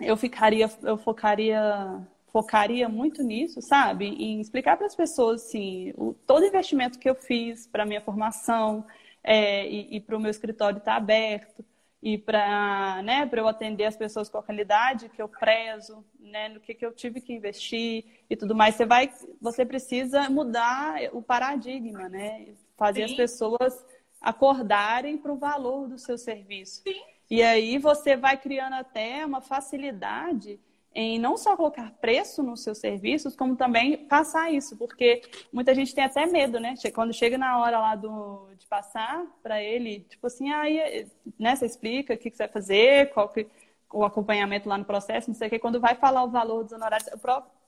eu 0.00 0.16
ficaria, 0.16 0.68
eu 0.82 0.96
focaria 0.96 2.04
focaria 2.32 2.88
muito 2.88 3.22
nisso, 3.22 3.60
sabe? 3.60 4.06
Em 4.06 4.40
explicar 4.40 4.76
para 4.76 4.86
as 4.86 4.96
pessoas, 4.96 5.42
assim, 5.42 5.92
o, 5.96 6.14
todo 6.26 6.46
investimento 6.46 6.98
que 6.98 7.08
eu 7.08 7.14
fiz 7.14 7.66
para 7.66 7.84
minha 7.84 8.00
formação 8.00 8.84
é, 9.22 9.68
e, 9.68 9.96
e 9.96 10.00
para 10.00 10.16
o 10.16 10.20
meu 10.20 10.30
escritório 10.30 10.78
estar 10.78 10.92
tá 10.92 10.96
aberto 10.96 11.64
e 12.02 12.18
para 12.18 13.00
né, 13.04 13.28
eu 13.30 13.46
atender 13.46 13.84
as 13.84 13.96
pessoas 13.96 14.28
com 14.28 14.38
a 14.38 14.42
qualidade 14.42 15.08
que 15.10 15.22
eu 15.22 15.28
prezo, 15.28 16.04
né, 16.18 16.48
no 16.48 16.58
que, 16.58 16.74
que 16.74 16.84
eu 16.84 16.92
tive 16.92 17.20
que 17.20 17.32
investir 17.32 18.04
e 18.28 18.34
tudo 18.34 18.56
mais. 18.56 18.74
Você 18.74 18.86
vai, 18.86 19.12
você 19.40 19.64
precisa 19.64 20.28
mudar 20.28 20.96
o 21.12 21.22
paradigma, 21.22 22.08
né? 22.08 22.48
Fazer 22.76 23.06
Sim. 23.06 23.12
as 23.12 23.16
pessoas 23.16 23.86
acordarem 24.20 25.16
para 25.16 25.32
o 25.32 25.36
valor 25.36 25.86
do 25.86 25.98
seu 25.98 26.18
serviço. 26.18 26.82
Sim. 26.82 27.00
E 27.30 27.40
aí 27.40 27.78
você 27.78 28.16
vai 28.16 28.36
criando 28.36 28.74
até 28.74 29.24
uma 29.24 29.40
facilidade 29.40 30.58
em 30.94 31.18
não 31.18 31.36
só 31.36 31.56
colocar 31.56 31.92
preço 32.00 32.42
nos 32.42 32.62
seus 32.62 32.78
serviços, 32.78 33.34
como 33.34 33.56
também 33.56 34.06
passar 34.06 34.52
isso, 34.52 34.76
porque 34.76 35.22
muita 35.52 35.74
gente 35.74 35.94
tem 35.94 36.04
até 36.04 36.26
medo, 36.26 36.60
né? 36.60 36.74
Quando 36.94 37.12
chega 37.12 37.38
na 37.38 37.58
hora 37.58 37.78
lá 37.78 37.96
do, 37.96 38.48
de 38.58 38.66
passar 38.66 39.24
para 39.42 39.62
ele, 39.62 40.00
tipo 40.00 40.26
assim, 40.26 40.52
aí, 40.52 41.06
né, 41.38 41.56
você 41.56 41.66
explica 41.66 42.14
o 42.14 42.18
que, 42.18 42.30
que 42.30 42.36
você 42.36 42.44
vai 42.44 42.52
fazer, 42.52 43.10
qual 43.12 43.28
que, 43.28 43.46
o 43.92 44.04
acompanhamento 44.04 44.68
lá 44.68 44.78
no 44.78 44.84
processo, 44.84 45.28
não 45.28 45.34
sei 45.34 45.48
o 45.48 45.50
que, 45.50 45.58
quando 45.58 45.80
vai 45.80 45.94
falar 45.94 46.24
o 46.24 46.30
valor 46.30 46.64
dos 46.64 46.72
honorários, 46.72 47.08
o 47.12 47.18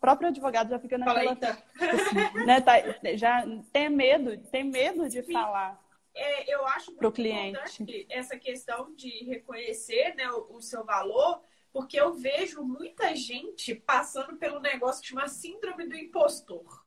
próprio 0.01 0.29
advogado 0.29 0.71
já 0.71 0.79
fica 0.79 0.97
naquela. 0.97 1.33
Então. 1.33 1.55
Tipo 1.55 1.85
assim, 1.85 2.45
né, 2.47 2.61
tá, 2.61 2.75
já 3.17 3.45
tem 3.73 3.91
medo, 3.91 4.37
tem 4.51 4.65
medo 4.65 5.09
de 5.09 5.23
Sim. 5.23 5.33
falar. 5.33 5.83
É, 6.17 6.55
eu 6.55 6.65
acho 6.69 6.93
muito 6.93 7.11
cliente 7.11 8.07
essa 8.09 8.39
questão 8.39 8.95
de 8.95 9.25
reconhecer 9.25 10.15
né, 10.15 10.31
o, 10.31 10.57
o 10.57 10.63
seu 10.63 10.85
valor 10.85 11.43
porque 11.75 12.01
eu 12.01 12.15
vejo 12.15 12.63
muita 12.63 13.17
gente 13.17 13.75
passando 13.75 14.37
pelo 14.37 14.61
negócio 14.61 15.03
que 15.03 15.09
chama 15.09 15.27
síndrome 15.27 15.89
do 15.89 15.97
impostor. 15.97 16.87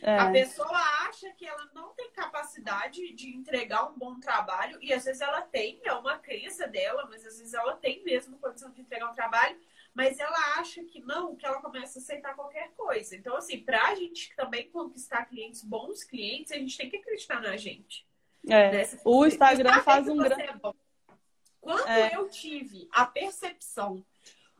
É. 0.00 0.16
A 0.16 0.30
pessoa 0.30 0.78
acha 1.08 1.28
que 1.32 1.44
ela 1.44 1.68
não 1.74 1.92
tem 1.94 2.08
capacidade 2.12 3.12
de 3.14 3.36
entregar 3.36 3.90
um 3.90 3.98
bom 3.98 4.20
trabalho, 4.20 4.78
e 4.80 4.92
às 4.92 5.04
vezes 5.04 5.20
ela 5.20 5.42
tem, 5.42 5.80
é 5.82 5.92
uma 5.92 6.18
crença 6.18 6.68
dela, 6.68 7.04
mas 7.10 7.26
às 7.26 7.38
vezes 7.38 7.52
ela 7.52 7.74
tem 7.74 8.04
mesmo 8.04 8.38
condição 8.38 8.70
de 8.70 8.80
entregar 8.80 9.10
um 9.10 9.14
trabalho, 9.14 9.58
mas 9.92 10.20
ela 10.20 10.38
acha 10.56 10.84
que 10.84 11.00
não, 11.00 11.34
que 11.34 11.44
ela 11.44 11.60
começa 11.60 11.98
a 11.98 12.02
aceitar 12.02 12.36
qualquer 12.36 12.70
coisa. 12.76 13.16
Então, 13.16 13.36
assim, 13.36 13.58
para 13.58 13.88
a 13.88 13.94
gente 13.96 14.32
também 14.36 14.70
conquistar 14.70 15.24
clientes, 15.24 15.64
bons 15.64 16.04
clientes, 16.04 16.52
a 16.52 16.56
gente 16.58 16.78
tem 16.78 16.88
que 16.88 16.96
acreditar 16.96 17.40
na 17.40 17.56
gente. 17.56 18.06
É. 18.48 18.70
Né? 18.70 18.98
O 19.04 19.26
Instagram 19.26 19.82
faz 19.82 20.06
um 20.06 20.16
grande. 20.16 20.42
É 20.42 20.58
Quando 21.60 21.88
é. 21.88 22.14
eu 22.14 22.28
tive 22.28 22.88
a 22.92 23.04
percepção 23.04 24.04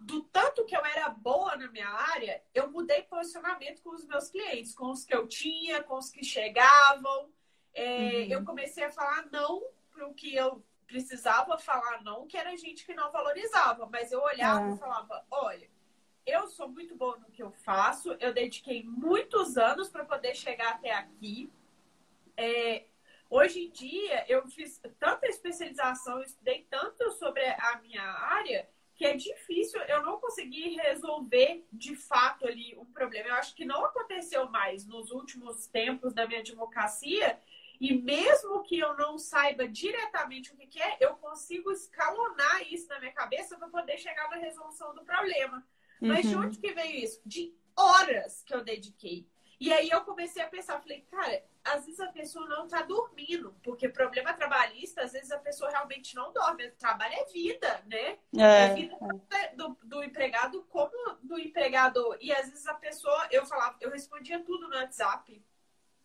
do 0.05 0.23
tanto 0.25 0.65
que 0.65 0.77
eu 0.77 0.85
era 0.85 1.09
boa 1.09 1.57
na 1.57 1.71
minha 1.71 1.89
área, 1.89 2.43
eu 2.55 2.71
mudei 2.71 3.03
posicionamento 3.03 3.83
com 3.83 3.91
os 3.91 4.05
meus 4.07 4.29
clientes, 4.31 4.75
com 4.75 4.91
os 4.91 5.05
que 5.05 5.15
eu 5.15 5.27
tinha, 5.27 5.83
com 5.83 5.97
os 5.97 6.11
que 6.11 6.25
chegavam. 6.25 7.31
É, 7.75 7.85
uhum. 7.85 8.27
Eu 8.31 8.45
comecei 8.45 8.85
a 8.85 8.91
falar 8.91 9.27
não 9.31 9.63
para 9.91 10.07
o 10.07 10.15
que 10.15 10.35
eu 10.35 10.65
precisava 10.87 11.59
falar 11.59 12.03
não, 12.03 12.27
que 12.27 12.37
era 12.37 12.57
gente 12.57 12.85
que 12.85 12.95
não 12.95 13.11
valorizava. 13.11 13.87
Mas 13.87 14.13
eu 14.13 14.21
olhava 14.21 14.71
é. 14.71 14.75
e 14.75 14.79
falava: 14.79 15.25
olha, 15.31 15.71
eu 16.27 16.47
sou 16.49 16.69
muito 16.69 16.95
boa 16.95 17.17
no 17.19 17.31
que 17.31 17.43
eu 17.43 17.51
faço, 17.51 18.13
eu 18.21 18.33
dediquei 18.33 18.83
muitos 18.85 19.57
anos 19.57 19.89
para 19.89 20.05
poder 20.05 20.35
chegar 20.35 20.75
até 20.75 20.93
aqui. 20.93 21.51
É, 22.37 22.87
hoje 23.31 23.67
em 23.67 23.71
dia, 23.71 24.25
eu 24.29 24.47
fiz 24.49 24.81
tanta 24.99 25.27
especialização, 25.27 26.19
eu 26.19 26.25
estudei 26.25 26.67
tanto 26.71 27.11
sobre 27.13 27.45
a 27.45 27.79
minha 27.83 28.03
área 28.03 28.69
que 29.03 29.07
é 29.07 29.17
difícil, 29.17 29.81
eu 29.89 30.05
não 30.05 30.21
consegui 30.21 30.77
resolver 30.77 31.67
de 31.73 31.97
fato 31.97 32.47
ali 32.47 32.77
um 32.79 32.85
problema. 32.85 33.31
Eu 33.31 33.35
acho 33.35 33.53
que 33.53 33.65
não 33.65 33.85
aconteceu 33.85 34.49
mais 34.49 34.87
nos 34.87 35.11
últimos 35.11 35.67
tempos 35.67 36.15
da 36.15 36.25
minha 36.25 36.39
advocacia. 36.39 37.37
E 37.81 37.93
mesmo 37.93 38.63
que 38.63 38.79
eu 38.79 38.97
não 38.97 39.19
saiba 39.19 39.67
diretamente 39.67 40.53
o 40.53 40.57
que, 40.57 40.69
que 40.69 40.81
é, 40.81 40.99
eu 41.01 41.17
consigo 41.17 41.73
escalonar 41.73 42.63
isso 42.73 42.87
na 42.87 43.01
minha 43.01 43.11
cabeça 43.11 43.59
para 43.59 43.67
poder 43.67 43.99
chegar 43.99 44.31
na 44.31 44.37
resolução 44.37 44.95
do 44.95 45.05
problema. 45.05 45.67
Uhum. 46.01 46.09
Mas 46.09 46.29
de 46.29 46.37
uhum. 46.37 46.43
onde 46.43 46.61
que 46.61 46.73
veio 46.73 47.05
isso? 47.05 47.21
De 47.27 47.53
horas 47.77 48.45
que 48.45 48.55
eu 48.55 48.63
dediquei. 48.63 49.29
E 49.63 49.73
aí 49.73 49.91
eu 49.91 50.01
comecei 50.01 50.43
a 50.43 50.49
pensar, 50.49 50.81
falei, 50.81 51.03
cara, 51.09 51.41
às 51.63 51.87
vezes 51.87 52.01
a 52.01 52.09
pessoa 52.09 52.49
não 52.49 52.65
está 52.65 52.83
dormindo, 52.83 53.55
porque 53.63 53.89
problema 53.89 54.35
trabalhista, 54.35 55.03
às 55.03 55.13
vezes 55.13 55.31
a 55.31 55.39
pessoa 55.39 55.71
realmente 55.71 56.17
não 56.17 56.33
dorme. 56.33 56.67
O 56.67 56.73
trabalho 56.73 57.15
é 57.15 57.25
vida, 57.27 57.81
né? 57.87 58.19
É, 58.37 58.65
é 58.65 58.75
vida. 58.75 58.99
Do, 59.55 59.79
do, 59.85 60.03
empregado 60.03 60.65
como 60.65 60.91
do 61.23 61.39
empregador. 61.39 62.19
E 62.21 62.33
às 62.33 62.51
vezes 62.51 62.67
a 62.67 62.75
pessoa, 62.75 63.29
eu 63.31 63.47
falava, 63.47 63.77
eu 63.81 63.93
respondia 63.93 64.43
tudo 64.43 64.69
no 64.69 64.75
WhatsApp. 64.75 65.41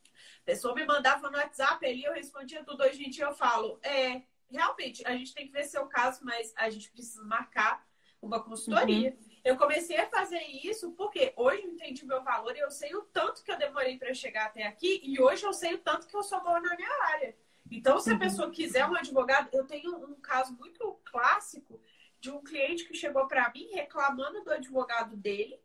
A 0.06 0.46
pessoa 0.46 0.76
me 0.76 0.86
mandava 0.86 1.28
no 1.28 1.40
WhatsApp 1.40 1.84
ali, 1.84 2.04
eu 2.04 2.14
respondia 2.14 2.64
tudo. 2.64 2.84
Hoje 2.84 3.08
em 3.08 3.10
dia 3.10 3.26
eu 3.26 3.34
falo, 3.34 3.80
é, 3.82 4.22
realmente, 4.52 5.02
a 5.04 5.14
gente 5.14 5.34
tem 5.34 5.48
que 5.48 5.54
ver 5.54 5.64
seu 5.64 5.88
caso, 5.88 6.24
mas 6.24 6.54
a 6.56 6.70
gente 6.70 6.92
precisa 6.92 7.24
marcar 7.24 7.84
uma 8.22 8.40
consultoria. 8.40 9.18
Uhum. 9.20 9.27
Eu 9.48 9.56
comecei 9.56 9.98
a 9.98 10.10
fazer 10.10 10.42
isso 10.42 10.92
porque 10.92 11.32
hoje 11.38 11.64
eu 11.64 11.72
entendi 11.72 12.04
o 12.04 12.08
meu 12.08 12.22
valor 12.22 12.54
e 12.54 12.60
eu 12.60 12.70
sei 12.70 12.94
o 12.94 13.04
tanto 13.04 13.42
que 13.42 13.50
eu 13.50 13.58
demorei 13.58 13.98
para 13.98 14.14
chegar 14.14 14.48
até 14.48 14.64
aqui 14.64 15.00
e 15.02 15.22
hoje 15.22 15.46
eu 15.46 15.54
sei 15.54 15.76
o 15.76 15.78
tanto 15.78 16.06
que 16.06 16.14
eu 16.14 16.22
sou 16.22 16.44
boa 16.44 16.60
na 16.60 16.76
minha 16.76 17.04
área. 17.14 17.34
Então, 17.72 17.98
se 17.98 18.10
a 18.10 18.14
uhum. 18.14 18.20
pessoa 18.20 18.52
quiser 18.52 18.86
um 18.86 18.96
advogado, 18.98 19.48
eu 19.54 19.64
tenho 19.66 19.96
um 20.06 20.16
caso 20.16 20.54
muito 20.54 21.00
clássico 21.06 21.80
de 22.20 22.30
um 22.30 22.44
cliente 22.44 22.84
que 22.84 22.94
chegou 22.94 23.26
para 23.26 23.50
mim 23.54 23.70
reclamando 23.72 24.44
do 24.44 24.52
advogado 24.52 25.16
dele, 25.16 25.58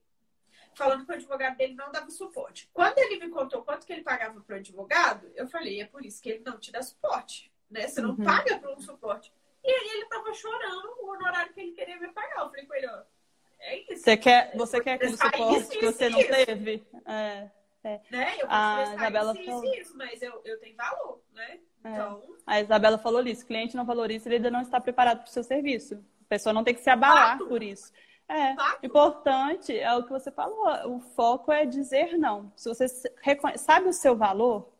falando 0.77 1.05
que 1.05 1.11
o 1.11 1.17
advogado 1.17 1.57
dele 1.57 1.75
não 1.75 1.91
dava 1.91 2.09
suporte. 2.09 2.71
Quando 2.73 2.97
ele 2.99 3.19
me 3.19 3.31
contou 3.31 3.65
quanto 3.65 3.85
que 3.85 3.93
ele 3.93 4.03
pagava 4.03 4.41
para 4.43 4.55
o 4.55 4.59
advogado, 4.61 5.29
eu 5.35 5.49
falei, 5.49 5.81
é 5.81 5.87
por 5.87 6.07
isso 6.07 6.23
que 6.23 6.29
ele 6.29 6.45
não 6.47 6.57
te 6.57 6.71
dá 6.71 6.83
suporte, 6.83 7.53
né? 7.69 7.89
Você 7.89 8.01
não 8.01 8.11
uhum. 8.11 8.25
paga 8.25 8.61
por 8.61 8.71
um 8.71 8.81
suporte. 8.81 9.33
E 9.65 9.69
aí 9.69 9.89
ele 9.95 10.07
tava 10.07 10.33
chorando 10.35 10.95
o 11.01 11.11
honorário 11.11 11.53
que 11.53 11.61
ele 11.61 11.73
queria 11.73 11.99
me 11.99 12.13
pagar. 12.13 12.43
Eu 12.43 12.49
falei 12.49 12.65
com 12.65 12.75
ele, 12.75 12.87
ó, 12.87 13.03
é 13.63 13.93
isso. 13.93 14.03
Você 14.03 14.17
quer, 14.17 14.57
você 14.57 14.81
quer 14.81 14.95
aquele 14.95 15.17
suporte 15.17 15.61
isso, 15.61 15.71
que 15.71 15.87
você 15.87 16.09
não 16.09 16.21
isso. 16.21 16.31
teve? 16.31 16.87
É, 17.07 17.51
é. 17.85 18.01
Né? 18.11 18.35
Eu 18.39 18.47
a 18.49 18.95
Isabela 18.95 19.33
isso, 19.33 19.45
falou... 19.45 19.75
isso, 19.75 19.97
mas 19.97 20.23
eu, 20.23 20.41
eu 20.45 20.59
tenho 20.61 20.77
valor, 20.77 21.21
né? 21.33 21.59
É. 21.85 21.91
Então... 21.91 22.23
A 22.47 22.61
Isabela 22.61 22.99
falou 22.99 23.23
isso, 23.27 23.45
o 23.45 23.47
cliente 23.47 23.77
não 23.77 23.85
valoriza, 23.85 24.29
ele 24.29 24.37
ainda 24.37 24.51
não 24.51 24.61
está 24.61 24.81
preparado 24.81 25.19
para 25.19 25.29
o 25.29 25.33
seu 25.33 25.45
serviço. 25.45 25.95
A 25.95 26.29
pessoa 26.29 26.53
não 26.53 26.65
tem 26.65 26.75
que 26.75 26.83
se 26.83 26.91
abalar 26.91 27.39
Fato. 27.39 27.49
por 27.49 27.63
isso. 27.63 27.93
É, 28.29 28.55
Fato. 28.55 28.87
importante 28.87 29.77
é 29.77 29.95
o 29.95 30.05
que 30.05 30.11
você 30.11 30.31
falou, 30.31 30.97
o 30.97 31.01
foco 31.01 31.53
é 31.53 31.65
dizer 31.65 32.17
não. 32.17 32.53
Se 32.57 32.69
você 32.69 32.87
sabe 33.57 33.89
o 33.89 33.93
seu 33.93 34.17
valor, 34.17 34.73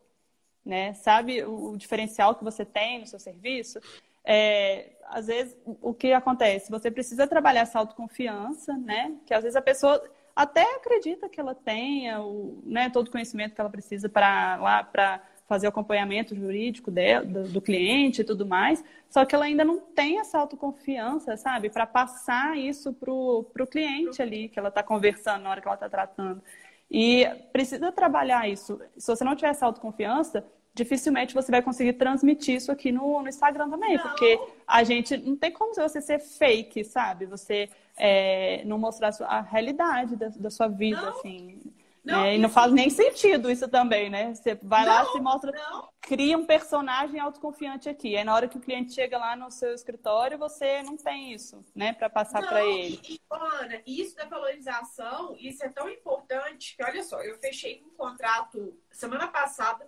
né, 0.65 0.93
sabe 0.93 1.43
o 1.43 1.75
diferencial 1.77 2.35
que 2.35 2.43
você 2.43 2.65
tem 2.65 2.99
no 2.99 3.07
seu 3.07 3.19
serviço, 3.19 3.79
é, 4.25 4.91
às 5.09 5.27
vezes, 5.27 5.55
o 5.65 5.93
que 5.93 6.13
acontece? 6.13 6.71
Você 6.71 6.89
precisa 6.89 7.27
trabalhar 7.27 7.61
essa 7.61 7.79
autoconfiança, 7.79 8.75
né? 8.77 9.15
Que 9.25 9.33
às 9.33 9.43
vezes 9.43 9.55
a 9.55 9.61
pessoa 9.61 10.01
até 10.35 10.63
acredita 10.75 11.29
que 11.29 11.39
ela 11.39 11.53
tenha 11.53 12.21
o, 12.21 12.61
né, 12.65 12.89
todo 12.89 13.07
o 13.07 13.11
conhecimento 13.11 13.53
que 13.53 13.61
ela 13.61 13.69
precisa 13.69 14.09
para 14.09 14.55
lá 14.57 14.83
para 14.83 15.21
fazer 15.47 15.67
o 15.67 15.69
acompanhamento 15.69 16.35
jurídico 16.35 16.89
dela, 16.89 17.25
do, 17.25 17.43
do, 17.43 17.61
cliente 17.61 18.21
e 18.21 18.23
tudo 18.23 18.45
mais, 18.45 18.83
só 19.09 19.25
que 19.25 19.35
ela 19.35 19.45
ainda 19.45 19.63
não 19.63 19.79
tem 19.79 20.19
essa 20.19 20.39
autoconfiança, 20.39 21.37
sabe, 21.37 21.69
para 21.69 21.85
passar 21.85 22.57
isso 22.57 22.93
para 22.93 23.11
o 23.11 23.67
cliente 23.69 24.21
ali 24.21 24.49
que 24.49 24.57
ela 24.57 24.69
está 24.69 24.81
conversando 24.81 25.43
na 25.43 25.51
hora 25.51 25.61
que 25.61 25.67
ela 25.67 25.75
está 25.75 25.89
tratando. 25.89 26.41
E 26.89 27.25
precisa 27.51 27.91
trabalhar 27.91 28.47
isso. 28.47 28.79
Se 28.97 29.07
você 29.07 29.23
não 29.23 29.35
tiver 29.35 29.49
essa 29.49 29.65
autoconfiança, 29.65 30.45
dificilmente 30.73 31.33
você 31.33 31.51
vai 31.51 31.61
conseguir 31.61 31.93
transmitir 31.93 32.55
isso 32.55 32.71
aqui 32.71 32.91
no, 32.91 33.21
no 33.21 33.29
Instagram 33.29 33.69
também, 33.69 33.95
não. 33.95 34.03
porque 34.03 34.39
a 34.67 34.83
gente 34.83 35.15
não 35.17 35.35
tem 35.35 35.51
como 35.51 35.73
você 35.73 36.01
ser 36.01 36.19
fake, 36.19 36.83
sabe? 36.83 37.25
Você 37.27 37.69
é, 37.95 38.63
não 38.65 38.77
mostrar 38.77 39.09
a, 39.09 39.11
sua, 39.11 39.27
a 39.27 39.41
realidade 39.41 40.15
da, 40.15 40.29
da, 40.29 40.49
sua 40.49 40.67
vida, 40.67 41.01
não. 41.01 41.09
assim. 41.09 41.61
Não, 42.03 42.21
né? 42.21 42.35
E 42.35 42.37
não 42.37 42.49
faz 42.49 42.73
nem 42.73 42.89
sentido 42.89 43.49
isso 43.49 43.65
também, 43.69 44.09
né? 44.09 44.33
Você 44.35 44.59
vai 44.61 44.85
lá, 44.85 45.05
se 45.05 45.21
mostra, 45.21 45.53
cria 46.01 46.37
um 46.37 46.45
personagem 46.45 47.17
autoconfiante 47.17 47.87
aqui. 47.87 48.17
Aí 48.17 48.25
na 48.25 48.35
hora 48.35 48.47
que 48.47 48.57
o 48.57 48.59
cliente 48.59 48.93
chega 48.93 49.17
lá 49.17 49.37
no 49.37 49.49
seu 49.49 49.73
escritório, 49.73 50.37
você 50.37 50.83
não 50.83 50.97
tem 50.97 51.31
isso, 51.31 51.63
né, 51.73 51.93
para 51.93 52.09
passar 52.09 52.45
para 52.45 52.65
ele. 52.65 52.99
E, 53.07 53.21
Ana, 53.29 53.81
isso 53.87 54.17
da 54.17 54.25
valorização, 54.25 55.33
isso 55.39 55.63
é 55.63 55.69
tão 55.69 55.89
importante 55.89 56.75
que, 56.75 56.83
olha 56.83 57.03
só, 57.03 57.21
eu 57.21 57.37
fechei 57.37 57.81
um 57.85 57.95
contrato 57.95 58.77
semana 58.91 59.29
passada 59.29 59.87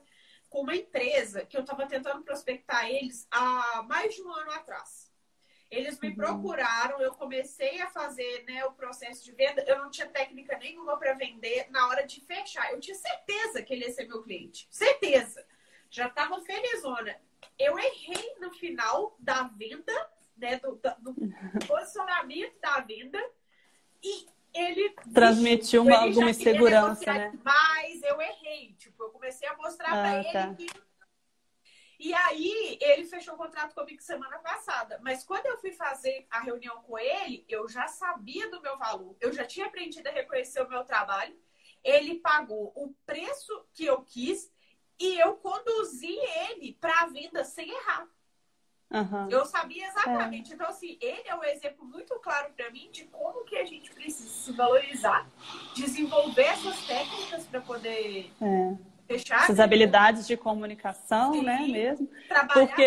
com 0.49 0.61
uma 0.61 0.75
empresa 0.75 1.45
que 1.45 1.57
eu 1.57 1.61
estava 1.61 1.85
tentando 1.87 2.23
prospectar 2.23 2.89
eles 2.89 3.27
há 3.31 3.83
mais 3.83 4.15
de 4.15 4.21
um 4.21 4.31
ano 4.31 4.51
atrás. 4.51 5.05
Eles 5.69 5.99
me 5.99 6.09
uhum. 6.09 6.15
procuraram, 6.15 7.01
eu 7.01 7.11
comecei 7.13 7.81
a 7.81 7.89
fazer 7.89 8.43
né, 8.45 8.63
o 8.65 8.71
processo 8.71 9.23
de 9.25 9.31
venda. 9.31 9.63
Eu 9.67 9.79
não 9.79 9.89
tinha 9.89 10.07
técnica 10.07 10.57
nenhuma 10.57 10.97
para 10.97 11.13
vender 11.13 11.69
na 11.71 11.87
hora 11.87 12.05
de 12.05 12.21
fechar. 12.21 12.71
Eu 12.71 12.79
tinha 12.79 12.95
certeza 12.95 13.61
que 13.61 13.73
ele 13.73 13.85
ia 13.85 13.91
ser 13.91 14.07
meu 14.07 14.21
cliente. 14.21 14.67
Certeza. 14.69 15.45
Já 15.89 16.07
estava 16.07 16.39
felizona. 16.41 17.19
Eu 17.57 17.77
errei 17.79 18.35
no 18.39 18.53
final 18.53 19.15
da 19.19 19.43
venda, 19.43 19.93
né, 20.37 20.57
do, 20.59 20.75
do, 20.75 21.13
do 21.13 21.15
posicionamento 21.67 22.59
da 22.59 22.79
venda. 22.81 23.21
E 24.03 24.27
ele 24.55 24.95
transmitiu 25.13 25.83
uma, 25.83 25.91
ele 25.91 26.05
alguma 26.05 26.29
insegurança, 26.29 27.13
né? 27.13 27.33
Mas 27.43 28.01
eu 28.01 28.19
errei, 28.21 28.73
tipo, 28.77 29.03
eu 29.03 29.09
comecei 29.09 29.47
a 29.47 29.55
mostrar 29.57 29.87
ah, 29.87 29.91
para 29.91 30.23
tá. 30.31 30.47
ele 30.47 30.55
que 30.55 30.85
e 31.99 32.13
aí, 32.13 32.77
ele 32.81 33.05
fechou 33.05 33.35
o 33.35 33.37
contrato 33.37 33.73
comigo 33.73 34.01
semana 34.01 34.37
passada. 34.39 34.99
Mas 35.01 35.23
quando 35.23 35.45
eu 35.45 35.57
fui 35.57 35.71
fazer 35.71 36.27
a 36.29 36.39
reunião 36.41 36.81
com 36.83 36.99
ele, 36.99 37.45
eu 37.47 37.67
já 37.69 37.87
sabia 37.87 38.49
do 38.49 38.61
meu 38.61 38.77
valor. 38.77 39.15
Eu 39.19 39.31
já 39.31 39.45
tinha 39.45 39.65
aprendido 39.65 40.07
a 40.07 40.11
reconhecer 40.11 40.61
o 40.61 40.69
meu 40.69 40.83
trabalho. 40.83 41.35
Ele 41.83 42.15
pagou 42.19 42.71
o 42.75 42.93
preço 43.05 43.65
que 43.73 43.85
eu 43.85 44.01
quis 44.01 44.51
e 44.99 45.19
eu 45.19 45.35
conduzi 45.37 46.17
ele 46.49 46.73
para 46.73 47.01
a 47.01 47.07
vida 47.07 47.43
sem 47.43 47.69
errar. 47.69 48.07
Uhum. 48.91 49.29
Eu 49.29 49.45
sabia 49.45 49.87
exatamente. 49.87 50.51
É. 50.51 50.55
Então, 50.55 50.67
assim, 50.67 50.97
ele 51.01 51.23
é 51.25 51.35
um 51.35 51.43
exemplo 51.43 51.85
muito 51.85 52.13
claro 52.19 52.53
para 52.55 52.69
mim 52.71 52.89
de 52.91 53.05
como 53.05 53.43
que 53.43 53.57
a 53.57 53.65
gente 53.65 53.91
precisa 53.91 54.29
se 54.29 54.51
valorizar, 54.51 55.27
desenvolver 55.75 56.43
essas 56.43 56.85
técnicas 56.85 57.43
para 57.45 57.61
poder 57.61 58.31
é. 58.41 58.75
fechar. 59.07 59.43
Essas 59.43 59.59
habilidades 59.59 60.27
de 60.27 60.37
comunicação, 60.37 61.33
Sim. 61.33 61.43
né, 61.43 61.67
mesmo. 61.67 62.07
Trabalhar 62.27 62.53
Porque 62.53 62.83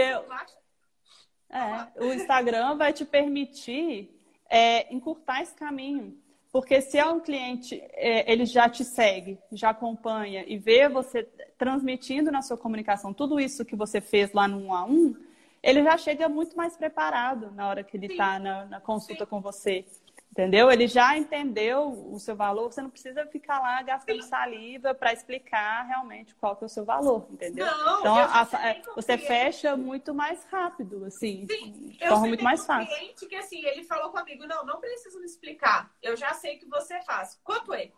é, 1.50 2.04
o 2.04 2.12
Instagram 2.12 2.76
vai 2.76 2.92
te 2.92 3.04
permitir 3.04 4.14
é, 4.48 4.92
encurtar 4.94 5.42
esse 5.42 5.54
caminho. 5.54 6.16
Porque 6.50 6.80
se 6.80 6.96
é 6.96 7.04
um 7.06 7.20
cliente, 7.20 7.80
é, 7.92 8.30
ele 8.30 8.46
já 8.46 8.68
te 8.68 8.82
segue, 8.82 9.38
já 9.52 9.70
acompanha 9.70 10.44
e 10.46 10.56
vê 10.56 10.88
você 10.88 11.24
transmitindo 11.58 12.30
na 12.30 12.40
sua 12.40 12.56
comunicação 12.56 13.12
tudo 13.12 13.38
isso 13.38 13.64
que 13.64 13.76
você 13.76 14.00
fez 14.00 14.32
lá 14.32 14.48
no 14.48 14.58
um 14.58 14.72
a 14.72 14.84
um, 14.84 15.14
ele 15.62 15.82
já 15.82 15.96
chega 15.98 16.28
muito 16.28 16.56
mais 16.56 16.76
preparado 16.76 17.50
na 17.52 17.68
hora 17.68 17.84
que 17.84 17.96
ele 17.96 18.06
está 18.06 18.38
na, 18.38 18.64
na, 18.66 18.80
consulta 18.80 19.24
Sim. 19.24 19.30
com 19.30 19.40
você. 19.40 19.84
Entendeu? 20.30 20.70
Ele 20.70 20.86
já 20.86 21.16
entendeu 21.18 21.88
o 22.12 22.18
seu 22.20 22.36
valor, 22.36 22.70
você 22.70 22.80
não 22.80 22.90
precisa 22.90 23.26
ficar 23.26 23.58
lá 23.58 23.82
gastando 23.82 24.22
saliva 24.22 24.94
para 24.94 25.12
explicar 25.12 25.84
realmente 25.86 26.32
qual 26.36 26.54
que 26.54 26.62
é 26.62 26.66
o 26.66 26.68
seu 26.68 26.84
valor, 26.84 27.26
entendeu? 27.30 27.66
Não, 27.66 28.00
então, 28.00 28.14
a, 28.16 28.42
a, 28.42 28.46
você 28.94 29.18
fecha 29.18 29.76
muito 29.76 30.14
mais 30.14 30.44
rápido, 30.44 31.04
assim, 31.06 31.44
Sim, 31.50 31.88
de 31.88 32.06
forma 32.06 32.28
muito 32.28 32.44
mais 32.44 32.64
fácil. 32.64 32.94
cliente 32.94 33.26
que 33.26 33.34
assim, 33.34 33.64
ele 33.64 33.82
falou 33.82 34.12
comigo, 34.12 34.46
não, 34.46 34.64
não 34.64 34.78
precisa 34.78 35.18
me 35.18 35.26
explicar, 35.26 35.90
eu 36.00 36.16
já 36.16 36.32
sei 36.34 36.56
que 36.56 36.66
você 36.66 37.00
faz. 37.02 37.40
Quanto 37.42 37.74
é? 37.74 37.90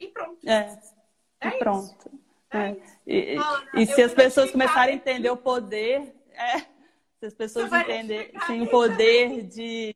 E 0.00 0.08
pronto. 0.08 0.48
É, 0.48 0.78
é 1.40 1.48
e 1.48 1.58
pronto. 1.58 2.10
É. 2.50 2.68
É. 2.68 2.76
E, 3.04 3.36
Ana, 3.36 3.68
e 3.74 3.84
se 3.84 4.00
as 4.00 4.14
pessoas 4.14 4.50
começarem 4.50 4.94
a 4.94 4.96
entender 4.96 5.28
o 5.28 5.36
poder, 5.36 6.14
é, 6.32 6.73
se 7.24 7.26
as 7.26 7.34
pessoas 7.34 7.72
entenderem 7.72 8.62
o 8.62 8.66
poder 8.66 9.42
de 9.42 9.94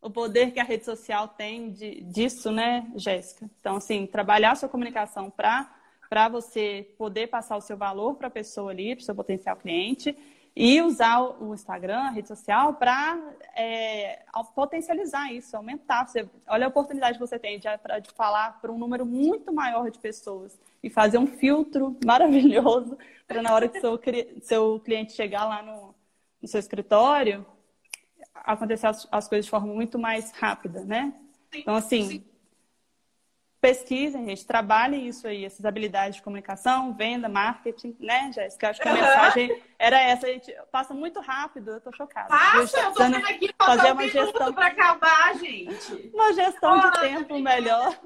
o 0.00 0.08
poder 0.08 0.52
que 0.52 0.60
a 0.60 0.64
rede 0.64 0.84
social 0.84 1.26
tem 1.26 1.72
de, 1.72 2.02
disso, 2.02 2.52
né, 2.52 2.86
Jéssica? 2.94 3.50
Então, 3.58 3.76
assim, 3.76 4.06
trabalhar 4.06 4.52
a 4.52 4.54
sua 4.54 4.68
comunicação 4.68 5.30
para 5.30 5.72
para 6.08 6.28
você 6.28 6.94
poder 6.96 7.26
passar 7.26 7.56
o 7.56 7.60
seu 7.60 7.76
valor 7.76 8.14
para 8.14 8.28
a 8.28 8.30
pessoa 8.30 8.70
ali, 8.70 8.94
para 8.94 9.02
o 9.02 9.04
seu 9.04 9.14
potencial 9.14 9.56
cliente, 9.56 10.16
e 10.54 10.80
usar 10.80 11.20
o 11.20 11.52
Instagram, 11.52 11.98
a 11.98 12.10
rede 12.10 12.28
social, 12.28 12.74
para 12.74 13.18
é, 13.56 14.20
potencializar 14.54 15.32
isso, 15.32 15.56
aumentar. 15.56 16.06
Você, 16.06 16.30
olha 16.46 16.66
a 16.66 16.68
oportunidade 16.68 17.18
que 17.18 17.26
você 17.26 17.40
tem 17.40 17.58
de, 17.58 17.66
de 18.02 18.10
falar 18.14 18.60
para 18.60 18.70
um 18.70 18.78
número 18.78 19.04
muito 19.04 19.52
maior 19.52 19.90
de 19.90 19.98
pessoas 19.98 20.56
e 20.80 20.88
fazer 20.88 21.18
um 21.18 21.26
filtro 21.26 21.96
maravilhoso 22.06 22.96
para 23.26 23.42
na 23.42 23.52
hora 23.52 23.66
que 23.66 23.80
seu, 23.80 24.00
seu 24.42 24.78
cliente 24.78 25.12
chegar 25.12 25.44
lá 25.44 25.60
no, 25.60 25.95
no 26.46 26.50
seu 26.50 26.60
escritório, 26.60 27.44
acontecer 28.32 28.86
as, 28.86 29.06
as, 29.10 29.28
coisas 29.28 29.46
de 29.46 29.50
forma 29.50 29.66
muito 29.66 29.98
mais 29.98 30.30
rápida, 30.30 30.84
né? 30.84 31.12
Sim, 31.52 31.58
então, 31.58 31.74
assim, 31.74 32.08
sim. 32.08 32.24
pesquisem, 33.60 34.24
gente, 34.26 34.46
trabalhem 34.46 35.08
isso 35.08 35.26
aí, 35.26 35.44
essas 35.44 35.66
habilidades 35.66 36.16
de 36.16 36.22
comunicação, 36.22 36.94
venda, 36.94 37.28
marketing, 37.28 37.96
né, 37.98 38.30
Jéssica? 38.32 38.70
Acho 38.70 38.80
que 38.80 38.88
a 38.88 38.92
uhum. 38.92 39.00
mensagem 39.00 39.62
era 39.76 40.00
essa, 40.00 40.28
a 40.28 40.30
gente 40.30 40.54
passa 40.70 40.94
muito 40.94 41.20
rápido, 41.20 41.72
eu 41.72 41.80
tô 41.80 41.92
chocada. 41.92 42.28
Passa, 42.28 42.78
eu 42.78 42.92
tô 42.92 43.02
vendo 43.02 43.26
aqui 43.26 43.52
fazer 43.58 43.92
uma 43.92 44.08
gestão 44.08 44.52
para 44.54 44.66
acabar, 44.66 45.34
gente. 45.36 46.10
Uma 46.14 46.32
gestão 46.32 46.78
de 46.78 47.00
tempo 47.00 47.38
melhor. 47.40 47.98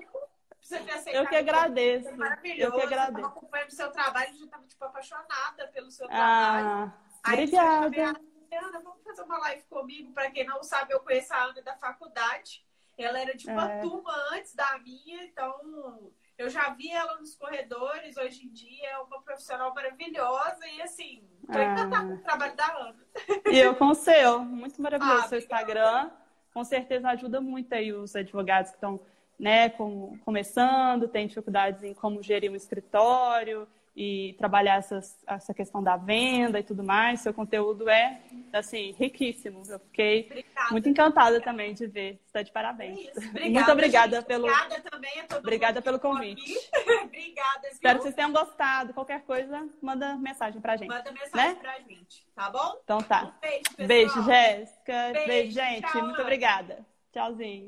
Eu 1.13 1.27
que 1.27 1.37
agradeço. 1.37 2.09
Eu 2.57 2.73
que 2.73 2.83
agradeço. 2.83 3.21
Eu 3.21 3.27
acompanhando 3.27 3.69
o 3.69 3.75
seu 3.75 3.91
trabalho, 3.91 4.35
já 4.39 4.45
estava 4.45 4.65
tipo 4.65 4.85
apaixonada 4.85 5.69
pelo 5.75 5.91
seu 5.91 6.07
trabalho. 6.07 6.93
Ah, 7.23 7.33
obrigada. 7.33 8.30
Ana, 8.59 8.81
vamos 8.81 9.03
fazer 9.03 9.23
uma 9.23 9.39
live 9.39 9.63
comigo. 9.65 10.13
Para 10.13 10.31
quem 10.31 10.45
não 10.45 10.63
sabe, 10.63 10.93
eu 10.93 11.01
conheço 11.01 11.33
a 11.33 11.45
Ana 11.45 11.63
da 11.63 11.77
faculdade. 11.77 12.65
Ela 12.99 13.21
era 13.21 13.35
de 13.35 13.49
uma 13.49 13.71
é. 13.73 13.81
turma 13.81 14.13
antes 14.33 14.55
da 14.55 14.79
minha, 14.79 15.25
então 15.25 16.13
eu 16.37 16.51
já 16.51 16.71
vi 16.71 16.91
ela 16.91 17.19
nos 17.19 17.35
corredores. 17.35 18.17
Hoje 18.17 18.45
em 18.45 18.53
dia 18.53 18.91
é 18.91 18.99
uma 18.99 19.23
profissional 19.23 19.75
maravilhosa 19.75 20.67
e 20.67 20.83
assim, 20.83 21.25
tô 21.51 21.59
é. 21.59 21.65
encantada 21.65 22.07
com 22.09 22.15
o 22.15 22.23
trabalho 22.23 22.57
da 22.57 22.67
Ana. 22.77 23.07
E 23.51 23.59
eu 23.59 23.75
com 23.75 23.89
o 23.89 23.95
seu, 23.95 24.41
muito 24.41 24.81
maravilhoso 24.83 25.25
ah, 25.25 25.29
seu 25.29 25.39
Instagram. 25.39 26.11
Com 26.53 26.65
certeza 26.65 27.09
ajuda 27.09 27.41
muito 27.41 27.73
aí 27.73 27.93
os 27.93 28.15
advogados 28.15 28.71
que 28.71 28.77
estão 28.77 29.01
né, 29.39 29.71
com, 29.71 30.19
começando, 30.19 31.09
têm 31.09 31.27
dificuldades 31.27 31.83
em 31.83 31.95
como 31.95 32.23
gerir 32.23 32.51
um 32.51 32.57
escritório 32.57 33.67
e 33.95 34.35
trabalhar 34.39 34.77
essas, 34.77 35.19
essa 35.27 35.53
questão 35.53 35.83
da 35.83 35.97
venda 35.97 36.59
e 36.59 36.63
tudo 36.63 36.83
mais. 36.83 37.21
Seu 37.21 37.35
conteúdo 37.35 37.89
é, 37.89 38.21
assim, 38.53 38.95
riquíssimo. 38.99 39.63
Eu 39.69 39.79
fiquei 39.81 40.27
obrigada, 40.27 40.71
muito 40.71 40.89
encantada 40.89 41.29
obrigada. 41.29 41.51
também 41.51 41.75
de 41.75 41.87
ver. 41.87 42.15
Você 42.15 42.27
está 42.27 42.43
de 42.43 42.53
parabéns. 42.53 43.09
É 43.09 43.11
obrigada, 43.29 43.51
muito 43.51 43.71
obrigada 43.73 44.17
gente. 44.17 44.27
pelo. 44.27 44.47
Obrigada 44.47 44.91
também 44.91 45.21
a 45.21 45.25
todo 45.25 45.39
Obrigada 45.39 45.83
pelo 45.83 45.99
convite. 45.99 46.55
obrigada. 47.05 47.69
Espero 47.69 47.99
que 47.99 48.05
vocês 48.05 48.15
tenham 48.15 48.33
gostado. 48.33 48.95
Qualquer 48.95 49.23
coisa, 49.23 49.69
manda 49.83 50.17
mensagem 50.17 50.61
pra 50.61 50.77
gente. 50.77 50.89
Manda 50.89 51.11
mensagem 51.11 51.55
né? 51.55 51.59
pra 51.61 51.79
gente, 51.81 52.27
tá 52.35 52.51
bom? 52.51 52.81
Então 52.85 53.03
tá. 53.03 53.25
Um 53.25 53.41
beijo, 53.41 53.63
pessoal. 53.77 53.89
Beijo, 53.89 54.25
Jéssica. 54.25 55.13
Beijo, 55.13 55.27
beijo, 55.27 55.53
gente. 55.53 55.93
Tchau, 55.93 56.05
muito 56.05 56.23
obrigada. 56.23 56.87
Tchauzinho. 57.13 57.67